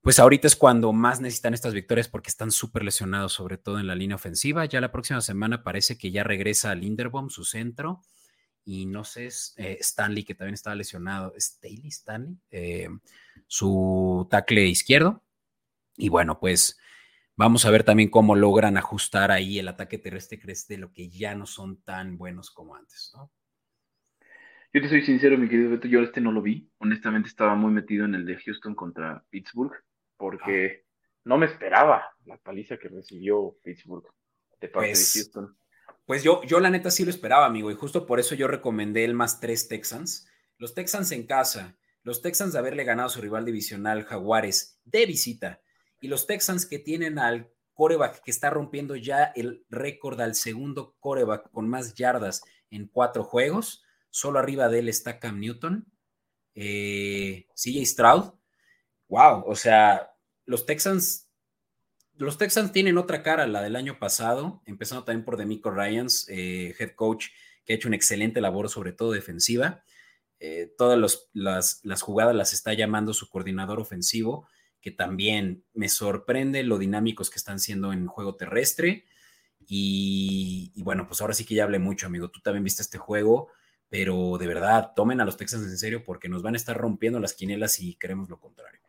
pues 0.01 0.19
ahorita 0.19 0.47
es 0.47 0.55
cuando 0.55 0.93
más 0.93 1.19
necesitan 1.19 1.53
estas 1.53 1.73
victorias 1.73 2.07
porque 2.07 2.29
están 2.29 2.51
súper 2.51 2.83
lesionados, 2.83 3.33
sobre 3.33 3.57
todo 3.57 3.79
en 3.79 3.87
la 3.87 3.95
línea 3.95 4.15
ofensiva. 4.15 4.65
Ya 4.65 4.79
la 4.79 4.91
próxima 4.91 5.21
semana 5.21 5.63
parece 5.63 5.97
que 5.97 6.11
ya 6.11 6.23
regresa 6.23 6.71
a 6.71 6.75
Linderbaum, 6.75 7.29
su 7.29 7.43
centro, 7.43 8.01
y 8.63 8.85
no 8.85 9.05
sé, 9.05 9.29
eh, 9.55 9.77
Stanley, 9.79 10.25
que 10.25 10.35
también 10.35 10.53
estaba 10.53 10.75
lesionado, 10.75 11.33
Staley 11.37 11.87
Stanley, 11.87 12.37
eh, 12.51 12.89
su 13.47 14.27
tackle 14.29 14.65
izquierdo. 14.65 15.23
Y 15.95 16.09
bueno, 16.09 16.39
pues 16.39 16.77
vamos 17.37 17.65
a 17.65 17.71
ver 17.71 17.83
también 17.83 18.09
cómo 18.09 18.35
logran 18.35 18.75
ajustar 18.77 19.31
ahí 19.31 19.59
el 19.59 19.69
ataque 19.69 19.97
terrestre 19.97 20.39
de 20.67 20.77
lo 20.77 20.91
que 20.91 21.09
ya 21.09 21.35
no 21.35 21.45
son 21.45 21.81
tan 21.83 22.17
buenos 22.17 22.51
como 22.51 22.75
antes, 22.75 23.11
¿no? 23.15 23.31
Yo 24.73 24.81
te 24.81 24.89
soy 24.89 25.01
sincero, 25.01 25.37
mi 25.37 25.47
querido 25.47 25.71
Beto, 25.71 25.87
yo 25.87 26.01
este 26.01 26.19
no 26.19 26.31
lo 26.31 26.41
vi. 26.41 26.69
Honestamente 26.79 27.29
estaba 27.29 27.55
muy 27.55 27.71
metido 27.71 28.03
en 28.05 28.15
el 28.15 28.25
de 28.25 28.35
Houston 28.37 28.75
contra 28.75 29.23
Pittsburgh, 29.29 29.73
porque 30.17 30.85
no 31.23 31.37
me 31.37 31.45
esperaba 31.45 32.11
la 32.25 32.37
paliza 32.37 32.77
que 32.77 32.89
recibió 32.89 33.57
Pittsburgh 33.63 34.05
de 34.59 34.67
parte 34.67 34.87
de 34.87 34.93
pues, 34.93 35.13
Houston. 35.13 35.57
Pues 36.05 36.23
yo, 36.23 36.43
yo 36.43 36.59
la 36.59 36.69
neta 36.69 36.91
sí 36.91 37.05
lo 37.05 37.11
esperaba, 37.11 37.45
amigo, 37.45 37.71
y 37.71 37.75
justo 37.75 38.05
por 38.05 38.19
eso 38.19 38.35
yo 38.35 38.47
recomendé 38.47 39.05
el 39.05 39.13
más 39.13 39.39
tres 39.39 39.67
Texans. 39.67 40.29
Los 40.57 40.73
Texans 40.73 41.11
en 41.11 41.25
casa, 41.25 41.77
los 42.03 42.21
Texans 42.21 42.53
de 42.53 42.59
haberle 42.59 42.83
ganado 42.83 43.07
a 43.07 43.11
su 43.11 43.21
rival 43.21 43.45
divisional 43.45 44.03
Jaguares 44.03 44.81
de 44.83 45.05
visita, 45.05 45.61
y 45.99 46.07
los 46.07 46.27
Texans 46.27 46.65
que 46.65 46.79
tienen 46.79 47.19
al 47.19 47.51
coreback 47.73 48.21
que 48.23 48.31
está 48.31 48.49
rompiendo 48.49 48.95
ya 48.95 49.25
el 49.35 49.65
récord 49.69 50.19
al 50.19 50.35
segundo 50.35 50.95
coreback 50.99 51.51
con 51.51 51.69
más 51.69 51.93
yardas 51.93 52.41
en 52.69 52.87
cuatro 52.87 53.23
juegos 53.23 53.83
Solo 54.09 54.39
arriba 54.39 54.67
de 54.67 54.79
él 54.79 54.89
está 54.89 55.19
Cam 55.19 55.39
Newton, 55.39 55.85
eh, 56.55 57.45
CJ 57.53 57.85
Stroud. 57.85 58.33
Wow, 59.09 59.43
o 59.45 59.55
sea, 59.55 60.11
los 60.45 60.65
Texans, 60.65 61.29
los 62.15 62.39
Texans 62.39 62.71
tienen 62.71 62.97
otra 62.97 63.21
cara, 63.21 63.45
la 63.45 63.61
del 63.61 63.75
año 63.75 63.99
pasado, 63.99 64.63
empezando 64.65 65.03
también 65.03 65.23
por 65.23 65.37
Demico 65.37 65.69
Ryans, 65.69 66.27
eh, 66.29 66.73
head 66.79 66.95
coach, 66.95 67.27
que 67.63 67.73
ha 67.73 67.75
hecho 67.75 67.89
una 67.89 67.95
excelente 67.95 68.41
labor, 68.41 68.69
sobre 68.69 68.91
todo 68.91 69.11
defensiva. 69.11 69.83
Eh, 70.39 70.73
todas 70.77 71.29
las, 71.33 71.81
las 71.83 72.01
jugadas 72.01 72.35
las 72.35 72.53
está 72.53 72.73
llamando 72.73 73.13
su 73.13 73.29
coordinador 73.29 73.79
ofensivo, 73.79 74.47
que 74.81 74.91
también 74.91 75.63
me 75.73 75.89
sorprende 75.89 76.63
lo 76.63 76.77
dinámicos 76.77 77.29
que 77.29 77.39
están 77.39 77.59
siendo 77.59 77.93
en 77.93 78.07
juego 78.07 78.35
terrestre. 78.35 79.05
Y, 79.67 80.71
y, 80.75 80.83
bueno, 80.83 81.07
pues 81.07 81.19
ahora 81.21 81.33
sí 81.33 81.45
que 81.45 81.55
ya 81.55 81.63
hablé 81.63 81.79
mucho, 81.79 82.07
amigo. 82.07 82.29
Tú 82.29 82.39
también 82.39 82.63
viste 82.63 82.81
este 82.81 82.97
juego 82.97 83.49
pero 83.89 84.37
de 84.37 84.47
verdad, 84.47 84.91
tomen 84.95 85.21
a 85.21 85.25
los 85.25 85.37
Texans 85.37 85.63
en 85.63 85.77
serio 85.77 86.03
porque 86.03 86.29
nos 86.29 86.43
van 86.43 86.55
a 86.55 86.57
estar 86.57 86.75
rompiendo 86.75 87.19
las 87.19 87.33
quinelas 87.33 87.73
si 87.73 87.95
queremos 87.95 88.29
lo 88.29 88.39
contrario. 88.39 88.81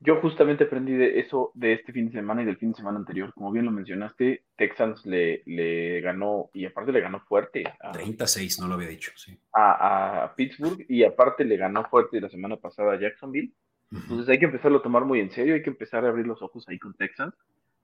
Yo 0.00 0.20
justamente 0.20 0.64
aprendí 0.64 0.92
de 0.92 1.18
eso 1.18 1.50
de 1.54 1.72
este 1.72 1.92
fin 1.92 2.06
de 2.06 2.12
semana 2.12 2.42
y 2.42 2.44
del 2.44 2.58
fin 2.58 2.72
de 2.72 2.76
semana 2.76 2.98
anterior. 2.98 3.32
Como 3.32 3.50
bien 3.50 3.64
lo 3.64 3.70
mencionaste, 3.70 4.44
Texans 4.54 5.06
le, 5.06 5.42
le 5.46 6.00
ganó, 6.02 6.50
y 6.52 6.66
aparte 6.66 6.92
le 6.92 7.00
ganó 7.00 7.20
fuerte. 7.20 7.64
A, 7.80 7.92
36, 7.92 8.60
no 8.60 8.68
lo 8.68 8.74
había 8.74 8.88
dicho, 8.88 9.12
sí. 9.16 9.38
A, 9.52 10.24
a, 10.24 10.34
Pittsburgh, 10.34 10.84
y 10.90 11.04
aparte 11.04 11.44
le 11.44 11.56
ganó 11.56 11.84
fuerte 11.88 12.20
la 12.20 12.28
semana 12.28 12.56
pasada 12.56 12.92
a 12.92 13.00
Jacksonville. 13.00 13.54
Entonces 13.94 14.28
hay 14.28 14.38
que 14.38 14.46
empezarlo 14.46 14.78
a 14.78 14.82
tomar 14.82 15.04
muy 15.04 15.20
en 15.20 15.30
serio, 15.30 15.54
hay 15.54 15.62
que 15.62 15.70
empezar 15.70 16.04
a 16.04 16.08
abrir 16.08 16.26
los 16.26 16.42
ojos 16.42 16.68
ahí 16.68 16.78
con 16.78 16.94
Texans. 16.94 17.34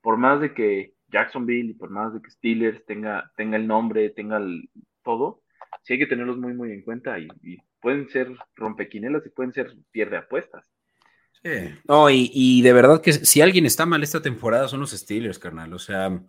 Por 0.02 0.16
más 0.16 0.40
de 0.40 0.54
que 0.54 0.94
Jacksonville 1.08 1.70
y 1.70 1.74
por 1.74 1.90
más 1.90 2.14
de 2.14 2.22
que 2.22 2.30
Steelers 2.30 2.84
tenga, 2.86 3.30
tenga 3.36 3.56
el 3.56 3.66
nombre, 3.66 4.10
tenga 4.10 4.38
el, 4.38 4.68
todo, 5.04 5.42
sí 5.82 5.94
hay 5.94 5.98
que 5.98 6.06
tenerlos 6.06 6.38
muy, 6.38 6.54
muy 6.54 6.72
en 6.72 6.82
cuenta 6.82 7.18
y, 7.18 7.28
pueden 7.80 8.10
ser 8.10 8.30
rompequinelas 8.56 9.24
y 9.24 9.30
pueden 9.30 9.54
ser 9.54 9.74
pierde 9.90 10.18
apuestas. 10.18 10.70
Sí. 11.42 11.74
No, 11.88 12.10
y, 12.10 12.60
de 12.60 12.72
verdad 12.74 13.00
que 13.00 13.14
si 13.14 13.40
alguien 13.40 13.64
está 13.64 13.86
mal 13.86 14.02
esta 14.02 14.20
temporada 14.20 14.68
son 14.68 14.80
los 14.80 14.90
Steelers, 14.90 15.38
carnal. 15.38 15.72
O 15.72 15.78
sea, 15.78 16.22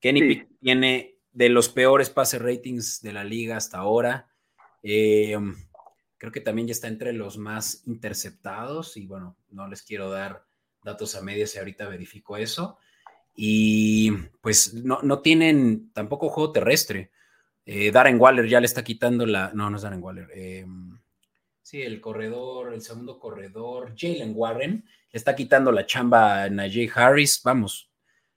Kenny 0.00 0.48
tiene 0.60 1.14
de 1.30 1.48
los 1.48 1.68
peores 1.68 2.10
pase 2.10 2.40
ratings 2.40 3.00
de 3.02 3.12
la 3.12 3.22
liga 3.22 3.56
hasta 3.56 3.78
ahora. 3.78 4.26
Eh, 4.82 5.38
creo 6.18 6.32
que 6.32 6.40
también 6.40 6.68
ya 6.68 6.72
está 6.72 6.88
entre 6.88 7.12
los 7.12 7.38
más 7.38 7.82
interceptados 7.86 8.96
y 8.96 9.06
bueno, 9.06 9.36
no 9.50 9.68
les 9.68 9.82
quiero 9.82 10.10
dar 10.10 10.44
datos 10.82 11.14
a 11.14 11.22
medias 11.22 11.54
y 11.54 11.58
ahorita 11.58 11.88
verifico 11.88 12.36
eso. 12.36 12.78
Y 13.34 14.12
pues 14.40 14.72
no, 14.72 15.00
no 15.02 15.20
tienen 15.20 15.90
tampoco 15.92 16.30
juego 16.30 16.52
terrestre. 16.52 17.10
Eh, 17.66 17.90
Darren 17.90 18.20
Waller 18.20 18.48
ya 18.48 18.60
le 18.60 18.66
está 18.66 18.82
quitando 18.82 19.26
la. 19.26 19.50
No, 19.52 19.68
no 19.68 19.76
es 19.76 19.82
Darren 19.82 20.02
Waller. 20.02 20.30
Em, 20.32 20.98
sí, 21.60 21.82
el 21.82 22.00
corredor, 22.00 22.72
el 22.72 22.80
segundo 22.80 23.18
corredor, 23.18 23.94
Jalen 23.96 24.32
Warren, 24.34 24.84
le 25.12 25.16
está 25.18 25.36
quitando 25.36 25.70
la 25.72 25.84
chamba 25.84 26.44
a 26.44 26.48
Najee 26.48 26.90
Harris. 26.94 27.42
Vamos, 27.44 27.90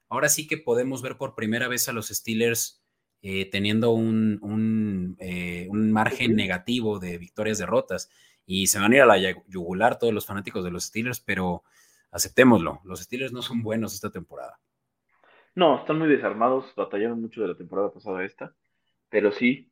ahora 0.10 0.28
sí 0.28 0.48
que 0.48 0.58
podemos 0.58 1.02
ver 1.02 1.18
por 1.18 1.36
primera 1.36 1.68
vez 1.70 1.88
a 1.88 1.94
los 1.94 2.10
Steelers 2.10 2.79
eh, 3.22 3.50
teniendo 3.50 3.92
un, 3.92 4.40
un, 4.42 5.16
eh, 5.20 5.68
un 5.70 5.92
margen 5.92 6.36
negativo 6.36 7.00
de 7.00 7.18
victorias-derrotas. 7.18 8.10
Y 8.46 8.68
se 8.68 8.80
van 8.80 8.92
a 8.92 8.96
ir 8.96 9.02
a 9.02 9.06
la 9.06 9.18
yugular 9.48 10.00
todos 10.00 10.14
los 10.14 10.26
fanáticos 10.26 10.64
de 10.64 10.72
los 10.72 10.86
Steelers, 10.86 11.20
pero 11.20 11.64
aceptémoslo, 12.12 12.82
los 12.84 13.02
Steelers 13.02 13.32
no 13.32 13.42
son 13.42 13.62
buenos 13.62 13.94
esta 13.94 14.10
temporada. 14.10 14.60
No, 15.56 15.80
están 15.80 16.00
muy 16.00 16.08
desarmados, 16.08 16.74
batallaron 16.76 17.22
mucho 17.22 17.42
de 17.42 17.50
la 17.50 17.58
temporada 17.58 17.92
pasada 17.92 18.24
esta. 18.24 18.56
Pero 19.10 19.32
sí, 19.32 19.72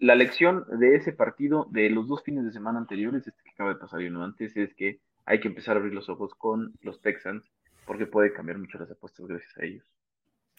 la 0.00 0.14
lección 0.14 0.64
de 0.78 0.96
ese 0.96 1.12
partido, 1.12 1.68
de 1.70 1.88
los 1.88 2.08
dos 2.08 2.22
fines 2.24 2.44
de 2.44 2.52
semana 2.52 2.78
anteriores, 2.78 3.26
este 3.26 3.42
que 3.44 3.50
acaba 3.50 3.70
de 3.70 3.80
pasar 3.80 4.02
y 4.02 4.08
uno 4.08 4.24
antes, 4.24 4.56
es 4.56 4.74
que 4.74 5.00
hay 5.24 5.40
que 5.40 5.48
empezar 5.48 5.76
a 5.76 5.78
abrir 5.78 5.94
los 5.94 6.08
ojos 6.08 6.34
con 6.34 6.74
los 6.82 7.00
Texans, 7.00 7.44
porque 7.86 8.06
puede 8.06 8.32
cambiar 8.32 8.58
mucho 8.58 8.78
las 8.78 8.90
apuestas 8.90 9.26
gracias 9.26 9.56
a 9.56 9.64
ellos. 9.64 9.84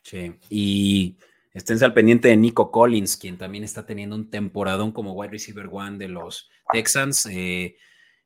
Sí, 0.01 0.33
y 0.49 1.17
esténse 1.57 1.85
al 1.85 1.93
pendiente 1.93 2.27
de 2.27 2.37
Nico 2.37 2.71
Collins, 2.71 3.17
quien 3.17 3.37
también 3.37 3.63
está 3.63 3.85
teniendo 3.85 4.15
un 4.15 4.29
temporadón 4.29 4.91
como 4.91 5.13
wide 5.13 5.31
receiver 5.31 5.67
one 5.71 5.97
de 5.97 6.07
los 6.07 6.49
Texans. 6.71 7.25
Eh, 7.25 7.77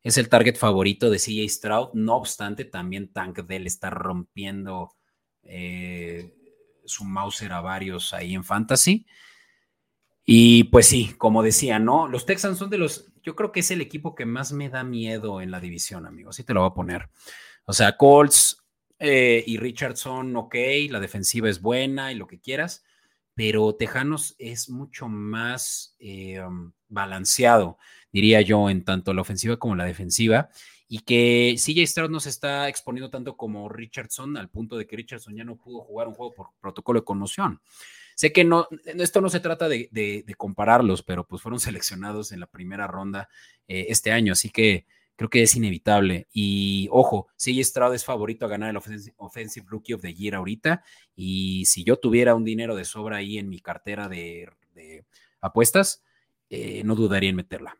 es 0.03 0.17
el 0.17 0.29
target 0.29 0.57
favorito 0.57 1.09
de 1.09 1.17
CJ 1.17 1.47
Stroud, 1.47 1.89
no 1.93 2.15
obstante, 2.15 2.65
también 2.65 3.13
Tank 3.13 3.39
Dell 3.39 3.67
está 3.67 3.89
rompiendo 3.89 4.91
eh, 5.43 6.33
su 6.85 7.05
Mauser 7.05 7.53
a 7.53 7.61
varios 7.61 8.13
ahí 8.13 8.33
en 8.33 8.43
Fantasy. 8.43 9.05
Y 10.25 10.65
pues 10.65 10.87
sí, 10.87 11.13
como 11.17 11.41
decía, 11.41 11.79
¿no? 11.79 12.07
Los 12.07 12.25
Texans 12.25 12.57
son 12.57 12.69
de 12.69 12.77
los, 12.77 13.11
yo 13.23 13.35
creo 13.35 13.51
que 13.51 13.61
es 13.61 13.71
el 13.71 13.81
equipo 13.81 14.13
que 14.13 14.25
más 14.25 14.51
me 14.51 14.69
da 14.69 14.83
miedo 14.83 15.41
en 15.41 15.51
la 15.51 15.59
división, 15.59 16.05
amigo. 16.05 16.31
Así 16.31 16.43
te 16.43 16.53
lo 16.53 16.61
voy 16.61 16.69
a 16.69 16.73
poner. 16.73 17.09
O 17.65 17.73
sea, 17.73 17.95
Colts 17.95 18.57
eh, 18.99 19.43
y 19.47 19.57
Richardson, 19.57 20.35
ok, 20.35 20.55
la 20.89 20.99
defensiva 20.99 21.49
es 21.49 21.61
buena 21.61 22.11
y 22.11 22.15
lo 22.15 22.27
que 22.27 22.39
quieras, 22.39 22.83
pero 23.33 23.73
Tejanos 23.75 24.35
es 24.37 24.69
mucho 24.69 25.07
más 25.07 25.95
eh, 25.99 26.41
um, 26.41 26.71
balanceado, 26.87 27.77
diría 28.11 28.41
yo, 28.41 28.69
en 28.69 28.83
tanto 28.83 29.13
la 29.13 29.21
ofensiva 29.21 29.57
como 29.57 29.75
la 29.75 29.85
defensiva. 29.85 30.49
Y 30.87 30.99
que 30.99 31.55
CJ 31.57 31.87
Stroud 31.87 32.09
no 32.09 32.19
se 32.19 32.27
está 32.27 32.67
exponiendo 32.67 33.09
tanto 33.09 33.37
como 33.37 33.69
Richardson, 33.69 34.35
al 34.35 34.49
punto 34.49 34.77
de 34.77 34.85
que 34.85 34.97
Richardson 34.97 35.35
ya 35.35 35.45
no 35.45 35.55
pudo 35.55 35.79
jugar 35.79 36.09
un 36.09 36.13
juego 36.13 36.33
por 36.33 36.47
protocolo 36.59 36.99
de 36.99 37.05
conmoción. 37.05 37.61
Sé 38.15 38.33
que 38.33 38.43
no, 38.43 38.67
esto 38.85 39.21
no 39.21 39.29
se 39.29 39.39
trata 39.39 39.69
de, 39.69 40.35
compararlos, 40.37 41.01
pero 41.01 41.25
pues 41.25 41.41
fueron 41.41 41.59
seleccionados 41.61 42.31
en 42.31 42.41
la 42.41 42.47
primera 42.47 42.87
ronda 42.87 43.29
eh, 43.67 43.85
este 43.89 44.11
año, 44.11 44.33
así 44.33 44.49
que 44.49 44.85
creo 45.21 45.29
que 45.29 45.43
es 45.43 45.55
inevitable. 45.55 46.27
Y 46.33 46.87
ojo, 46.91 47.27
CJ 47.37 47.63
Stroud 47.63 47.93
es 47.93 48.03
favorito 48.03 48.43
a 48.43 48.49
ganar 48.49 48.71
el 48.71 48.77
Offensive, 49.17 49.67
Rookie 49.69 49.93
of 49.93 50.01
the 50.01 50.15
Year 50.15 50.33
ahorita. 50.33 50.83
Y 51.15 51.65
si 51.65 51.83
yo 51.83 51.97
tuviera 51.97 52.33
un 52.33 52.43
dinero 52.43 52.75
de 52.75 52.85
sobra 52.85 53.17
ahí 53.17 53.37
en 53.37 53.47
mi 53.47 53.59
cartera 53.59 54.09
de, 54.09 54.49
apuestas, 55.39 56.03
eh, 56.49 56.81
no 56.85 56.95
dudaría 56.95 57.29
en 57.29 57.35
meterla. 57.35 57.77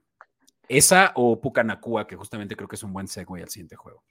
Esa 0.69 1.13
o 1.15 1.41
Pucanacua, 1.41 2.05
que 2.05 2.15
justamente 2.15 2.55
creo 2.55 2.67
que 2.67 2.75
es 2.75 2.83
un 2.83 2.93
buen 2.93 3.07
segue 3.07 3.41
al 3.41 3.49
siguiente 3.49 3.75
juego. 3.75 4.03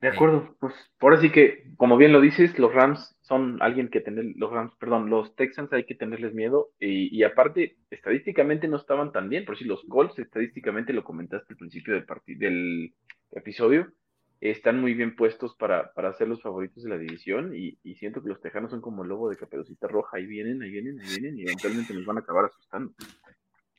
De 0.00 0.08
acuerdo, 0.08 0.56
pues 0.60 0.74
por 0.98 1.12
así 1.12 1.30
que, 1.30 1.72
como 1.76 1.96
bien 1.96 2.12
lo 2.12 2.20
dices, 2.20 2.56
los 2.58 2.72
Rams 2.72 3.16
son 3.22 3.60
alguien 3.60 3.88
que 3.88 4.00
tener, 4.00 4.26
los 4.36 4.50
Rams, 4.52 4.72
perdón, 4.78 5.10
los 5.10 5.34
Texans 5.34 5.72
hay 5.72 5.84
que 5.84 5.96
tenerles 5.96 6.34
miedo 6.34 6.70
y, 6.78 7.22
aparte, 7.24 7.76
estadísticamente 7.90 8.68
no 8.68 8.76
estaban 8.76 9.10
tan 9.10 9.28
bien, 9.28 9.44
por 9.44 9.58
si 9.58 9.64
los 9.64 9.82
Colts, 9.88 10.18
estadísticamente 10.18 10.92
lo 10.92 11.02
comentaste 11.02 11.52
al 11.52 11.56
principio 11.56 11.94
del, 11.94 12.06
del 12.38 12.94
episodio, 13.32 13.92
están 14.40 14.80
muy 14.80 14.94
bien 14.94 15.16
puestos 15.16 15.56
para, 15.56 15.92
para 15.94 16.12
ser 16.14 16.28
los 16.28 16.40
favoritos 16.42 16.84
de 16.84 16.90
la 16.90 16.98
división 16.98 17.54
y, 17.56 17.76
siento 17.96 18.22
que 18.22 18.28
los 18.28 18.40
Tejanos 18.40 18.70
son 18.70 18.80
como 18.80 19.02
el 19.02 19.08
lobo 19.08 19.28
de 19.28 19.36
caperucita 19.36 19.88
roja, 19.88 20.18
ahí 20.18 20.26
vienen, 20.26 20.62
ahí 20.62 20.70
vienen, 20.70 21.00
ahí 21.00 21.08
vienen 21.08 21.38
y 21.38 21.42
eventualmente 21.42 21.92
nos 21.92 22.04
van 22.04 22.18
a 22.18 22.20
acabar 22.20 22.44
asustando. 22.44 22.92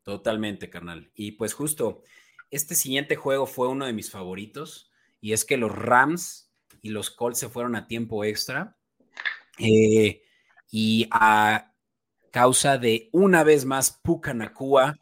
Totalmente, 0.04 0.70
carnal. 0.70 1.10
Y 1.16 1.34
pues 1.34 1.54
justo, 1.54 2.04
este 2.52 2.76
siguiente 2.76 3.16
juego 3.16 3.46
fue 3.46 3.70
uno 3.70 3.86
de 3.86 3.94
mis 3.94 4.12
favoritos 4.12 4.89
y 5.22 5.34
es 5.34 5.46
que 5.46 5.58
los 5.58 5.72
Rams 5.72 6.52
y 6.82 6.90
los 6.90 7.10
Colts 7.10 7.40
se 7.40 7.50
fueron 7.50 7.76
a 7.76 7.88
tiempo 7.88 8.24
extra. 8.24 8.78
Eh, 9.58 10.22
y 10.72 11.08
a 11.12 11.74
causa 12.32 12.78
de 12.78 13.10
una 13.12 13.44
vez 13.44 13.66
más 13.66 14.00
Puka 14.04 14.34
Nakua, 14.34 15.00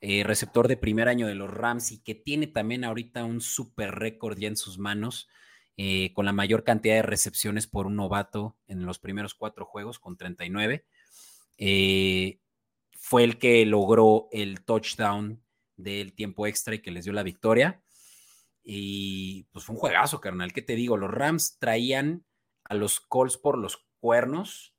eh, 0.00 0.24
receptor 0.24 0.66
de 0.68 0.76
primer 0.76 1.08
año 1.08 1.26
de 1.26 1.34
los 1.34 1.50
Rams 1.50 1.92
y 1.92 1.98
que 1.98 2.14
tiene 2.14 2.46
también 2.46 2.84
ahorita 2.84 3.24
un 3.24 3.40
super 3.40 3.94
récord 3.96 4.38
ya 4.38 4.48
en 4.48 4.56
sus 4.56 4.78
manos, 4.78 5.28
eh, 5.76 6.12
con 6.14 6.24
la 6.24 6.32
mayor 6.32 6.64
cantidad 6.64 6.94
de 6.94 7.02
recepciones 7.02 7.66
por 7.66 7.86
un 7.86 7.96
novato 7.96 8.56
en 8.66 8.86
los 8.86 8.98
primeros 8.98 9.34
cuatro 9.34 9.66
juegos, 9.66 9.98
con 9.98 10.16
39. 10.16 10.86
Eh, 11.58 12.38
fue 12.92 13.24
el 13.24 13.38
que 13.38 13.64
logró 13.66 14.28
el 14.32 14.64
touchdown 14.64 15.42
del 15.76 16.14
tiempo 16.14 16.46
extra 16.46 16.74
y 16.74 16.80
que 16.80 16.90
les 16.90 17.04
dio 17.04 17.12
la 17.12 17.22
victoria. 17.22 17.82
Y 18.62 19.44
pues 19.52 19.64
fue 19.64 19.74
un 19.74 19.80
juegazo, 19.80 20.20
carnal. 20.20 20.52
¿Qué 20.52 20.62
te 20.62 20.74
digo? 20.74 20.96
Los 20.96 21.10
Rams 21.10 21.58
traían 21.58 22.24
a 22.64 22.74
los 22.74 23.00
Colts 23.00 23.36
por 23.36 23.58
los 23.58 23.86
cuernos, 23.98 24.74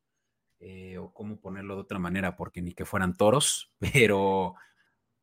eh, 0.59 0.97
o 0.97 1.13
cómo 1.13 1.39
ponerlo 1.39 1.75
de 1.75 1.82
otra 1.82 1.99
manera, 1.99 2.38
porque 2.38 2.61
ni 2.61 2.73
que 2.73 2.86
fueran 2.86 3.17
toros, 3.17 3.73
pero 3.93 4.55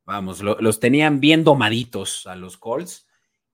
vamos, 0.04 0.42
los 0.42 0.80
tenían 0.80 1.20
bien 1.20 1.44
domaditos 1.44 2.26
a 2.26 2.34
los 2.34 2.56
Colts 2.56 3.06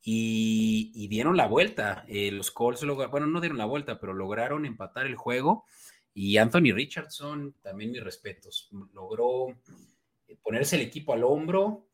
y, 0.02 1.09
dieron 1.09 1.36
la 1.36 1.46
vuelta. 1.46 2.05
Eh, 2.09 2.30
los 2.30 2.50
Colts, 2.50 2.84
bueno, 3.11 3.26
no 3.26 3.40
dieron 3.40 3.59
la 3.59 3.64
vuelta, 3.64 3.98
pero 3.98 4.12
lograron 4.12 4.66
empatar 4.66 5.07
el 5.07 5.16
juego. 5.16 5.64
Y 6.12 6.36
Anthony 6.36 6.72
Richardson, 6.72 7.55
también 7.62 7.90
mis 7.90 8.05
respetos, 8.05 8.70
logró 8.92 9.57
ponerse 10.42 10.76
el 10.76 10.82
equipo 10.82 11.12
al 11.12 11.24
hombro, 11.24 11.86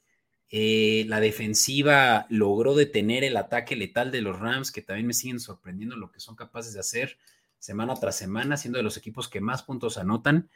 eh, 0.53 1.05
la 1.07 1.21
defensiva 1.21 2.27
logró 2.29 2.75
detener 2.75 3.23
el 3.23 3.37
ataque 3.37 3.77
letal 3.77 4.11
de 4.11 4.21
los 4.21 4.39
Rams, 4.39 4.73
que 4.73 4.83
también 4.83 5.07
me 5.07 5.15
siguen 5.15 5.39
sorprendiendo 5.39 5.97
lo 5.97 6.11
que 6.11 6.19
son 6.19 6.35
capaces 6.35 6.75
de 6.75 6.81
hacer 6.81 7.19
semana 7.61 7.95
tras 7.95 8.17
semana, 8.17 8.57
siendo 8.57 8.79
de 8.79 8.83
los 8.83 8.97
equipos 8.97 9.29
que 9.29 9.41
más 9.41 9.63
puntos 9.63 9.97
anotan. 9.97 10.51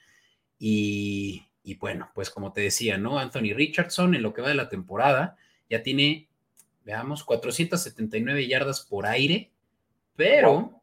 Y, 0.59 1.47
bueno, 1.78 2.11
pues 2.14 2.30
como 2.30 2.53
te 2.53 2.62
decía, 2.62 2.99
¿no? 2.99 3.18
Anthony 3.18 3.55
Richardson 3.55 4.14
en 4.14 4.22
lo 4.22 4.34
que 4.34 4.42
va 4.42 4.49
de 4.49 4.55
la 4.55 4.68
temporada 4.68 5.36
ya 5.70 5.82
tiene, 5.82 6.28
veamos, 6.84 7.22
479 7.22 8.49
yardas 8.49 8.80
por 8.80 9.07
aire, 9.07 9.53
pero 10.16 10.82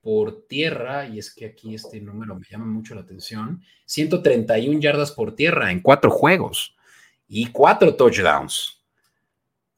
por 0.00 0.46
tierra, 0.48 1.06
y 1.06 1.20
es 1.20 1.32
que 1.32 1.46
aquí 1.46 1.76
este 1.76 2.00
número 2.00 2.34
me 2.34 2.46
llama 2.50 2.66
mucho 2.66 2.94
la 2.96 3.02
atención, 3.02 3.62
131 3.84 4.80
yardas 4.80 5.12
por 5.12 5.36
tierra 5.36 5.70
en 5.70 5.80
cuatro 5.80 6.10
juegos 6.10 6.74
y 7.34 7.46
cuatro 7.46 7.94
touchdowns. 7.96 8.84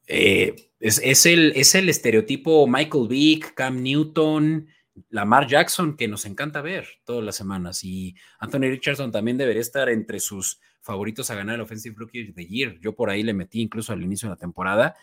Eh, 0.08 0.56
es, 0.80 1.24
el, 1.24 1.52
es 1.54 1.76
el 1.76 1.88
estereotipo 1.88 2.66
Michael 2.66 3.06
Vick, 3.06 3.54
Cam 3.54 3.80
Newton, 3.80 4.66
Lamar 5.10 5.46
Jackson 5.46 5.96
que 5.96 6.08
nos 6.08 6.26
encanta 6.26 6.62
ver 6.62 6.88
todas 7.04 7.22
las 7.22 7.36
semanas. 7.36 7.84
Y 7.84 8.16
Anthony 8.40 8.62
Richardson 8.62 9.12
también 9.12 9.38
debería 9.38 9.62
estar 9.62 9.88
entre 9.88 10.18
sus 10.18 10.60
favoritos 10.80 11.30
a 11.30 11.36
ganar 11.36 11.54
el 11.54 11.60
Offensive 11.60 11.94
Rookie 11.96 12.28
of 12.28 12.34
the 12.34 12.44
Year. 12.44 12.80
Yo 12.80 12.96
por 12.96 13.08
ahí 13.08 13.22
le 13.22 13.32
metí 13.32 13.60
incluso 13.60 13.92
al 13.92 14.02
inicio 14.02 14.28
de 14.28 14.34
la 14.34 14.40
temporada 14.40 14.96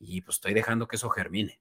y 0.00 0.22
pues 0.22 0.36
estoy 0.36 0.54
dejando 0.54 0.88
que 0.88 0.96
eso 0.96 1.10
germine. 1.10 1.60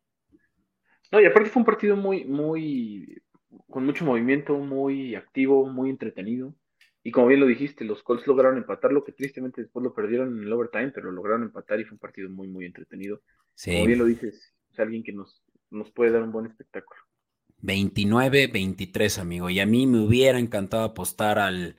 No, 1.12 1.20
y 1.20 1.26
aparte 1.26 1.50
fue 1.50 1.60
un 1.60 1.66
partido 1.66 1.98
muy, 1.98 2.24
muy, 2.24 3.22
con 3.70 3.86
mucho 3.86 4.06
movimiento, 4.06 4.58
muy 4.58 5.14
activo, 5.14 5.68
muy 5.68 5.90
entretenido. 5.90 6.54
Y 7.08 7.12
como 7.12 7.28
bien 7.28 7.40
lo 7.40 7.46
dijiste, 7.46 7.86
los 7.86 8.04
Colts 8.04 8.28
lograron 8.28 8.58
empatar, 8.58 8.92
lo 8.92 9.06
que 9.06 9.14
tristemente 9.14 9.62
después 9.62 9.82
lo 9.82 9.94
perdieron 9.94 10.38
en 10.38 10.44
el 10.44 10.52
overtime, 10.52 10.92
pero 10.92 11.10
lograron 11.10 11.44
empatar 11.44 11.80
y 11.80 11.86
fue 11.86 11.94
un 11.94 12.00
partido 12.00 12.30
muy, 12.30 12.50
muy 12.50 12.66
entretenido. 12.66 13.22
Como 13.64 13.86
bien 13.86 14.00
lo 14.00 14.04
dices, 14.04 14.54
es 14.70 14.78
alguien 14.78 15.04
que 15.04 15.14
nos, 15.14 15.42
nos 15.70 15.90
puede 15.92 16.12
dar 16.12 16.24
un 16.24 16.34
buen 16.34 16.48
espectáculo. 16.48 17.00
29-23, 17.62 19.20
amigo. 19.20 19.50
Y 19.50 19.62
a 19.62 19.66
mí 19.66 19.88
me 19.88 20.02
hubiera 20.02 20.38
encantado 20.38 20.84
apostar 20.84 21.40
al, 21.40 21.78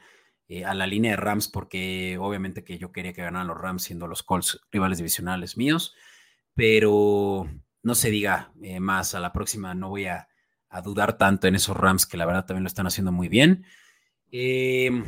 eh, 0.48 0.64
a 0.64 0.72
la 0.72 0.86
línea 0.86 1.10
de 1.10 1.18
Rams 1.18 1.48
porque 1.48 2.16
obviamente 2.18 2.64
que 2.64 2.78
yo 2.78 2.90
quería 2.90 3.12
que 3.12 3.20
ganaran 3.20 3.48
los 3.48 3.60
Rams 3.60 3.82
siendo 3.82 4.06
los 4.06 4.22
Colts 4.22 4.58
rivales 4.72 4.96
divisionales 4.96 5.58
míos, 5.58 5.94
pero 6.54 7.46
no 7.82 7.94
se 7.94 8.10
diga 8.10 8.50
eh, 8.62 8.80
más. 8.80 9.14
A 9.14 9.20
la 9.20 9.34
próxima 9.34 9.74
no 9.74 9.90
voy 9.90 10.06
a, 10.06 10.26
a, 10.70 10.80
dudar 10.80 11.18
tanto 11.18 11.48
en 11.48 11.54
esos 11.54 11.76
Rams 11.76 12.06
que 12.06 12.16
la 12.16 12.24
verdad 12.24 12.46
también 12.46 12.64
lo 12.64 12.68
están 12.68 12.86
haciendo 12.86 13.12
muy 13.12 13.28
bien. 13.28 13.66
Em, 14.30 15.04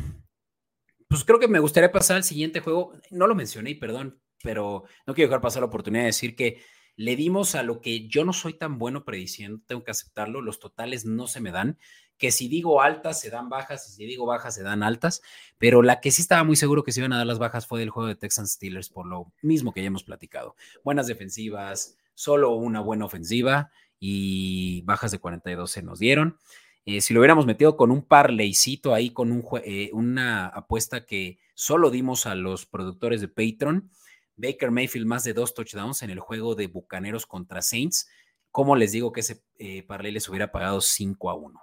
pues 1.08 1.24
creo 1.24 1.38
que 1.38 1.48
me 1.48 1.58
gustaría 1.58 1.92
pasar 1.92 2.16
al 2.16 2.24
siguiente 2.24 2.60
juego. 2.60 2.92
No 3.10 3.26
lo 3.26 3.34
mencioné, 3.34 3.74
perdón, 3.74 4.20
pero 4.42 4.84
no 5.06 5.14
quiero 5.14 5.28
dejar 5.28 5.40
pasar 5.40 5.62
la 5.62 5.68
oportunidad 5.68 6.02
de 6.02 6.06
decir 6.06 6.36
que 6.36 6.62
le 6.96 7.16
dimos 7.16 7.54
a 7.54 7.62
lo 7.62 7.80
que 7.80 8.08
yo 8.08 8.24
no 8.24 8.32
soy 8.32 8.54
tan 8.54 8.78
bueno 8.78 9.04
prediciendo, 9.04 9.62
tengo 9.66 9.84
que 9.84 9.90
aceptarlo, 9.90 10.42
los 10.42 10.60
totales 10.60 11.06
no 11.06 11.26
se 11.26 11.40
me 11.40 11.50
dan, 11.50 11.78
que 12.18 12.30
si 12.30 12.46
digo 12.46 12.82
altas 12.82 13.18
se 13.18 13.30
dan 13.30 13.48
bajas 13.48 13.88
y 13.88 13.92
si 13.92 14.04
digo 14.04 14.26
bajas 14.26 14.54
se 14.54 14.62
dan 14.62 14.82
altas, 14.82 15.22
pero 15.56 15.80
la 15.80 16.00
que 16.00 16.10
sí 16.10 16.20
estaba 16.20 16.44
muy 16.44 16.56
seguro 16.56 16.84
que 16.84 16.92
se 16.92 17.00
iban 17.00 17.14
a 17.14 17.16
dar 17.16 17.26
las 17.26 17.38
bajas 17.38 17.66
fue 17.66 17.80
del 17.80 17.88
juego 17.88 18.06
de 18.06 18.16
Texans 18.16 18.52
Steelers 18.52 18.90
por 18.90 19.06
lo 19.06 19.32
mismo 19.40 19.72
que 19.72 19.80
ya 19.80 19.86
hemos 19.86 20.04
platicado. 20.04 20.56
Buenas 20.84 21.06
defensivas, 21.06 21.96
solo 22.14 22.50
una 22.50 22.80
buena 22.80 23.06
ofensiva 23.06 23.70
y 23.98 24.82
bajas 24.82 25.10
de 25.10 25.20
42 25.20 25.70
se 25.70 25.82
nos 25.82 25.98
dieron. 25.98 26.38
Eh, 26.92 27.00
si 27.00 27.14
lo 27.14 27.20
hubiéramos 27.20 27.46
metido 27.46 27.76
con 27.76 27.92
un 27.92 28.02
parleycito 28.02 28.94
ahí, 28.94 29.10
con 29.10 29.30
un, 29.30 29.44
eh, 29.64 29.90
una 29.92 30.48
apuesta 30.48 31.06
que 31.06 31.38
solo 31.54 31.88
dimos 31.88 32.26
a 32.26 32.34
los 32.34 32.66
productores 32.66 33.20
de 33.20 33.28
Patreon, 33.28 33.88
Baker 34.34 34.72
Mayfield 34.72 35.06
más 35.06 35.22
de 35.22 35.32
dos 35.32 35.54
touchdowns 35.54 36.02
en 36.02 36.10
el 36.10 36.18
juego 36.18 36.56
de 36.56 36.66
Bucaneros 36.66 37.26
contra 37.26 37.62
Saints, 37.62 38.08
¿cómo 38.50 38.74
les 38.74 38.90
digo 38.90 39.12
que 39.12 39.20
ese 39.20 39.40
eh, 39.58 39.84
parlay 39.84 40.10
les 40.10 40.28
hubiera 40.28 40.50
pagado 40.50 40.80
5 40.80 41.30
a 41.30 41.34
1? 41.34 41.62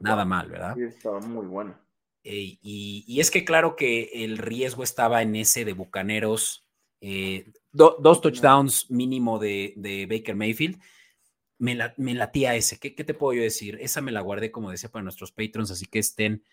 Nada 0.00 0.26
mal, 0.26 0.50
¿verdad? 0.50 0.74
Sí, 0.74 0.82
estaba 0.82 1.20
muy 1.20 1.46
bueno. 1.46 1.74
y, 2.22 3.18
es 3.18 3.30
que 3.30 3.46
claro 3.46 3.74
que 3.74 4.10
el 4.24 4.36
riesgo 4.36 4.82
estaba 4.82 5.22
en 5.22 5.34
ese 5.36 5.64
de 5.64 5.72
Bucaneros, 5.72 6.68
dos 7.72 8.20
touchdowns 8.20 8.90
mínimo 8.90 9.38
de, 9.38 9.72
de 9.76 10.04
Baker 10.04 10.36
Mayfield 10.36 10.78
me, 11.58 11.74
la, 11.74 11.94
me 11.96 12.14
latía 12.14 12.54
ese. 12.54 12.78
¿Qué, 12.78 12.90
te 12.90 13.14
puedo 13.14 13.34
yo 13.34 13.42
decir? 13.42 13.78
Esa 13.80 14.00
me 14.00 14.12
la 14.12 14.20
guardé, 14.20 14.50
como 14.50 14.70
decía, 14.70 14.90
para 14.90 15.02
nuestros 15.02 15.32
patrons, 15.32 15.70
así 15.70 15.86
que 15.86 15.98
estén 15.98 16.44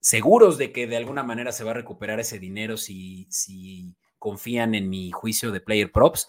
seguros 0.00 0.58
de 0.58 0.72
que 0.72 0.86
de 0.86 0.96
alguna 0.96 1.22
manera 1.22 1.52
se 1.52 1.64
va 1.64 1.72
a 1.72 1.74
recuperar 1.74 2.20
ese 2.20 2.38
dinero 2.38 2.76
si, 2.76 3.26
si 3.30 3.94
confían 4.18 4.74
en 4.74 4.88
mi 4.88 5.10
juicio 5.10 5.52
de 5.52 5.60
player 5.60 5.90
props. 5.90 6.28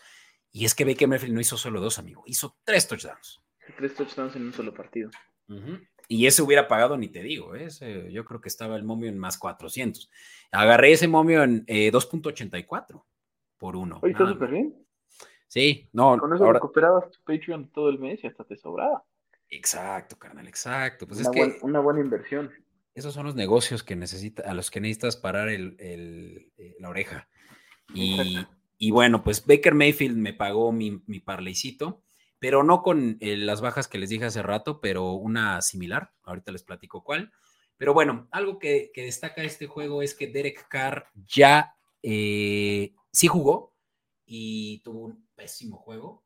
Y 0.51 0.65
es 0.65 0.73
que 0.73 0.85
Baker 0.85 1.07
Mayfield 1.07 1.33
no 1.33 1.41
hizo 1.41 1.57
solo 1.57 1.79
dos, 1.79 1.99
amigo, 1.99 2.23
hizo 2.25 2.57
tres 2.63 2.87
touchdowns. 2.87 3.41
Tres 3.77 3.95
touchdowns 3.95 4.35
en 4.35 4.43
un 4.43 4.53
solo 4.53 4.73
partido. 4.73 5.09
Y 6.09 6.25
ese 6.25 6.41
hubiera 6.41 6.67
pagado, 6.67 6.97
ni 6.97 7.09
te 7.09 7.21
digo, 7.21 7.55
¿eh? 7.55 7.69
yo 8.11 8.25
creo 8.25 8.41
que 8.41 8.47
estaba 8.47 8.75
el 8.75 8.83
momio 8.83 9.09
en 9.09 9.17
más 9.17 9.37
400. 9.37 10.09
Agarré 10.51 10.93
ese 10.93 11.07
momio 11.07 11.43
en 11.43 11.65
2.84 11.65 12.55
eh, 12.55 13.01
por 13.57 13.75
uno. 13.75 13.99
Oye, 14.01 14.13
está 14.13 14.27
súper 14.27 14.51
bien. 14.51 14.86
Sí, 15.47 15.89
no. 15.93 16.17
Con 16.17 16.33
eso 16.33 16.51
recuperabas 16.51 17.09
tu 17.11 17.19
Patreon 17.23 17.69
todo 17.71 17.89
el 17.89 17.99
mes 17.99 18.23
y 18.23 18.27
hasta 18.27 18.43
te 18.43 18.57
sobraba. 18.57 19.03
Exacto, 19.49 20.17
carnal, 20.17 20.47
exacto. 20.47 21.07
Pues 21.07 21.21
una, 21.21 21.29
es 21.29 21.35
que 21.35 21.65
una 21.65 21.79
buena 21.79 22.01
inversión. 22.01 22.51
Esos 22.93 23.13
son 23.13 23.25
los 23.25 23.35
negocios 23.35 23.83
que 23.83 23.95
necesita, 23.95 24.43
a 24.49 24.53
los 24.53 24.71
que 24.71 24.81
necesitas 24.81 25.15
parar 25.15 25.49
el, 25.49 25.75
eh, 25.79 26.75
la 26.79 26.89
oreja. 26.89 27.29
Y, 27.93 28.37
y, 28.77 28.91
bueno, 28.91 29.23
pues 29.23 29.45
Baker 29.45 29.73
Mayfield 29.73 30.17
me 30.17 30.33
pagó 30.33 30.71
mi, 30.71 31.01
mi 31.05 31.19
parleycito, 31.19 32.03
pero 32.39 32.63
no 32.63 32.81
con 32.81 33.17
eh, 33.21 33.37
las 33.37 33.61
bajas 33.61 33.87
que 33.87 33.99
les 33.99 34.09
dije 34.09 34.25
hace 34.25 34.43
rato, 34.43 34.81
pero 34.81 35.13
una 35.13 35.61
similar. 35.61 36.11
Ahorita 36.23 36.51
les 36.51 36.63
platico 36.63 37.03
cuál. 37.03 37.31
Pero 37.77 37.93
bueno, 37.93 38.27
algo 38.31 38.59
que, 38.59 38.91
que 38.93 39.03
destaca 39.03 39.43
este 39.43 39.67
juego 39.67 40.01
es 40.01 40.15
que 40.15 40.27
Derek 40.27 40.67
Carr 40.67 41.07
ya 41.13 41.75
eh, 42.01 42.93
sí 43.11 43.27
jugó 43.27 43.75
y 44.25 44.79
tuvo 44.79 45.05
un 45.05 45.26
pésimo 45.37 45.77
juego. 45.77 46.25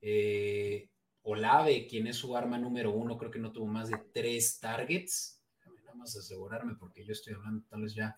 Eh, 0.00 0.90
Olave, 1.22 1.86
quien 1.86 2.06
es 2.06 2.16
su 2.16 2.36
arma 2.36 2.58
número 2.58 2.90
uno, 2.90 3.16
creo 3.18 3.30
que 3.30 3.38
no 3.38 3.52
tuvo 3.52 3.66
más 3.66 3.88
de 3.88 3.98
tres 4.12 4.58
targets. 4.58 5.40
Nada 5.84 5.94
más 5.94 6.16
asegurarme 6.16 6.74
porque 6.74 7.04
yo 7.04 7.12
estoy 7.12 7.34
hablando 7.34 7.64
tal 7.68 7.82
vez 7.82 7.94
ya 7.94 8.16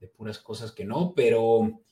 de 0.00 0.08
puras 0.08 0.38
cosas 0.38 0.72
que 0.72 0.84
no, 0.84 1.12
pero 1.14 1.82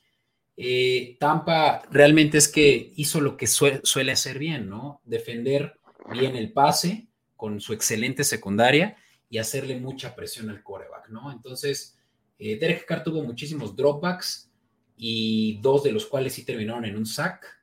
eh, 0.55 1.17
Tampa 1.19 1.81
realmente 1.91 2.37
es 2.37 2.47
que 2.47 2.93
hizo 2.95 3.19
lo 3.21 3.37
que 3.37 3.47
suele 3.47 4.11
hacer 4.11 4.39
bien, 4.39 4.69
¿no? 4.69 5.01
Defender 5.03 5.79
bien 6.11 6.35
el 6.35 6.53
pase 6.53 7.07
con 7.35 7.59
su 7.59 7.73
excelente 7.73 8.23
secundaria 8.23 8.97
y 9.29 9.39
hacerle 9.39 9.79
mucha 9.79 10.15
presión 10.15 10.49
al 10.49 10.61
coreback, 10.61 11.09
¿no? 11.09 11.31
Entonces, 11.31 11.97
eh, 12.37 12.57
Derek 12.59 12.85
Carr 12.85 13.03
tuvo 13.03 13.23
muchísimos 13.23 13.75
dropbacks 13.75 14.51
y 14.95 15.59
dos 15.61 15.83
de 15.83 15.91
los 15.91 16.05
cuales 16.05 16.33
sí 16.33 16.45
terminaron 16.45 16.85
en 16.85 16.95
un 16.95 17.05
sack 17.05 17.62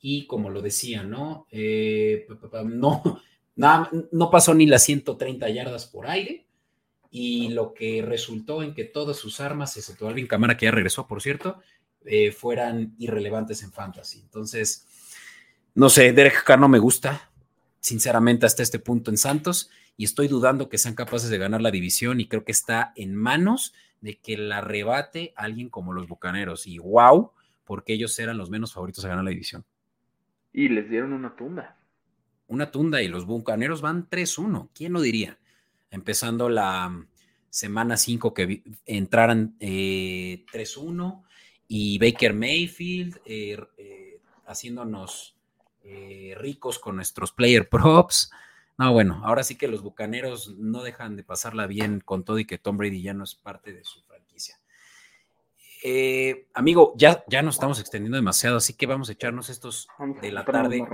y 0.00 0.26
como 0.26 0.50
lo 0.50 0.62
decía, 0.62 1.02
¿no? 1.02 1.46
Eh, 1.50 2.26
no, 2.64 3.20
no 4.12 4.30
pasó 4.30 4.54
ni 4.54 4.66
las 4.66 4.84
130 4.84 5.48
yardas 5.50 5.86
por 5.86 6.06
aire 6.06 6.46
y 7.10 7.48
lo 7.48 7.74
que 7.74 8.02
resultó 8.02 8.62
en 8.62 8.74
que 8.74 8.84
todas 8.84 9.16
sus 9.16 9.40
armas, 9.40 9.76
excepto 9.76 10.08
Alvin 10.08 10.26
Camara, 10.26 10.56
que 10.56 10.66
ya 10.66 10.70
regresó, 10.70 11.06
por 11.06 11.22
cierto, 11.22 11.60
eh, 12.04 12.32
fueran 12.32 12.94
irrelevantes 12.98 13.62
en 13.62 13.72
fantasy. 13.72 14.20
Entonces, 14.20 14.86
no 15.74 15.88
sé, 15.88 16.12
Derek 16.12 16.44
Carr 16.44 16.60
no 16.60 16.68
me 16.68 16.78
gusta, 16.78 17.30
sinceramente, 17.80 18.46
hasta 18.46 18.62
este 18.62 18.78
punto 18.78 19.10
en 19.10 19.18
Santos. 19.18 19.70
y 20.00 20.04
estoy 20.04 20.28
dudando 20.28 20.68
que 20.68 20.78
sean 20.78 20.94
capaces 20.94 21.28
de 21.28 21.38
ganar 21.38 21.60
la 21.60 21.72
división 21.72 22.20
y 22.20 22.28
creo 22.28 22.44
que 22.44 22.52
está 22.52 22.92
en 22.94 23.16
manos 23.16 23.74
de 24.00 24.16
que 24.16 24.36
la 24.36 24.60
rebate 24.60 25.32
alguien 25.34 25.70
como 25.70 25.92
los 25.92 26.06
Bucaneros 26.06 26.68
y 26.68 26.78
wow, 26.78 27.32
porque 27.64 27.94
ellos 27.94 28.16
eran 28.20 28.38
los 28.38 28.48
menos 28.48 28.72
favoritos 28.72 29.04
a 29.04 29.08
ganar 29.08 29.24
la 29.24 29.30
división. 29.30 29.64
Y 30.52 30.68
les 30.68 30.88
dieron 30.88 31.12
una 31.12 31.36
tunda. 31.36 31.76
Una 32.46 32.70
tunda 32.70 33.02
y 33.02 33.08
los 33.08 33.26
Bucaneros 33.26 33.80
van 33.80 34.08
3-1, 34.08 34.70
¿quién 34.74 34.92
lo 34.92 35.00
diría? 35.00 35.38
Empezando 35.90 36.48
la 36.48 37.06
semana 37.50 37.96
5 37.96 38.34
que 38.34 38.62
entraran 38.86 39.56
eh, 39.60 40.44
3-1 40.52 41.22
y 41.68 41.98
Baker 41.98 42.32
Mayfield 42.32 43.20
eh, 43.26 43.58
eh, 43.76 44.20
haciéndonos 44.46 45.36
eh, 45.84 46.34
ricos 46.38 46.78
con 46.78 46.96
nuestros 46.96 47.32
player 47.32 47.68
props. 47.68 48.30
No, 48.78 48.92
bueno, 48.92 49.20
ahora 49.24 49.42
sí 49.42 49.56
que 49.56 49.68
los 49.68 49.82
bucaneros 49.82 50.56
no 50.56 50.82
dejan 50.82 51.16
de 51.16 51.24
pasarla 51.24 51.66
bien 51.66 52.00
con 52.00 52.24
todo 52.24 52.38
y 52.38 52.46
que 52.46 52.58
Tom 52.58 52.78
Brady 52.78 53.02
ya 53.02 53.12
no 53.12 53.24
es 53.24 53.34
parte 53.34 53.72
de 53.72 53.84
su. 53.84 54.02
Eh, 55.82 56.48
amigo, 56.54 56.94
ya, 56.96 57.24
ya 57.28 57.42
nos 57.42 57.56
estamos 57.56 57.80
extendiendo 57.80 58.16
demasiado, 58.16 58.56
así 58.56 58.74
que 58.74 58.86
vamos 58.86 59.08
a 59.08 59.12
echarnos 59.12 59.48
estos 59.48 59.88
de 60.20 60.32
la 60.32 60.44
tarde. 60.44 60.84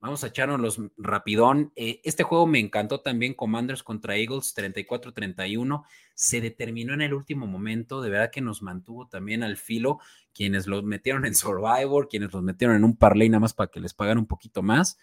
Vamos 0.00 0.24
a 0.24 0.28
echarnos 0.28 0.60
los 0.60 0.80
rapidón. 0.96 1.72
Eh, 1.76 2.00
este 2.04 2.22
juego 2.22 2.46
me 2.46 2.58
encantó 2.58 3.00
también, 3.00 3.34
Commanders 3.34 3.82
contra 3.82 4.16
Eagles, 4.16 4.54
34-31. 4.56 5.84
Se 6.14 6.40
determinó 6.40 6.94
en 6.94 7.02
el 7.02 7.12
último 7.12 7.46
momento, 7.46 8.00
de 8.00 8.08
verdad 8.08 8.30
que 8.30 8.40
nos 8.40 8.62
mantuvo 8.62 9.08
también 9.08 9.42
al 9.42 9.58
filo. 9.58 9.98
Quienes 10.32 10.66
los 10.66 10.84
metieron 10.84 11.26
en 11.26 11.34
Survivor, 11.34 12.08
quienes 12.08 12.32
los 12.32 12.42
metieron 12.42 12.76
en 12.76 12.84
un 12.84 12.96
parlay 12.96 13.28
nada 13.28 13.40
más 13.40 13.52
para 13.52 13.70
que 13.70 13.80
les 13.80 13.92
pagaran 13.92 14.18
un 14.18 14.26
poquito 14.26 14.62
más. 14.62 14.98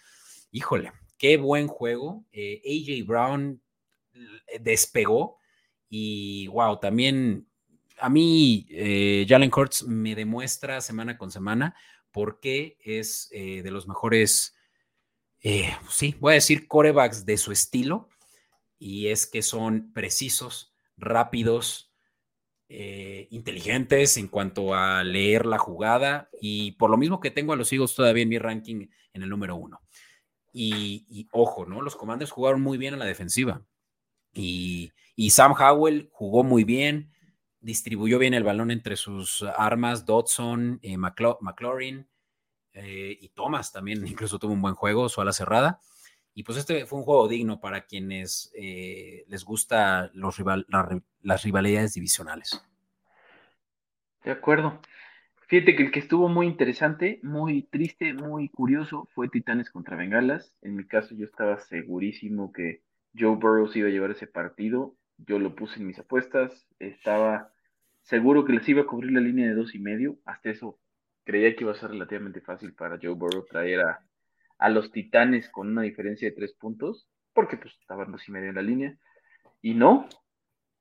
Híjole, 0.51 0.91
qué 1.19 1.37
buen 1.37 1.67
juego. 1.67 2.25
Eh, 2.31 2.61
AJ 2.65 3.05
Brown 3.07 3.61
despegó 4.61 5.37
y 5.89 6.47
wow, 6.47 6.79
también 6.79 7.47
a 7.99 8.09
mí 8.09 8.67
eh, 8.69 9.25
Jalen 9.27 9.51
Hurts 9.55 9.83
me 9.83 10.15
demuestra 10.15 10.81
semana 10.81 11.17
con 11.17 11.31
semana 11.31 11.75
por 12.11 12.39
qué 12.39 12.77
es 12.83 13.29
eh, 13.31 13.61
de 13.63 13.71
los 13.71 13.87
mejores 13.87 14.57
eh, 15.41 15.71
sí, 15.89 16.15
voy 16.19 16.31
a 16.31 16.35
decir 16.35 16.67
corebacks 16.67 17.25
de 17.25 17.37
su 17.37 17.51
estilo, 17.51 18.09
y 18.79 19.07
es 19.07 19.27
que 19.27 19.41
son 19.41 19.93
precisos, 19.93 20.73
rápidos, 20.97 21.93
eh, 22.69 23.27
inteligentes 23.31 24.17
en 24.17 24.27
cuanto 24.27 24.73
a 24.73 25.03
leer 25.03 25.45
la 25.45 25.57
jugada, 25.57 26.29
y 26.41 26.71
por 26.73 26.89
lo 26.89 26.97
mismo 26.97 27.19
que 27.19 27.31
tengo 27.31 27.53
a 27.53 27.55
los 27.55 27.71
Eagles 27.71 27.95
todavía 27.95 28.23
en 28.23 28.29
mi 28.29 28.39
ranking 28.39 28.87
en 29.13 29.23
el 29.23 29.29
número 29.29 29.55
uno. 29.55 29.79
Y, 30.51 31.05
y 31.09 31.27
ojo, 31.31 31.65
¿no? 31.65 31.81
Los 31.81 31.95
comandos 31.95 32.31
jugaron 32.31 32.61
muy 32.61 32.77
bien 32.77 32.95
a 32.95 32.97
la 32.97 33.05
defensiva. 33.05 33.63
Y, 34.33 34.91
y, 35.15 35.29
Sam 35.29 35.53
Howell 35.53 36.09
jugó 36.11 36.43
muy 36.43 36.63
bien, 36.63 37.11
distribuyó 37.59 38.19
bien 38.19 38.33
el 38.33 38.43
balón 38.43 38.71
entre 38.71 38.95
sus 38.95 39.43
armas, 39.57 40.05
Dodson, 40.05 40.79
eh, 40.81 40.97
McLaurin, 40.97 42.07
eh, 42.73 43.17
y 43.19 43.29
Thomas 43.29 43.71
también 43.71 44.05
incluso 44.07 44.39
tuvo 44.39 44.53
un 44.53 44.61
buen 44.61 44.75
juego, 44.75 45.09
su 45.09 45.21
ala 45.21 45.33
cerrada. 45.33 45.79
Y 46.33 46.43
pues 46.43 46.59
este 46.59 46.85
fue 46.85 46.99
un 46.99 47.05
juego 47.05 47.27
digno 47.27 47.59
para 47.59 47.85
quienes 47.87 48.51
eh, 48.55 49.25
les 49.27 49.43
gusta 49.43 50.11
los 50.13 50.37
rival, 50.37 50.67
la, 50.69 51.01
las 51.23 51.43
rivalidades 51.43 51.95
divisionales. 51.95 52.63
De 54.23 54.31
acuerdo. 54.31 54.79
Fíjate 55.47 55.75
que 55.75 55.83
el 55.83 55.91
que 55.91 55.99
estuvo 55.99 56.27
muy 56.27 56.45
interesante, 56.45 57.19
muy 57.23 57.63
triste, 57.63 58.13
muy 58.13 58.49
curioso 58.49 59.07
fue 59.15 59.29
Titanes 59.29 59.71
contra 59.71 59.95
Bengalas. 59.95 60.53
En 60.61 60.75
mi 60.75 60.85
caso 60.85 61.15
yo 61.15 61.25
estaba 61.25 61.57
segurísimo 61.57 62.51
que 62.51 62.83
Joe 63.17 63.37
Burrows 63.37 63.75
iba 63.75 63.87
a 63.87 63.91
llevar 63.91 64.11
ese 64.11 64.27
partido. 64.27 64.93
Yo 65.17 65.39
lo 65.39 65.55
puse 65.55 65.79
en 65.79 65.87
mis 65.87 65.99
apuestas. 65.99 66.67
Estaba 66.79 67.53
seguro 68.03 68.45
que 68.45 68.53
les 68.53 68.67
iba 68.69 68.83
a 68.83 68.87
cubrir 68.87 69.11
la 69.11 69.19
línea 69.19 69.47
de 69.47 69.55
dos 69.55 69.75
y 69.75 69.79
medio. 69.79 70.17
Hasta 70.25 70.49
eso 70.49 70.79
creía 71.23 71.55
que 71.55 71.63
iba 71.63 71.73
a 71.73 71.79
ser 71.79 71.91
relativamente 71.91 72.41
fácil 72.41 72.73
para 72.73 72.97
Joe 73.01 73.13
Burrow 73.13 73.45
traer 73.45 73.81
a, 73.81 74.05
a 74.57 74.69
los 74.69 74.91
Titanes 74.91 75.49
con 75.49 75.67
una 75.67 75.81
diferencia 75.81 76.29
de 76.29 76.35
tres 76.35 76.53
puntos, 76.53 77.09
porque 77.33 77.57
pues 77.57 77.73
estaban 77.81 78.11
dos 78.11 78.27
y 78.27 78.31
medio 78.31 78.49
en 78.49 78.55
la 78.55 78.61
línea. 78.61 78.97
Y 79.61 79.73
no, 79.73 80.07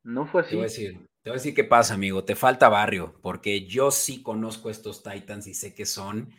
no 0.05 0.27
fue 0.27 0.43
así. 0.43 0.51
Te 0.51 0.57
voy, 0.57 0.65
a 0.65 0.69
decir, 0.69 0.93
te 1.23 1.31
voy 1.31 1.35
a 1.37 1.41
decir 1.41 1.55
qué 1.55 1.65
pasa, 1.65 1.95
amigo. 1.95 2.25
Te 2.25 2.37
falta 2.37 2.69
barrio, 2.69 3.19
porque 3.23 3.67
yo 3.67 3.91
sí 3.91 4.23
conozco 4.23 4.71
estos 4.71 5.03
Titans 5.03 5.47
y 5.49 5.55
sé 5.55 5.75
que 5.75 5.87
son 5.87 6.31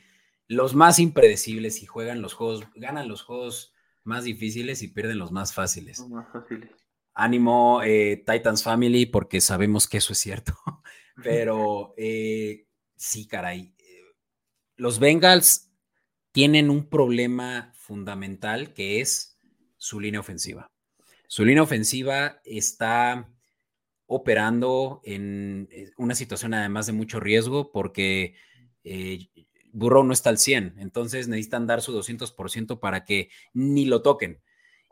los 0.48 0.74
más 0.74 1.00
impredecibles 1.00 1.84
y 1.84 1.86
juegan 1.86 2.22
los 2.22 2.34
juegos, 2.34 2.66
ganan 2.76 3.10
los 3.10 3.24
juegos 3.24 3.74
más 4.04 4.24
difíciles 4.24 4.82
y 4.82 4.88
pierden 4.88 5.20
los 5.20 5.34
más 5.34 5.54
fáciles. 5.54 6.00
Los 6.00 6.10
más 6.10 6.32
fáciles. 6.32 6.72
Ánimo, 7.20 7.82
eh, 7.84 8.24
Titans 8.26 8.62
Family, 8.62 9.08
porque 9.08 9.42
sabemos 9.42 9.88
que 9.88 9.98
eso 9.98 10.14
es 10.14 10.20
cierto. 10.20 10.54
Pero 11.24 11.96
eh, 11.98 12.68
sí, 12.96 13.28
caray. 13.28 13.74
Los 14.76 15.00
Bengals 15.00 15.72
tienen 16.32 16.70
un 16.70 16.88
problema 16.88 17.74
fundamental 17.76 18.74
que 18.76 19.02
es 19.02 19.40
su 19.78 20.00
línea 20.00 20.20
ofensiva. 20.20 20.72
Su 21.28 21.44
línea 21.44 21.64
ofensiva 21.64 22.40
está 22.46 23.28
operando 24.06 25.02
en 25.04 25.68
eh, 25.72 25.90
una 25.98 26.14
situación 26.14 26.54
además 26.54 26.86
de 26.86 26.94
mucho 26.94 27.20
riesgo 27.20 27.72
porque 27.72 28.36
eh, 28.84 29.28
Burrow 29.74 30.04
no 30.04 30.14
está 30.14 30.30
al 30.30 30.38
100, 30.38 30.76
entonces 30.78 31.28
necesitan 31.28 31.68
dar 31.68 31.82
su 31.82 31.92
200% 31.92 32.80
para 32.80 33.04
que 33.04 33.30
ni 33.54 33.86
lo 33.86 34.02
toquen. 34.02 34.42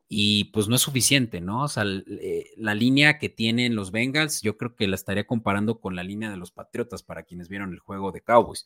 Y 0.07 0.45
pues 0.45 0.67
no 0.67 0.75
es 0.75 0.81
suficiente, 0.81 1.41
¿no? 1.41 1.63
O 1.63 1.67
sea, 1.67 1.83
eh, 1.85 2.51
la 2.57 2.75
línea 2.75 3.17
que 3.17 3.29
tienen 3.29 3.75
los 3.75 3.91
Bengals, 3.91 4.41
yo 4.41 4.55
creo 4.55 4.75
que 4.75 4.87
la 4.87 4.95
estaría 4.95 5.25
comparando 5.25 5.79
con 5.79 5.95
la 5.95 6.03
línea 6.03 6.29
de 6.29 6.37
los 6.37 6.51
Patriotas 6.51 7.01
para 7.01 7.23
quienes 7.23 7.49
vieron 7.49 7.73
el 7.73 7.79
juego 7.79 8.11
de 8.11 8.21
Cowboys 8.21 8.65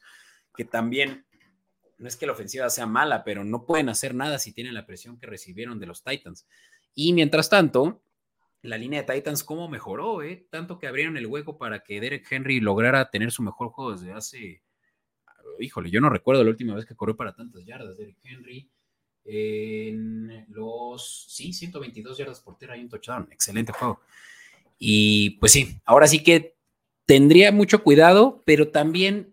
que 0.60 0.66
también 0.66 1.26
no 1.98 2.10
es 2.10 2.18
que 2.18 2.26
la 2.26 2.34
ofensiva 2.34 2.70
sea 2.70 2.86
mala, 2.86 3.24
pero 3.24 3.46
no 3.46 3.66
pueden 3.66 3.88
hacer 3.88 4.14
nada 4.14 4.40
si 4.40 4.52
tienen 4.54 4.74
la 4.74 4.86
presión 4.86 5.18
que 5.18 5.26
recibieron 5.26 5.80
de 5.80 5.86
los 5.86 6.04
Titans. 6.04 6.46
Y 6.94 7.14
mientras 7.14 7.50
tanto, 7.50 8.04
la 8.62 8.78
línea 8.78 9.04
de 9.04 9.14
Titans, 9.14 9.46
¿cómo 9.46 9.70
mejoró? 9.70 10.22
Eh? 10.22 10.48
Tanto 10.50 10.78
que 10.78 10.88
abrieron 10.88 11.16
el 11.16 11.28
hueco 11.28 11.58
para 11.58 11.80
que 11.82 12.02
Derek 12.02 12.30
Henry 12.30 12.60
lograra 12.60 13.10
tener 13.10 13.32
su 13.32 13.42
mejor 13.42 13.70
juego 13.70 13.94
desde 13.94 14.12
hace. 14.12 14.64
Híjole, 15.60 15.92
yo 15.92 16.02
no 16.02 16.10
recuerdo 16.10 16.44
la 16.44 16.50
última 16.50 16.76
vez 16.76 16.86
que 16.86 16.96
corrió 16.96 17.16
para 17.16 17.34
tantas 17.34 17.66
yardas, 17.66 17.98
Derek 17.98 18.18
Henry. 18.24 18.70
En 19.32 20.46
los. 20.50 21.28
Sí, 21.30 21.54
122 21.54 22.18
yardas 22.18 22.40
por 22.40 22.58
tierra 22.58 22.76
y 22.76 22.82
un 22.82 22.90
touchdown. 22.90 23.28
Excelente 23.32 23.72
juego. 23.72 24.02
Y 24.80 25.32
pues 25.40 25.52
sí, 25.52 25.80
ahora 25.86 26.08
sí 26.08 26.24
que 26.24 26.56
tendría 27.06 27.52
mucho 27.52 27.84
cuidado, 27.84 28.42
pero 28.46 28.70
también 28.70 29.32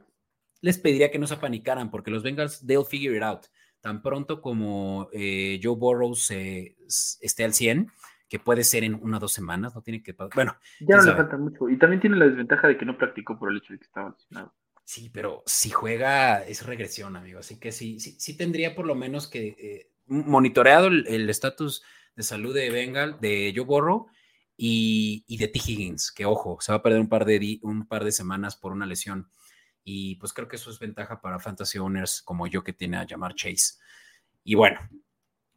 les 0.60 0.78
pediría 0.78 1.10
que 1.10 1.18
no 1.18 1.26
se 1.26 1.34
apanicaran 1.34 1.90
porque 1.90 2.10
los 2.10 2.22
Bengals, 2.22 2.66
they'll 2.66 2.84
figure 2.84 3.16
it 3.16 3.22
out. 3.22 3.46
Tan 3.80 4.02
pronto 4.02 4.42
como 4.42 5.08
eh, 5.12 5.60
Joe 5.62 5.76
Burrows 5.76 6.30
eh, 6.32 6.76
esté 7.20 7.44
al 7.44 7.54
100, 7.54 7.90
que 8.28 8.38
puede 8.38 8.64
ser 8.64 8.82
en 8.82 8.94
una 8.94 9.18
o 9.18 9.20
dos 9.20 9.32
semanas, 9.32 9.74
no 9.74 9.82
tiene 9.82 10.02
que... 10.02 10.14
Bueno. 10.34 10.56
Ya 10.80 10.96
no 10.96 11.04
le 11.04 11.14
falta 11.14 11.36
mucho. 11.36 11.68
Y 11.68 11.78
también 11.78 12.00
tiene 12.00 12.16
la 12.16 12.26
desventaja 12.26 12.66
de 12.66 12.76
que 12.76 12.84
no 12.84 12.98
practicó 12.98 13.38
por 13.38 13.50
el 13.50 13.58
hecho 13.58 13.72
de 13.72 13.78
que 13.78 13.84
estaba 13.84 14.10
lesionado. 14.10 14.52
Sí, 14.86 15.10
pero 15.12 15.42
si 15.46 15.70
juega 15.70 16.46
es 16.46 16.64
regresión, 16.64 17.16
amigo. 17.16 17.40
Así 17.40 17.58
que 17.58 17.72
sí, 17.72 17.98
sí, 17.98 18.16
sí 18.18 18.36
tendría 18.36 18.76
por 18.76 18.86
lo 18.86 18.94
menos 18.94 19.26
que 19.26 19.48
eh, 19.58 19.90
monitoreado 20.06 20.86
el 20.86 21.28
estatus 21.28 21.82
de 22.14 22.22
salud 22.22 22.54
de 22.54 22.70
Bengal, 22.70 23.18
de 23.20 23.52
Joe 23.54 23.64
Burrow 23.64 24.06
y, 24.56 25.24
y, 25.26 25.36
de 25.36 25.48
T. 25.48 25.58
Higgins, 25.58 26.10
que 26.10 26.24
ojo, 26.24 26.58
se 26.60 26.72
va 26.72 26.78
a 26.78 26.82
perder 26.82 27.00
un 27.00 27.08
par 27.08 27.24
de, 27.24 27.58
un 27.62 27.86
par 27.86 28.04
de 28.04 28.12
semanas 28.12 28.56
por 28.56 28.72
una 28.72 28.86
lesión 28.86 29.28
y 29.84 30.16
pues 30.16 30.32
creo 30.32 30.48
que 30.48 30.56
eso 30.56 30.70
es 30.70 30.78
ventaja 30.78 31.20
para 31.20 31.38
fantasy 31.38 31.78
owners 31.78 32.22
como 32.22 32.46
yo 32.46 32.64
que 32.64 32.72
tiene 32.72 32.96
a 32.96 33.06
llamar 33.06 33.34
Chase. 33.34 33.74
Y 34.42 34.54
bueno, 34.54 34.80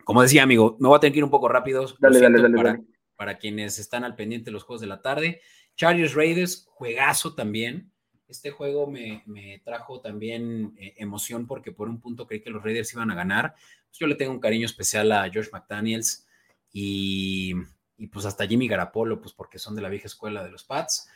como 0.03 0.21
decía, 0.21 0.43
amigo, 0.43 0.75
me 0.79 0.87
voy 0.87 0.97
a 0.97 0.99
tener 0.99 1.13
que 1.13 1.19
ir 1.19 1.23
un 1.23 1.31
poco 1.31 1.47
rápido. 1.47 1.85
Dale, 1.99 2.19
dale, 2.19 2.41
dale, 2.41 2.57
para, 2.57 2.71
dale. 2.71 2.83
para 3.15 3.37
quienes 3.37 3.79
están 3.79 4.03
al 4.03 4.15
pendiente 4.15 4.45
de 4.45 4.51
los 4.51 4.63
juegos 4.63 4.81
de 4.81 4.87
la 4.87 5.01
tarde. 5.01 5.41
Chargers 5.75 6.13
Raiders, 6.13 6.65
juegazo 6.69 7.35
también. 7.35 7.91
Este 8.29 8.51
juego 8.51 8.87
me, 8.87 9.61
trajo 9.65 9.99
también 9.99 10.75
eh, 10.77 10.93
emoción 10.97 11.47
porque 11.47 11.71
por 11.71 11.89
un 11.89 11.99
punto 11.99 12.27
creí 12.27 12.41
que 12.41 12.51
los 12.51 12.63
Raiders 12.63 12.93
iban 12.93 13.11
a 13.11 13.15
ganar. 13.15 13.55
Yo 13.91 14.07
le 14.07 14.15
tengo 14.15 14.31
un 14.31 14.39
cariño 14.39 14.65
especial 14.65 15.11
a 15.11 15.29
George 15.29 15.49
McDaniels 15.51 16.27
y, 16.71 17.53
y 17.97 18.07
pues 18.07 18.25
hasta 18.25 18.47
Jimmy 18.47 18.67
Garapolo, 18.67 19.19
pues 19.19 19.33
porque 19.33 19.59
son 19.59 19.75
de 19.75 19.81
la 19.81 19.89
vieja 19.89 20.07
escuela 20.07 20.43
de 20.43 20.51
los 20.51 20.63
Pats 20.63 21.09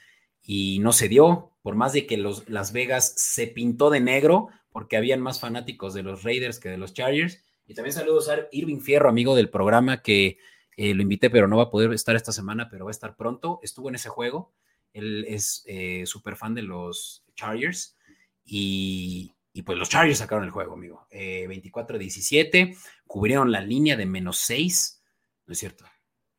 y 0.44 0.80
no 0.80 0.92
se 0.92 1.08
dio, 1.08 1.52
por 1.62 1.76
más 1.76 1.94
de 1.94 2.06
que 2.06 2.18
los, 2.18 2.50
Las 2.50 2.74
Vegas 2.74 3.14
se 3.16 3.48
pintó 3.48 3.90
de 3.90 4.02
negro, 4.02 4.50
porque 4.72 4.98
habían 4.98 5.22
más 5.22 5.40
fanáticos 5.40 5.94
de 5.94 6.04
los 6.04 6.24
Raiders 6.24 6.60
que 6.60 6.70
de 6.70 6.78
los 6.78 6.94
Chargers. 6.94 7.44
Y 7.66 7.74
también 7.76 7.94
saludos 7.94 8.28
a 8.30 8.48
Irving 8.52 8.82
Fierro, 8.82 9.08
amigo 9.08 9.36
del 9.36 9.50
programa, 9.50 10.02
que 10.02 10.38
eh, 10.76 10.94
lo 10.94 11.02
invité, 11.02 11.30
pero 11.30 11.48
no 11.48 11.58
va 11.58 11.64
a 11.64 11.70
poder 11.70 11.94
estar 11.94 12.16
esta 12.16 12.34
semana, 12.34 12.68
pero 12.70 12.86
va 12.86 12.90
a 12.90 12.92
estar 12.92 13.16
pronto. 13.16 13.60
Estuvo 13.64 13.88
en 13.88 13.96
ese 13.96 14.10
juego. 14.10 14.52
Él 14.94 15.26
es 15.28 15.64
eh, 15.68 16.06
súper 16.06 16.36
fan 16.36 16.54
de 16.54 16.62
los 16.62 17.24
Chargers. 17.36 17.98
Y, 18.46 19.34
y, 19.52 19.62
pues 19.64 19.78
los 19.78 19.90
Chargers 19.90 20.20
sacaron 20.20 20.46
el 20.46 20.52
juego, 20.52 20.74
amigo. 20.74 21.08
Eh, 21.10 21.48
24-17, 21.48 22.78
cubrieron 23.06 23.52
la 23.52 23.62
línea 23.62 23.98
de 23.98 24.06
menos 24.06 24.38
6. 24.40 25.04
¿No 25.48 25.54
es 25.54 25.60
cierto? 25.60 25.86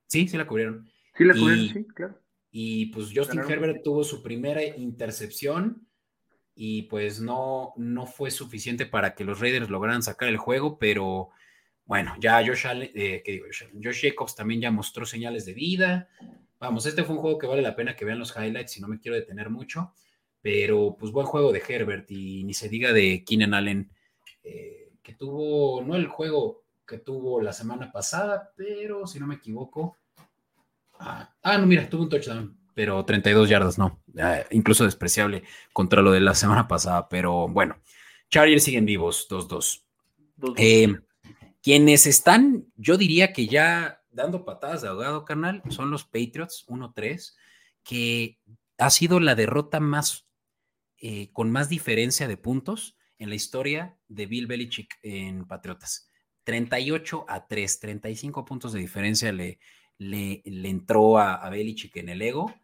Sí, 0.07 0.29
sí 0.29 0.37
la 0.37 0.47
cubrieron. 0.47 0.91
Sí 1.17 1.25
la 1.25 1.35
cubrieron, 1.35 1.69
sí, 1.69 1.87
claro. 1.95 2.21
Y 2.57 2.87
pues 2.87 3.11
Justin 3.13 3.41
Herbert 3.41 3.83
tuvo 3.83 4.05
su 4.05 4.23
primera 4.23 4.63
intercepción 4.65 5.89
y 6.55 6.83
pues 6.83 7.21
no, 7.21 7.73
no 7.77 8.07
fue 8.07 8.31
suficiente 8.31 8.87
para 8.87 9.17
que 9.17 9.25
los 9.25 9.41
Raiders 9.41 9.71
lograran 9.71 10.05
sacar 10.05 10.29
el 10.29 10.37
juego, 10.37 10.79
pero 10.79 11.31
bueno, 11.85 12.15
ya 12.21 12.45
Josh, 12.47 12.65
eh, 12.95 13.43
Josh 13.83 14.03
Jacobs 14.03 14.35
también 14.35 14.61
ya 14.61 14.71
mostró 14.71 15.05
señales 15.05 15.45
de 15.45 15.55
vida. 15.55 16.09
Vamos, 16.65 16.87
este 16.87 17.05
fue 17.05 17.15
un 17.17 17.21
juego 17.21 17.39
que 17.39 17.47
vale 17.47 17.61
la 17.61 17.77
pena 17.77 17.95
que 17.95 18.07
vean 18.07 18.19
los 18.19 18.35
highlights 18.35 18.79
y 18.79 18.81
no 18.81 18.89
me 18.89 18.99
quiero 18.99 19.17
detener 19.17 19.51
mucho, 19.51 19.93
pero 20.41 20.97
pues 20.99 21.12
buen 21.12 21.27
juego 21.27 21.53
de 21.53 21.62
Herbert 21.69 22.11
y 22.11 22.43
ni 22.43 22.55
se 22.55 22.71
diga 22.71 22.95
de 22.95 23.23
Keenan 23.23 23.53
Allen, 23.53 23.91
eh, 24.43 24.91
que 25.03 25.12
tuvo, 25.12 25.83
no 25.83 25.95
el 25.95 26.07
juego 26.07 26.65
que 26.87 26.97
tuvo 26.97 27.43
la 27.43 27.53
semana 27.53 27.93
pasada, 27.93 28.55
pero 28.57 29.07
si 29.07 29.21
no 29.21 29.27
me 29.27 29.35
equivoco, 29.35 29.99
ah, 31.01 31.37
ah 31.43 31.59
no, 31.59 31.67
mira, 31.67 31.87
tuvo 31.87 32.05
un 32.05 32.09
touchdown, 32.09 32.59
pero 32.73 33.05
32 33.05 33.47
yardas, 33.47 33.77
no, 33.77 34.03
incluso 34.51 34.85
despreciable 34.85 35.43
contra 35.75 36.01
lo 36.01 36.12
de 36.12 36.21
la 36.21 36.35
semana 36.35 36.67
pasada, 36.67 37.11
pero 37.11 37.47
bueno, 37.47 37.77
Chargers 38.31 38.65
siguen 38.65 38.87
vivos, 38.87 39.29
2-2. 39.29 39.83
Eh, 40.57 40.95
quienes 41.62 42.07
están, 42.07 42.65
yo 42.75 42.97
diría 42.97 43.35
que 43.35 43.49
ya 43.49 44.01
dando 44.15 44.45
patadas 44.45 44.83
de 44.83 44.89
ahogado, 44.89 45.25
carnal, 45.25 45.62
son 45.71 45.91
los 45.91 46.05
Patriots 46.05 46.65
1-3, 46.69 47.35
que 47.83 48.39
ha 48.79 48.91
sido 48.91 49.21
la 49.21 49.35
derrota 49.35 49.81
más, 49.81 50.27
eh, 50.99 51.31
con 51.33 51.51
más 51.51 51.69
diferencia 51.69 52.29
de 52.29 52.37
puntos 52.37 52.97
en 53.19 53.29
la 53.29 53.35
historia 53.35 53.99
de 54.09 54.27
Bill 54.27 54.47
Belichick 54.47 54.99
en 55.03 55.47
Patriotas. 55.47 56.11
38 56.45 57.25
a 57.29 57.47
3, 57.47 57.81
35 57.81 58.45
puntos 58.45 58.73
de 58.73 58.81
diferencia 58.81 59.33
le, 59.33 59.59
le, 59.99 60.43
entró 60.45 61.19
a, 61.19 61.35
a, 61.35 61.51
Belichick 61.51 61.97
en 61.97 62.11
el 62.11 62.23
ego. 62.23 62.55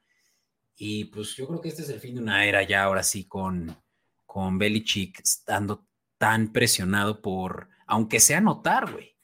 Y 0.77 1.07
pues 1.07 1.35
yo 1.37 1.47
creo 1.47 1.61
que 1.61 1.69
este 1.69 1.83
es 1.83 1.89
el 1.91 2.01
fin 2.01 2.15
de 2.15 2.23
una 2.23 2.45
era 2.45 2.63
ya 2.63 2.85
ahora 2.85 3.03
sí 3.03 3.27
con, 3.27 3.77
con 4.25 4.59
Belichick 4.59 5.21
estando 5.21 5.87
tan 6.19 6.53
presionado 6.53 7.23
por, 7.23 7.69
aunque 7.87 8.21
sea 8.21 8.41
notar, 8.41 8.93
güey. 8.93 9.17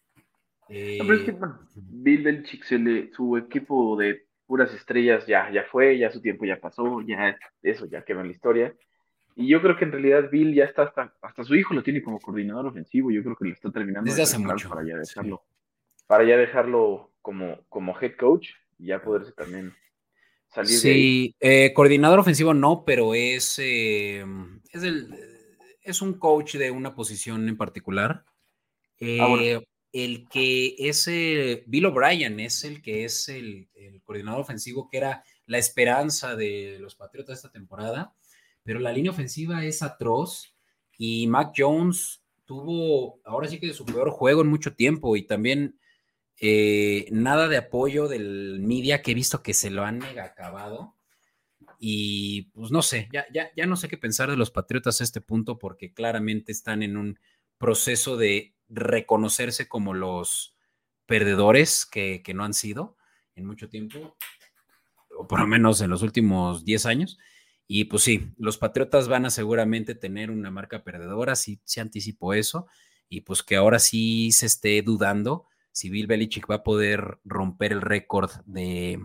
Eh, 0.69 0.99
Bill 1.75 2.23
Belichick, 2.23 2.65
su 3.13 3.37
equipo 3.37 3.97
de 3.97 4.27
puras 4.47 4.73
estrellas 4.75 5.27
ya, 5.27 5.51
ya 5.51 5.65
fue, 5.65 5.99
ya 5.99 6.11
su 6.11 6.21
tiempo 6.21 6.45
ya 6.45 6.61
pasó, 6.61 7.01
ya 7.03 7.37
eso 7.63 7.87
ya 7.87 8.05
quedó 8.05 8.21
en 8.21 8.27
la 8.27 8.33
historia. 8.33 8.75
Y 9.35 9.49
yo 9.49 9.61
creo 9.61 9.77
que 9.77 9.85
en 9.85 9.93
realidad 9.93 10.31
Bill 10.31 10.55
ya 10.55 10.65
está 10.65 10.85
hasta, 10.85 11.15
hasta 11.21 11.45
su 11.45 11.55
hijo 11.55 11.75
lo 11.75 11.83
tiene 11.83 12.03
como 12.03 12.19
coordinador 12.19 12.67
ofensivo. 12.67 13.11
Yo 13.11 13.23
creo 13.23 13.37
que 13.37 13.45
lo 13.45 13.53
está 13.53 13.71
terminando 13.71 14.09
desde 14.09 14.23
hace 14.23 14.39
mucho 14.39 14.69
para 14.69 14.83
ya 14.87 14.97
dejarlo, 14.97 15.45
para 16.07 16.25
ya 16.25 16.37
dejarlo 16.39 17.13
como, 17.21 17.61
como 17.69 17.95
head 18.01 18.17
coach 18.17 18.49
y 18.79 18.87
ya 18.87 19.03
poderse 19.03 19.33
también 19.33 19.75
salir 20.49 20.71
sí, 20.71 20.89
de 20.89 20.95
ahí. 20.95 21.37
Eh, 21.41 21.75
coordinador 21.75 22.19
ofensivo 22.19 22.55
no, 22.55 22.85
pero 22.87 23.15
es, 23.15 23.59
eh, 23.59 24.25
es, 24.73 24.83
el, 24.83 25.15
es 25.83 26.01
un 26.01 26.15
coach 26.15 26.55
de 26.55 26.71
una 26.71 26.95
posición 26.95 27.47
en 27.47 27.59
particular. 27.59 28.25
Ah, 29.21 29.61
el 30.05 30.29
que 30.29 30.75
es 30.79 31.07
Bill 31.67 31.87
O'Brien 31.87 32.41
es 32.41 32.65
el 32.65 32.83
que 32.83 33.05
es 33.05 33.29
el, 33.29 33.69
el 33.75 34.03
coordinador 34.03 34.41
ofensivo 34.41 34.89
que 34.89 34.99
era 34.99 35.25
la 35.47 35.59
esperanza 35.59 36.37
de 36.37 36.79
los 36.81 36.95
Patriotas 36.95 37.39
esta 37.39 37.51
temporada 37.51 38.15
pero 38.63 38.81
la 38.81 38.93
línea 38.93 39.13
ofensiva 39.13 39.65
es 39.65 39.83
atroz 39.83 40.55
y 40.99 41.27
Mac 41.29 41.53
Jones 41.57 42.21
tuvo 42.47 43.21
ahora 43.25 43.49
sí 43.49 43.61
que 43.61 43.73
su 43.73 43.85
peor 43.85 44.11
juego 44.11 44.43
en 44.43 44.49
mucho 44.49 44.75
tiempo 44.75 45.17
y 45.17 45.23
también 45.23 45.79
eh, 46.39 47.07
nada 47.11 47.49
de 47.49 47.57
apoyo 47.57 48.09
del 48.09 48.59
media 48.61 49.03
que 49.03 49.13
he 49.13 49.15
visto 49.15 49.43
que 49.43 49.55
se 49.55 49.71
lo 49.71 49.85
han 49.85 49.99
mega 49.99 50.25
acabado. 50.25 50.95
Y 51.79 52.45
pues 52.55 52.71
no 52.71 52.83
sé, 52.83 53.09
ya, 53.13 53.27
ya, 53.33 53.51
ya 53.55 53.67
no 53.67 53.77
sé 53.77 53.89
qué 53.89 53.99
pensar 53.99 54.31
de 54.31 54.37
los 54.37 54.51
Patriotas 54.51 55.01
a 55.01 55.05
este 55.05 55.21
punto 55.21 55.59
porque 55.59 55.93
claramente 55.93 56.51
están 56.51 56.83
en 56.83 56.97
un 56.97 57.19
proceso 57.59 58.17
de 58.17 58.55
reconocerse 58.69 59.69
como 59.69 59.95
los 59.95 60.57
perdedores 61.07 61.87
que, 61.87 62.23
que 62.23 62.35
no 62.35 62.45
han 62.45 62.55
sido 62.55 62.97
en 63.35 63.47
mucho 63.47 63.69
tiempo, 63.69 64.17
o 65.17 65.27
por 65.27 65.41
lo 65.41 65.47
menos 65.47 65.81
en 65.81 65.91
los 65.91 66.03
últimos 66.03 66.65
10 66.65 66.87
años. 66.87 67.19
Y 67.69 67.85
pues 67.85 68.03
sí, 68.03 68.33
los 68.39 68.59
Patriotas 68.59 69.09
van 69.09 69.27
a 69.27 69.31
seguramente 69.31 69.95
tener 69.95 70.31
una 70.31 70.51
marca 70.51 70.85
perdedora, 70.85 71.35
sí 71.37 71.61
se 71.65 71.81
anticipó 71.81 72.35
eso, 72.35 72.67
y 73.09 73.23
pues 73.23 73.43
que 73.43 73.57
ahora 73.57 73.79
sí 73.79 74.33
se 74.33 74.47
esté 74.47 74.83
dudando 74.83 75.47
si 75.77 75.91
Bill 75.91 76.07
Belichick 76.07 76.51
va 76.51 76.55
a 76.55 76.63
poder 76.63 77.19
romper 77.23 77.71
el 77.73 77.83
récord 77.83 78.31
de 78.47 78.99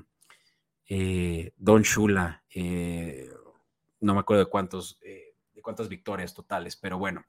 eh, 0.87 1.51
Don 1.57 1.81
Shula, 1.81 2.45
eh, 2.49 3.29
no 3.99 4.13
me 4.13 4.21
acuerdo 4.21 4.45
de 4.45 4.49
cuántos, 4.49 4.97
eh, 5.01 5.35
de 5.53 5.61
cuántas 5.61 5.89
victorias 5.89 6.33
totales, 6.33 6.77
pero 6.77 6.97
bueno, 6.97 7.25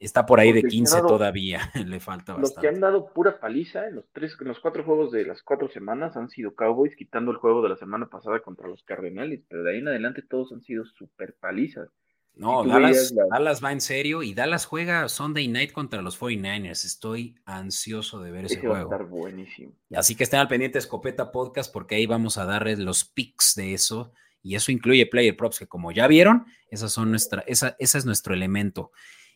Está 0.00 0.24
por 0.24 0.40
ahí 0.40 0.50
de 0.50 0.62
15 0.62 1.02
todavía, 1.02 1.70
le 1.86 2.00
falta 2.00 2.32
bastante. 2.32 2.40
Los 2.40 2.54
que 2.54 2.68
han 2.68 2.80
dado 2.80 3.12
pura 3.12 3.38
paliza 3.38 3.86
en 3.86 3.96
los 3.96 4.06
tres, 4.12 4.34
en 4.40 4.48
los 4.48 4.58
cuatro 4.58 4.82
juegos 4.82 5.12
de 5.12 5.26
las 5.26 5.42
cuatro 5.42 5.68
semanas 5.68 6.16
han 6.16 6.30
sido 6.30 6.54
Cowboys, 6.54 6.96
quitando 6.96 7.30
el 7.30 7.36
juego 7.36 7.62
de 7.62 7.68
la 7.68 7.76
semana 7.76 8.08
pasada 8.08 8.40
contra 8.40 8.66
los 8.66 8.82
Cardenales, 8.82 9.42
pero 9.46 9.62
de 9.62 9.72
ahí 9.72 9.78
en 9.78 9.88
adelante 9.88 10.22
todos 10.22 10.52
han 10.52 10.62
sido 10.62 10.86
super 10.86 11.36
palizas. 11.38 11.90
No, 12.34 12.64
Dallas, 12.64 13.12
Dallas, 13.30 13.62
va 13.62 13.72
en 13.72 13.82
serio 13.82 14.22
y 14.22 14.32
Dallas 14.32 14.64
juega 14.64 15.06
Sunday 15.10 15.48
Night 15.48 15.72
contra 15.72 16.00
los 16.00 16.18
49ers. 16.18 16.86
Estoy 16.86 17.34
ansioso 17.44 18.22
de 18.22 18.30
ver 18.30 18.46
ese, 18.46 18.60
juego. 18.60 18.74
Va 18.74 18.80
a 18.80 18.82
estar 18.84 19.04
buenísimo. 19.04 19.74
Así 19.94 20.14
que 20.14 20.24
estén 20.24 20.40
al 20.40 20.48
pendiente 20.48 20.78
Escopeta 20.78 21.32
Podcast 21.32 21.70
porque 21.70 21.96
ahí 21.96 22.06
vamos 22.06 22.38
a 22.38 22.46
darles 22.46 22.78
los 22.78 23.04
picks 23.04 23.54
de 23.56 23.74
eso. 23.74 24.14
Y 24.42 24.54
eso 24.54 24.72
incluye 24.72 25.04
Player 25.04 25.36
Props, 25.36 25.58
que 25.58 25.66
como 25.66 25.92
ya 25.92 26.06
vieron, 26.06 26.46
esas 26.70 26.92
son 26.92 27.10
nuestra, 27.10 27.42
esa, 27.46 27.76
ese 27.78 27.98
es 27.98 28.06
nuestro 28.06 28.32
elemento. 28.32 28.90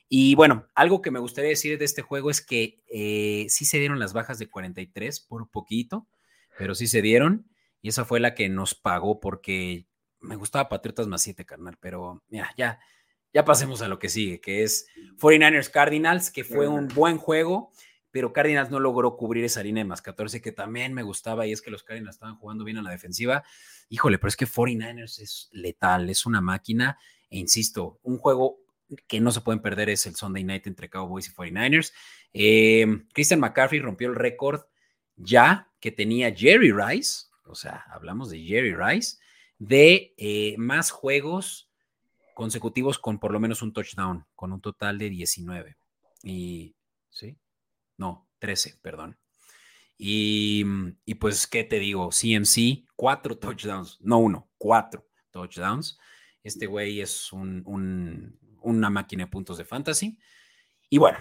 Y 0.09 0.35
bueno, 0.35 0.69
algo 0.75 1.03
que 1.03 1.11
me 1.11 1.19
gustaría 1.19 1.51
decir 1.51 1.79
de 1.79 1.85
este 1.85 2.03
juego 2.03 2.31
es 2.31 2.41
que 2.41 2.83
eh, 2.89 3.47
sí 3.49 3.65
se 3.65 3.79
dieron 3.79 3.99
las 3.99 4.13
bajas 4.13 4.39
de 4.39 4.49
43 4.49 5.21
por 5.21 5.51
poquito, 5.51 6.07
pero 6.59 6.75
sí 6.75 6.87
se 6.87 7.03
dieron. 7.03 7.49
Y 7.81 7.89
esa 7.89 8.05
fue 8.05 8.21
la 8.21 8.35
que 8.35 8.49
nos 8.49 8.75
pagó 8.75 9.21
porque 9.21 9.87
me 10.21 10.37
gustaba 10.37 10.69
Patriotas 10.69 11.07
más 11.07 11.23
7, 11.23 11.45
carnal. 11.45 11.77
Pero 11.81 12.23
mira, 12.29 12.53
ya, 12.57 12.79
ya 13.33 13.45
pasemos 13.45 13.83
a 13.83 13.89
lo 13.89 13.99
que 13.99 14.09
sigue, 14.09 14.41
que 14.41 14.63
es 14.63 14.87
49ers 15.19 15.71
Cardinals, 15.71 16.31
que 16.31 16.45
fue 16.45 16.69
un 16.69 16.89
buen 16.89 17.19
juego, 17.19 17.73
pero 18.11 18.33
Cardinals 18.33 18.71
no 18.71 18.79
logró 18.81 19.17
cubrir 19.17 19.45
esa 19.45 19.63
línea 19.63 19.83
de 19.83 19.89
más 19.89 20.01
14, 20.01 20.41
que 20.41 20.53
también 20.53 20.95
me 20.95 21.03
gustaba. 21.03 21.47
Y 21.47 21.53
es 21.53 21.61
que 21.61 21.71
los 21.71 21.83
Cardinals 21.83 22.17
estaban 22.17 22.37
jugando 22.37 22.65
bien 22.65 22.79
a 22.79 22.83
la 22.83 22.91
defensiva. 22.91 23.43
Híjole, 23.89 24.19
pero 24.19 24.29
es 24.29 24.37
que 24.37 24.47
49ers 24.47 25.19
es 25.21 25.49
letal, 25.53 26.09
es 26.09 26.25
una 26.25 26.41
máquina. 26.41 26.99
E 27.29 27.39
insisto, 27.39 27.99
un 28.03 28.19
juego 28.19 28.64
que 29.07 29.21
no 29.21 29.31
se 29.31 29.41
pueden 29.41 29.63
perder 29.63 29.91
es 29.91 30.07
el 30.07 30.15
Sunday 30.15 30.45
Night 30.45 30.67
entre 30.67 30.89
Cowboys 30.91 31.29
y 31.29 31.33
49ers. 31.33 31.93
Em, 32.33 33.07
Christian 33.13 33.41
McCaffrey 33.41 33.81
rompió 33.81 34.09
el 34.09 34.15
récord 34.15 34.63
ya 35.17 35.71
que 35.81 35.93
tenía 35.93 36.35
Jerry 36.35 36.73
Rice, 36.73 37.27
o 37.45 37.55
sea, 37.55 37.85
hablamos 37.91 38.31
de 38.31 38.43
Jerry 38.43 38.75
Rice, 38.75 39.19
de 39.59 40.15
eh, 40.17 40.55
más 40.59 40.91
juegos 40.91 41.71
consecutivos 42.35 42.99
con 42.99 43.19
por 43.19 43.33
lo 43.33 43.41
menos 43.41 43.63
un 43.63 43.73
touchdown, 43.73 44.27
con 44.35 44.53
un 44.53 44.61
total 44.61 44.99
de 44.99 45.11
19. 45.11 45.77
Y, 46.23 46.75
¿sí? 47.11 47.39
No, 47.97 48.27
13, 48.41 48.79
perdón. 48.83 49.17
Y, 49.97 50.65
y 51.05 51.15
pues, 51.15 51.47
¿qué 51.47 51.65
te 51.65 51.79
digo? 51.79 52.11
CMC, 52.11 52.87
cuatro 52.97 53.39
touchdowns, 53.39 53.99
no 54.01 54.19
uno, 54.19 54.49
cuatro 54.59 55.07
touchdowns. 55.31 55.99
Este 56.43 56.67
güey 56.67 57.01
es 57.01 57.33
un, 57.33 58.39
una 58.65 58.91
máquina 58.91 59.25
de 59.25 59.31
puntos 59.31 59.59
de 59.59 59.65
fantasy. 59.65 60.19
Y 60.91 60.99
bueno, 60.99 61.19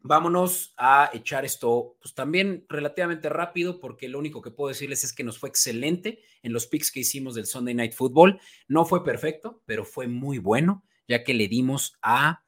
vámonos 0.00 0.74
a 0.76 1.10
echar 1.12 1.44
esto 1.44 1.96
pues 2.00 2.14
también 2.14 2.64
relativamente 2.68 3.28
rápido 3.28 3.80
porque 3.80 4.08
lo 4.08 4.18
único 4.18 4.40
que 4.40 4.50
puedo 4.50 4.68
decirles 4.68 5.04
es 5.04 5.12
que 5.12 5.24
nos 5.24 5.38
fue 5.38 5.48
excelente 5.48 6.20
en 6.42 6.52
los 6.52 6.66
picks 6.66 6.92
que 6.92 7.00
hicimos 7.00 7.34
del 7.34 7.46
Sunday 7.46 7.74
Night 7.74 7.92
Football. 7.92 8.40
No 8.68 8.84
fue 8.84 9.04
perfecto, 9.04 9.62
pero 9.66 9.84
fue 9.84 10.06
muy 10.06 10.38
bueno 10.38 10.84
ya 11.08 11.24
que 11.24 11.34
le 11.34 11.48
dimos 11.48 11.94
a 12.02 12.42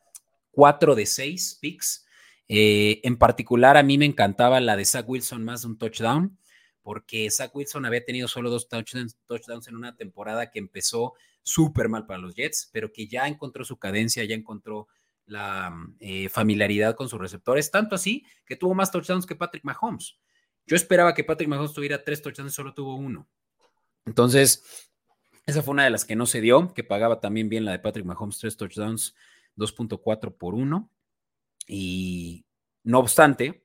cuatro 0.51 0.95
de 0.95 1.07
seis 1.07 1.59
picks. 1.61 2.07
Eh, 2.47 3.01
en 3.05 3.17
particular 3.17 3.77
a 3.77 3.83
mí 3.83 3.97
me 3.97 4.05
encantaba 4.05 4.61
la 4.61 4.77
de 4.77 4.85
Zach 4.85 5.09
Wilson 5.09 5.45
más 5.45 5.63
de 5.63 5.69
un 5.69 5.79
touchdown 5.79 6.39
porque 6.83 7.31
Zach 7.31 7.55
Wilson 7.55 7.85
había 7.85 8.05
tenido 8.05 8.27
solo 8.27 8.51
dos 8.51 8.69
touchdowns 8.69 9.69
en 9.69 9.77
una 9.77 9.97
temporada 9.97 10.51
que 10.51 10.59
empezó 10.59 11.15
súper 11.43 11.89
mal 11.89 12.07
para 12.07 12.21
los 12.21 12.35
Jets, 12.35 12.69
pero 12.73 12.93
que 12.93 13.07
ya 13.07 13.27
encontró 13.27 13.65
su 13.65 13.79
cadencia, 13.79 14.25
ya 14.25 14.35
encontró 14.35 14.89
la 15.27 15.73
eh, 16.01 16.29
familiaridad 16.29 16.97
con 16.97 17.09
sus 17.09 17.21
receptores, 17.21 17.71
tanto 17.71 17.95
así 17.95 18.25
que 18.45 18.57
tuvo 18.57 18.75
más 18.75 18.91
touchdowns 18.91 19.27
que 19.27 19.37
Patrick 19.37 19.65
Mahomes. 19.65 20.19
Yo 20.67 20.77
esperaba 20.77 21.15
que 21.15 21.25
Patrick 21.25 21.49
Mahomes 21.49 21.73
tuviera 21.73 22.03
tres 22.03 22.21
touchdowns 22.23 22.53
y 22.53 22.55
solo 22.55 22.75
tuvo 22.75 22.97
uno. 22.97 23.29
Entonces, 24.05 24.91
esa 25.47 25.63
fue 25.63 25.73
una 25.73 25.85
de 25.85 25.91
las 25.91 26.05
que 26.05 26.17
no 26.17 26.27
se 26.27 26.41
dio, 26.41 26.73
que 26.75 26.85
pagaba 26.85 27.21
también 27.21 27.49
bien 27.49 27.65
la 27.65 27.73
de 27.73 27.79
Patrick 27.79 28.07
Mahomes, 28.07 28.39
tres 28.39 28.57
touchdowns, 28.57 29.15
2.4 29.57 30.37
por 30.37 30.55
uno. 30.55 30.91
Y 31.67 32.45
no 32.83 32.99
obstante, 32.99 33.65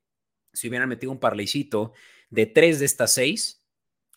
si 0.53 0.67
hubieran 0.67 0.89
metido 0.89 1.11
un 1.11 1.19
parleycito 1.19 1.93
de 2.29 2.45
tres 2.45 2.79
de 2.79 2.85
estas 2.85 3.13
seis, 3.13 3.64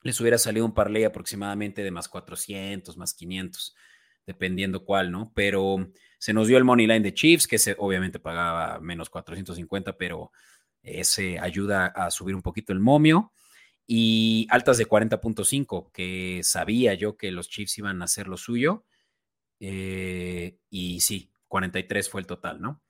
les 0.08 0.20
hubiera 0.20 0.38
salido 0.38 0.66
un 0.66 0.74
parlay 0.74 1.04
aproximadamente 1.04 1.82
de 1.82 1.90
más 1.90 2.08
400, 2.08 2.96
más 2.96 3.14
500, 3.14 3.76
dependiendo 4.26 4.84
cuál, 4.84 5.10
¿no? 5.10 5.32
Pero 5.34 5.90
se 6.18 6.32
nos 6.32 6.48
dio 6.48 6.58
el 6.58 6.64
money 6.64 6.86
line 6.86 7.00
de 7.00 7.14
Chiefs, 7.14 7.46
que 7.46 7.58
se, 7.58 7.76
obviamente 7.78 8.18
pagaba 8.18 8.80
menos 8.80 9.10
450, 9.10 9.96
pero 9.96 10.32
ese 10.82 11.38
ayuda 11.38 11.86
a 11.86 12.10
subir 12.10 12.34
un 12.34 12.42
poquito 12.42 12.72
el 12.72 12.80
momio. 12.80 13.32
Y 13.86 14.46
altas 14.50 14.78
de 14.78 14.86
40.5, 14.86 15.90
que 15.92 16.40
sabía 16.42 16.94
yo 16.94 17.16
que 17.16 17.30
los 17.30 17.48
Chiefs 17.48 17.78
iban 17.78 18.02
a 18.02 18.06
hacer 18.06 18.28
lo 18.28 18.36
suyo. 18.36 18.84
Eh, 19.60 20.58
y 20.70 21.00
sí, 21.00 21.30
43 21.48 22.10
fue 22.10 22.20
el 22.20 22.26
total, 22.26 22.60
¿no? 22.60 22.82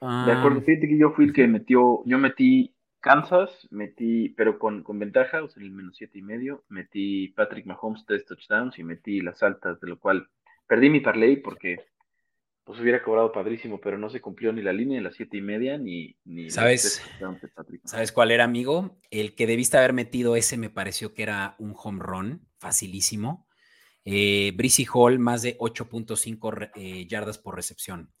De 0.00 0.32
acuerdo, 0.32 0.62
fíjate 0.62 0.86
que 0.86 0.98
yo 0.98 1.10
fui 1.10 1.24
el 1.24 1.32
que 1.32 1.48
metió, 1.48 2.02
yo 2.06 2.18
metí 2.18 2.72
Kansas, 3.00 3.68
metí, 3.70 4.30
pero 4.30 4.58
con, 4.58 4.82
con 4.82 4.98
ventaja, 4.98 5.42
o 5.42 5.48
sea, 5.48 5.62
el 5.62 5.70
menos 5.70 5.96
siete 5.96 6.18
y 6.18 6.22
medio, 6.22 6.64
metí 6.68 7.28
Patrick 7.28 7.66
Mahomes 7.66 8.04
tres 8.06 8.24
touchdowns 8.24 8.78
y 8.78 8.84
metí 8.84 9.20
las 9.20 9.42
altas, 9.42 9.80
de 9.80 9.88
lo 9.88 9.98
cual 9.98 10.28
perdí 10.66 10.90
mi 10.90 11.00
parlay 11.00 11.36
porque 11.36 11.78
pues 12.64 12.80
hubiera 12.80 13.02
cobrado 13.02 13.32
padrísimo, 13.32 13.80
pero 13.80 13.96
no 13.96 14.10
se 14.10 14.20
cumplió 14.20 14.52
ni 14.52 14.60
la 14.60 14.74
línea 14.74 14.98
de 14.98 15.04
las 15.04 15.14
siete 15.14 15.38
y 15.38 15.40
media 15.40 15.78
ni, 15.78 16.14
ni 16.24 16.50
¿Sabes? 16.50 17.02
¿Sabes 17.84 18.12
cuál 18.12 18.30
era, 18.30 18.44
amigo? 18.44 19.00
El 19.10 19.34
que 19.34 19.46
debiste 19.46 19.78
haber 19.78 19.94
metido 19.94 20.36
ese 20.36 20.58
me 20.58 20.68
pareció 20.68 21.14
que 21.14 21.22
era 21.22 21.56
un 21.58 21.74
home 21.74 22.00
run, 22.02 22.46
facilísimo. 22.58 23.48
Eh, 24.04 24.54
Hall, 24.92 25.18
más 25.18 25.40
de 25.40 25.56
8.5 25.56 26.70
eh, 26.74 27.06
yardas 27.06 27.38
por 27.38 27.56
recepción. 27.56 28.12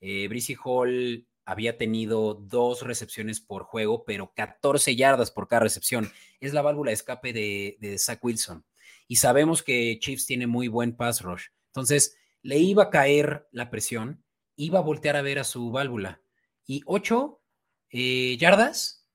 Eh, 0.00 0.28
Hall 0.64 1.26
había 1.44 1.76
tenido 1.76 2.34
dos 2.34 2.82
recepciones 2.82 3.40
por 3.40 3.64
juego, 3.64 4.04
pero 4.04 4.32
14 4.34 4.94
yardas 4.96 5.30
por 5.30 5.48
cada 5.48 5.60
recepción. 5.60 6.10
Es 6.40 6.52
la 6.52 6.62
válvula 6.62 6.90
de 6.90 6.94
escape 6.94 7.32
de, 7.32 7.76
de 7.80 7.98
Zach 7.98 8.22
Wilson. 8.22 8.64
Y 9.08 9.16
sabemos 9.16 9.62
que 9.62 9.98
Chiefs 10.00 10.26
tiene 10.26 10.46
muy 10.46 10.68
buen 10.68 10.96
pass 10.96 11.22
rush. 11.22 11.46
Entonces, 11.68 12.16
le 12.42 12.58
iba 12.58 12.84
a 12.84 12.90
caer 12.90 13.48
la 13.52 13.70
presión, 13.70 14.22
iba 14.56 14.78
a 14.78 14.82
voltear 14.82 15.16
a 15.16 15.22
ver 15.22 15.38
a 15.38 15.44
su 15.44 15.70
válvula. 15.70 16.20
Y 16.66 16.82
ocho 16.86 17.40
eh, 17.90 18.36
yardas, 18.38 19.06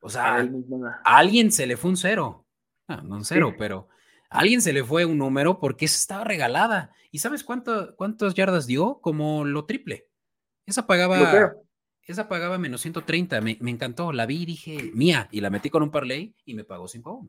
o 0.00 0.08
sea, 0.08 0.36
a 0.36 1.16
alguien 1.16 1.50
se 1.50 1.66
le 1.66 1.76
fue 1.76 1.90
un 1.90 1.96
cero. 1.96 2.46
No, 2.88 3.02
no 3.02 3.16
un 3.16 3.24
cero, 3.24 3.54
pero 3.58 3.88
a 4.28 4.40
alguien 4.40 4.60
se 4.60 4.72
le 4.72 4.84
fue 4.84 5.04
un 5.04 5.18
número 5.18 5.58
porque 5.58 5.86
estaba 5.86 6.24
regalada. 6.24 6.92
¿Y 7.10 7.18
sabes 7.18 7.44
cuánto, 7.44 7.94
cuántas 7.96 8.34
yardas 8.34 8.66
dio? 8.66 9.00
Como 9.00 9.44
lo 9.44 9.64
triple. 9.64 10.08
Esa 10.66 10.86
pagaba, 10.86 11.54
esa 12.06 12.28
pagaba 12.28 12.58
menos 12.58 12.80
130. 12.82 13.40
Me, 13.40 13.56
me, 13.60 13.70
encantó. 13.70 14.12
La 14.12 14.26
vi 14.26 14.42
y 14.42 14.46
dije, 14.46 14.90
mía. 14.94 15.28
Y 15.30 15.40
la 15.40 15.50
metí 15.50 15.70
con 15.70 15.82
un 15.82 15.90
parlay 15.90 16.34
y 16.44 16.54
me 16.54 16.64
pagó 16.64 16.88
5 16.88 17.28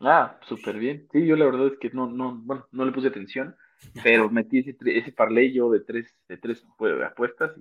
Ah, 0.00 0.38
súper 0.48 0.78
bien. 0.78 1.08
Sí, 1.12 1.26
yo 1.26 1.36
la 1.36 1.46
verdad 1.46 1.68
es 1.68 1.78
que 1.80 1.90
no, 1.90 2.06
no, 2.10 2.36
bueno, 2.36 2.66
no 2.72 2.84
le 2.84 2.92
puse 2.92 3.08
atención 3.08 3.56
pero 4.02 4.30
metí 4.30 4.58
ese, 4.58 4.76
ese 4.86 5.12
parlay 5.12 5.52
yo 5.52 5.70
de 5.70 5.80
tres, 5.80 6.14
de 6.28 6.36
tres 6.36 6.64
apuestas. 7.06 7.52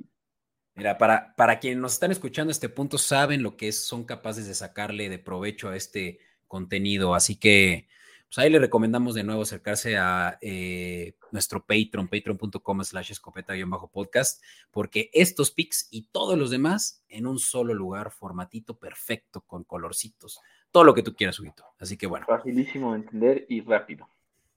Mira, 0.76 0.98
para, 0.98 1.36
para 1.36 1.60
quienes 1.60 1.80
nos 1.80 1.94
están 1.94 2.12
escuchando 2.12 2.52
este 2.52 2.70
punto, 2.70 2.98
saben 2.98 3.44
lo 3.44 3.56
que 3.56 3.68
es, 3.68 3.86
son 3.86 4.06
capaces 4.06 4.48
de 4.48 4.56
sacarle 4.56 5.10
de 5.10 5.20
provecho 5.20 5.70
a 5.70 5.76
este 5.76 6.20
contenido. 6.48 7.14
Así 7.14 7.36
que, 7.36 7.88
pues 8.34 8.44
ahí 8.44 8.50
le 8.50 8.58
recomendamos 8.58 9.14
de 9.14 9.24
nuevo 9.24 9.44
acercarse 9.44 9.96
a 9.96 10.40
eh, 10.42 11.14
nuestro 11.32 11.64
Patreon, 11.64 12.08
patreon.com 12.08 12.84
slash 12.84 13.12
escopeta-podcast, 13.12 14.42
porque 14.72 15.12
estos 15.14 15.52
pics 15.52 15.88
y 15.92 16.08
todos 16.12 16.36
los 16.36 16.50
demás 16.50 17.04
en 17.10 17.28
un 17.28 17.38
solo 17.38 17.76
lugar, 17.76 18.10
formatito 18.10 18.80
perfecto, 18.80 19.42
con 19.42 19.64
colorcitos, 19.66 20.40
todo 20.72 20.84
lo 20.84 20.96
que 20.96 21.04
tú 21.04 21.14
quieras, 21.14 21.40
Huguito. 21.40 21.64
Así 21.78 21.96
que 21.96 22.08
bueno. 22.08 22.26
Facilísimo 22.26 22.94
de 22.94 23.02
entender 23.02 23.46
y 23.50 23.62
rápido. 23.62 24.10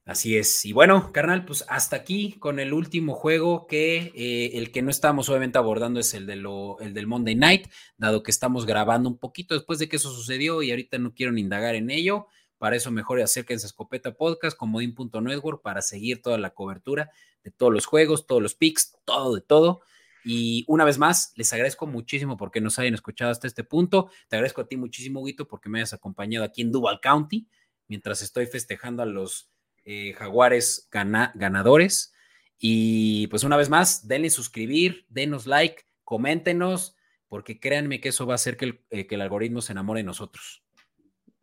Así 0.06 0.38
es. 0.38 0.64
Y 0.64 0.72
bueno, 0.72 1.12
carnal, 1.12 1.44
pues 1.44 1.66
hasta 1.68 1.96
aquí 1.96 2.38
con 2.38 2.60
el 2.60 2.72
último 2.72 3.12
juego 3.12 3.66
que 3.66 4.12
eh, 4.14 4.56
el 4.56 4.70
que 4.70 4.80
no 4.80 4.88
estamos 4.88 5.28
obviamente 5.28 5.58
abordando 5.58 6.00
es 6.00 6.14
el, 6.14 6.24
de 6.24 6.36
lo, 6.36 6.78
el 6.80 6.94
del 6.94 7.06
Monday 7.06 7.34
Night, 7.34 7.66
dado 7.98 8.22
que 8.22 8.30
estamos 8.30 8.64
grabando 8.64 9.10
un 9.10 9.18
poquito 9.18 9.54
después 9.54 9.78
de 9.78 9.88
que 9.88 9.96
eso 9.96 10.10
sucedió 10.10 10.62
y 10.62 10.70
ahorita 10.70 10.96
no 10.96 11.12
quiero 11.12 11.32
ni 11.32 11.42
indagar 11.42 11.74
en 11.74 11.90
ello. 11.90 12.28
Para 12.58 12.76
eso 12.76 12.90
mejor 12.90 13.20
acérquense 13.20 13.66
a 13.66 13.68
Escopeta 13.68 14.14
Podcast, 14.14 14.56
comodín.network, 14.56 15.62
para 15.62 15.82
seguir 15.82 16.22
toda 16.22 16.38
la 16.38 16.50
cobertura 16.50 17.10
de 17.44 17.50
todos 17.50 17.72
los 17.72 17.86
juegos, 17.86 18.26
todos 18.26 18.42
los 18.42 18.54
picks, 18.54 18.96
todo 19.04 19.34
de 19.34 19.40
todo. 19.40 19.82
Y 20.24 20.64
una 20.66 20.84
vez 20.84 20.98
más, 20.98 21.32
les 21.36 21.52
agradezco 21.52 21.86
muchísimo 21.86 22.36
porque 22.36 22.60
nos 22.60 22.80
hayan 22.80 22.94
escuchado 22.94 23.30
hasta 23.30 23.46
este 23.46 23.62
punto. 23.62 24.10
Te 24.28 24.34
agradezco 24.34 24.62
a 24.62 24.66
ti 24.66 24.76
muchísimo, 24.76 25.22
Guito, 25.22 25.46
porque 25.46 25.68
me 25.68 25.78
hayas 25.78 25.92
acompañado 25.92 26.44
aquí 26.44 26.62
en 26.62 26.72
Duval 26.72 27.00
County, 27.00 27.46
mientras 27.86 28.22
estoy 28.22 28.46
festejando 28.46 29.04
a 29.04 29.06
los 29.06 29.52
eh, 29.84 30.14
jaguares 30.14 30.88
ganadores. 30.90 32.12
Y 32.58 33.28
pues 33.28 33.44
una 33.44 33.56
vez 33.56 33.68
más, 33.68 34.08
denle 34.08 34.30
suscribir, 34.30 35.06
denos 35.08 35.46
like, 35.46 35.84
coméntenos, 36.02 36.96
porque 37.28 37.60
créanme 37.60 38.00
que 38.00 38.08
eso 38.08 38.26
va 38.26 38.34
a 38.34 38.36
hacer 38.36 38.56
que 38.56 38.64
el, 38.64 38.84
eh, 38.90 39.06
que 39.06 39.14
el 39.14 39.20
algoritmo 39.20 39.60
se 39.62 39.72
enamore 39.72 40.00
de 40.00 40.04
nosotros. 40.04 40.65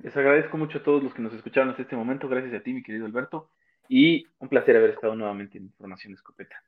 Les 0.04 0.16
agradezco 0.18 0.58
mucho 0.58 0.80
a 0.80 0.84
todos 0.84 1.02
los 1.02 1.14
que 1.14 1.22
nos 1.22 1.34
escucharon 1.34 1.70
hasta 1.70 1.82
este 1.82 1.96
momento. 1.96 2.28
Gracias 2.28 2.54
a 2.54 2.60
ti, 2.60 2.74
mi 2.74 2.84
querido 2.84 3.06
Alberto. 3.06 3.52
Y 3.88 4.28
un 4.40 4.50
placer 4.50 4.76
haber 4.76 4.92
estado 4.92 5.16
nuevamente 5.16 5.58
en 5.58 5.64
Información 5.64 6.14
Escopeta. 6.14 6.62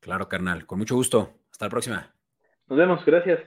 Claro, 0.00 0.28
carnal. 0.28 0.66
Con 0.66 0.80
mucho 0.80 0.96
gusto. 0.96 1.34
Hasta 1.52 1.66
la 1.66 1.70
próxima. 1.70 2.14
Nos 2.66 2.76
vemos. 2.76 3.04
Gracias. 3.04 3.40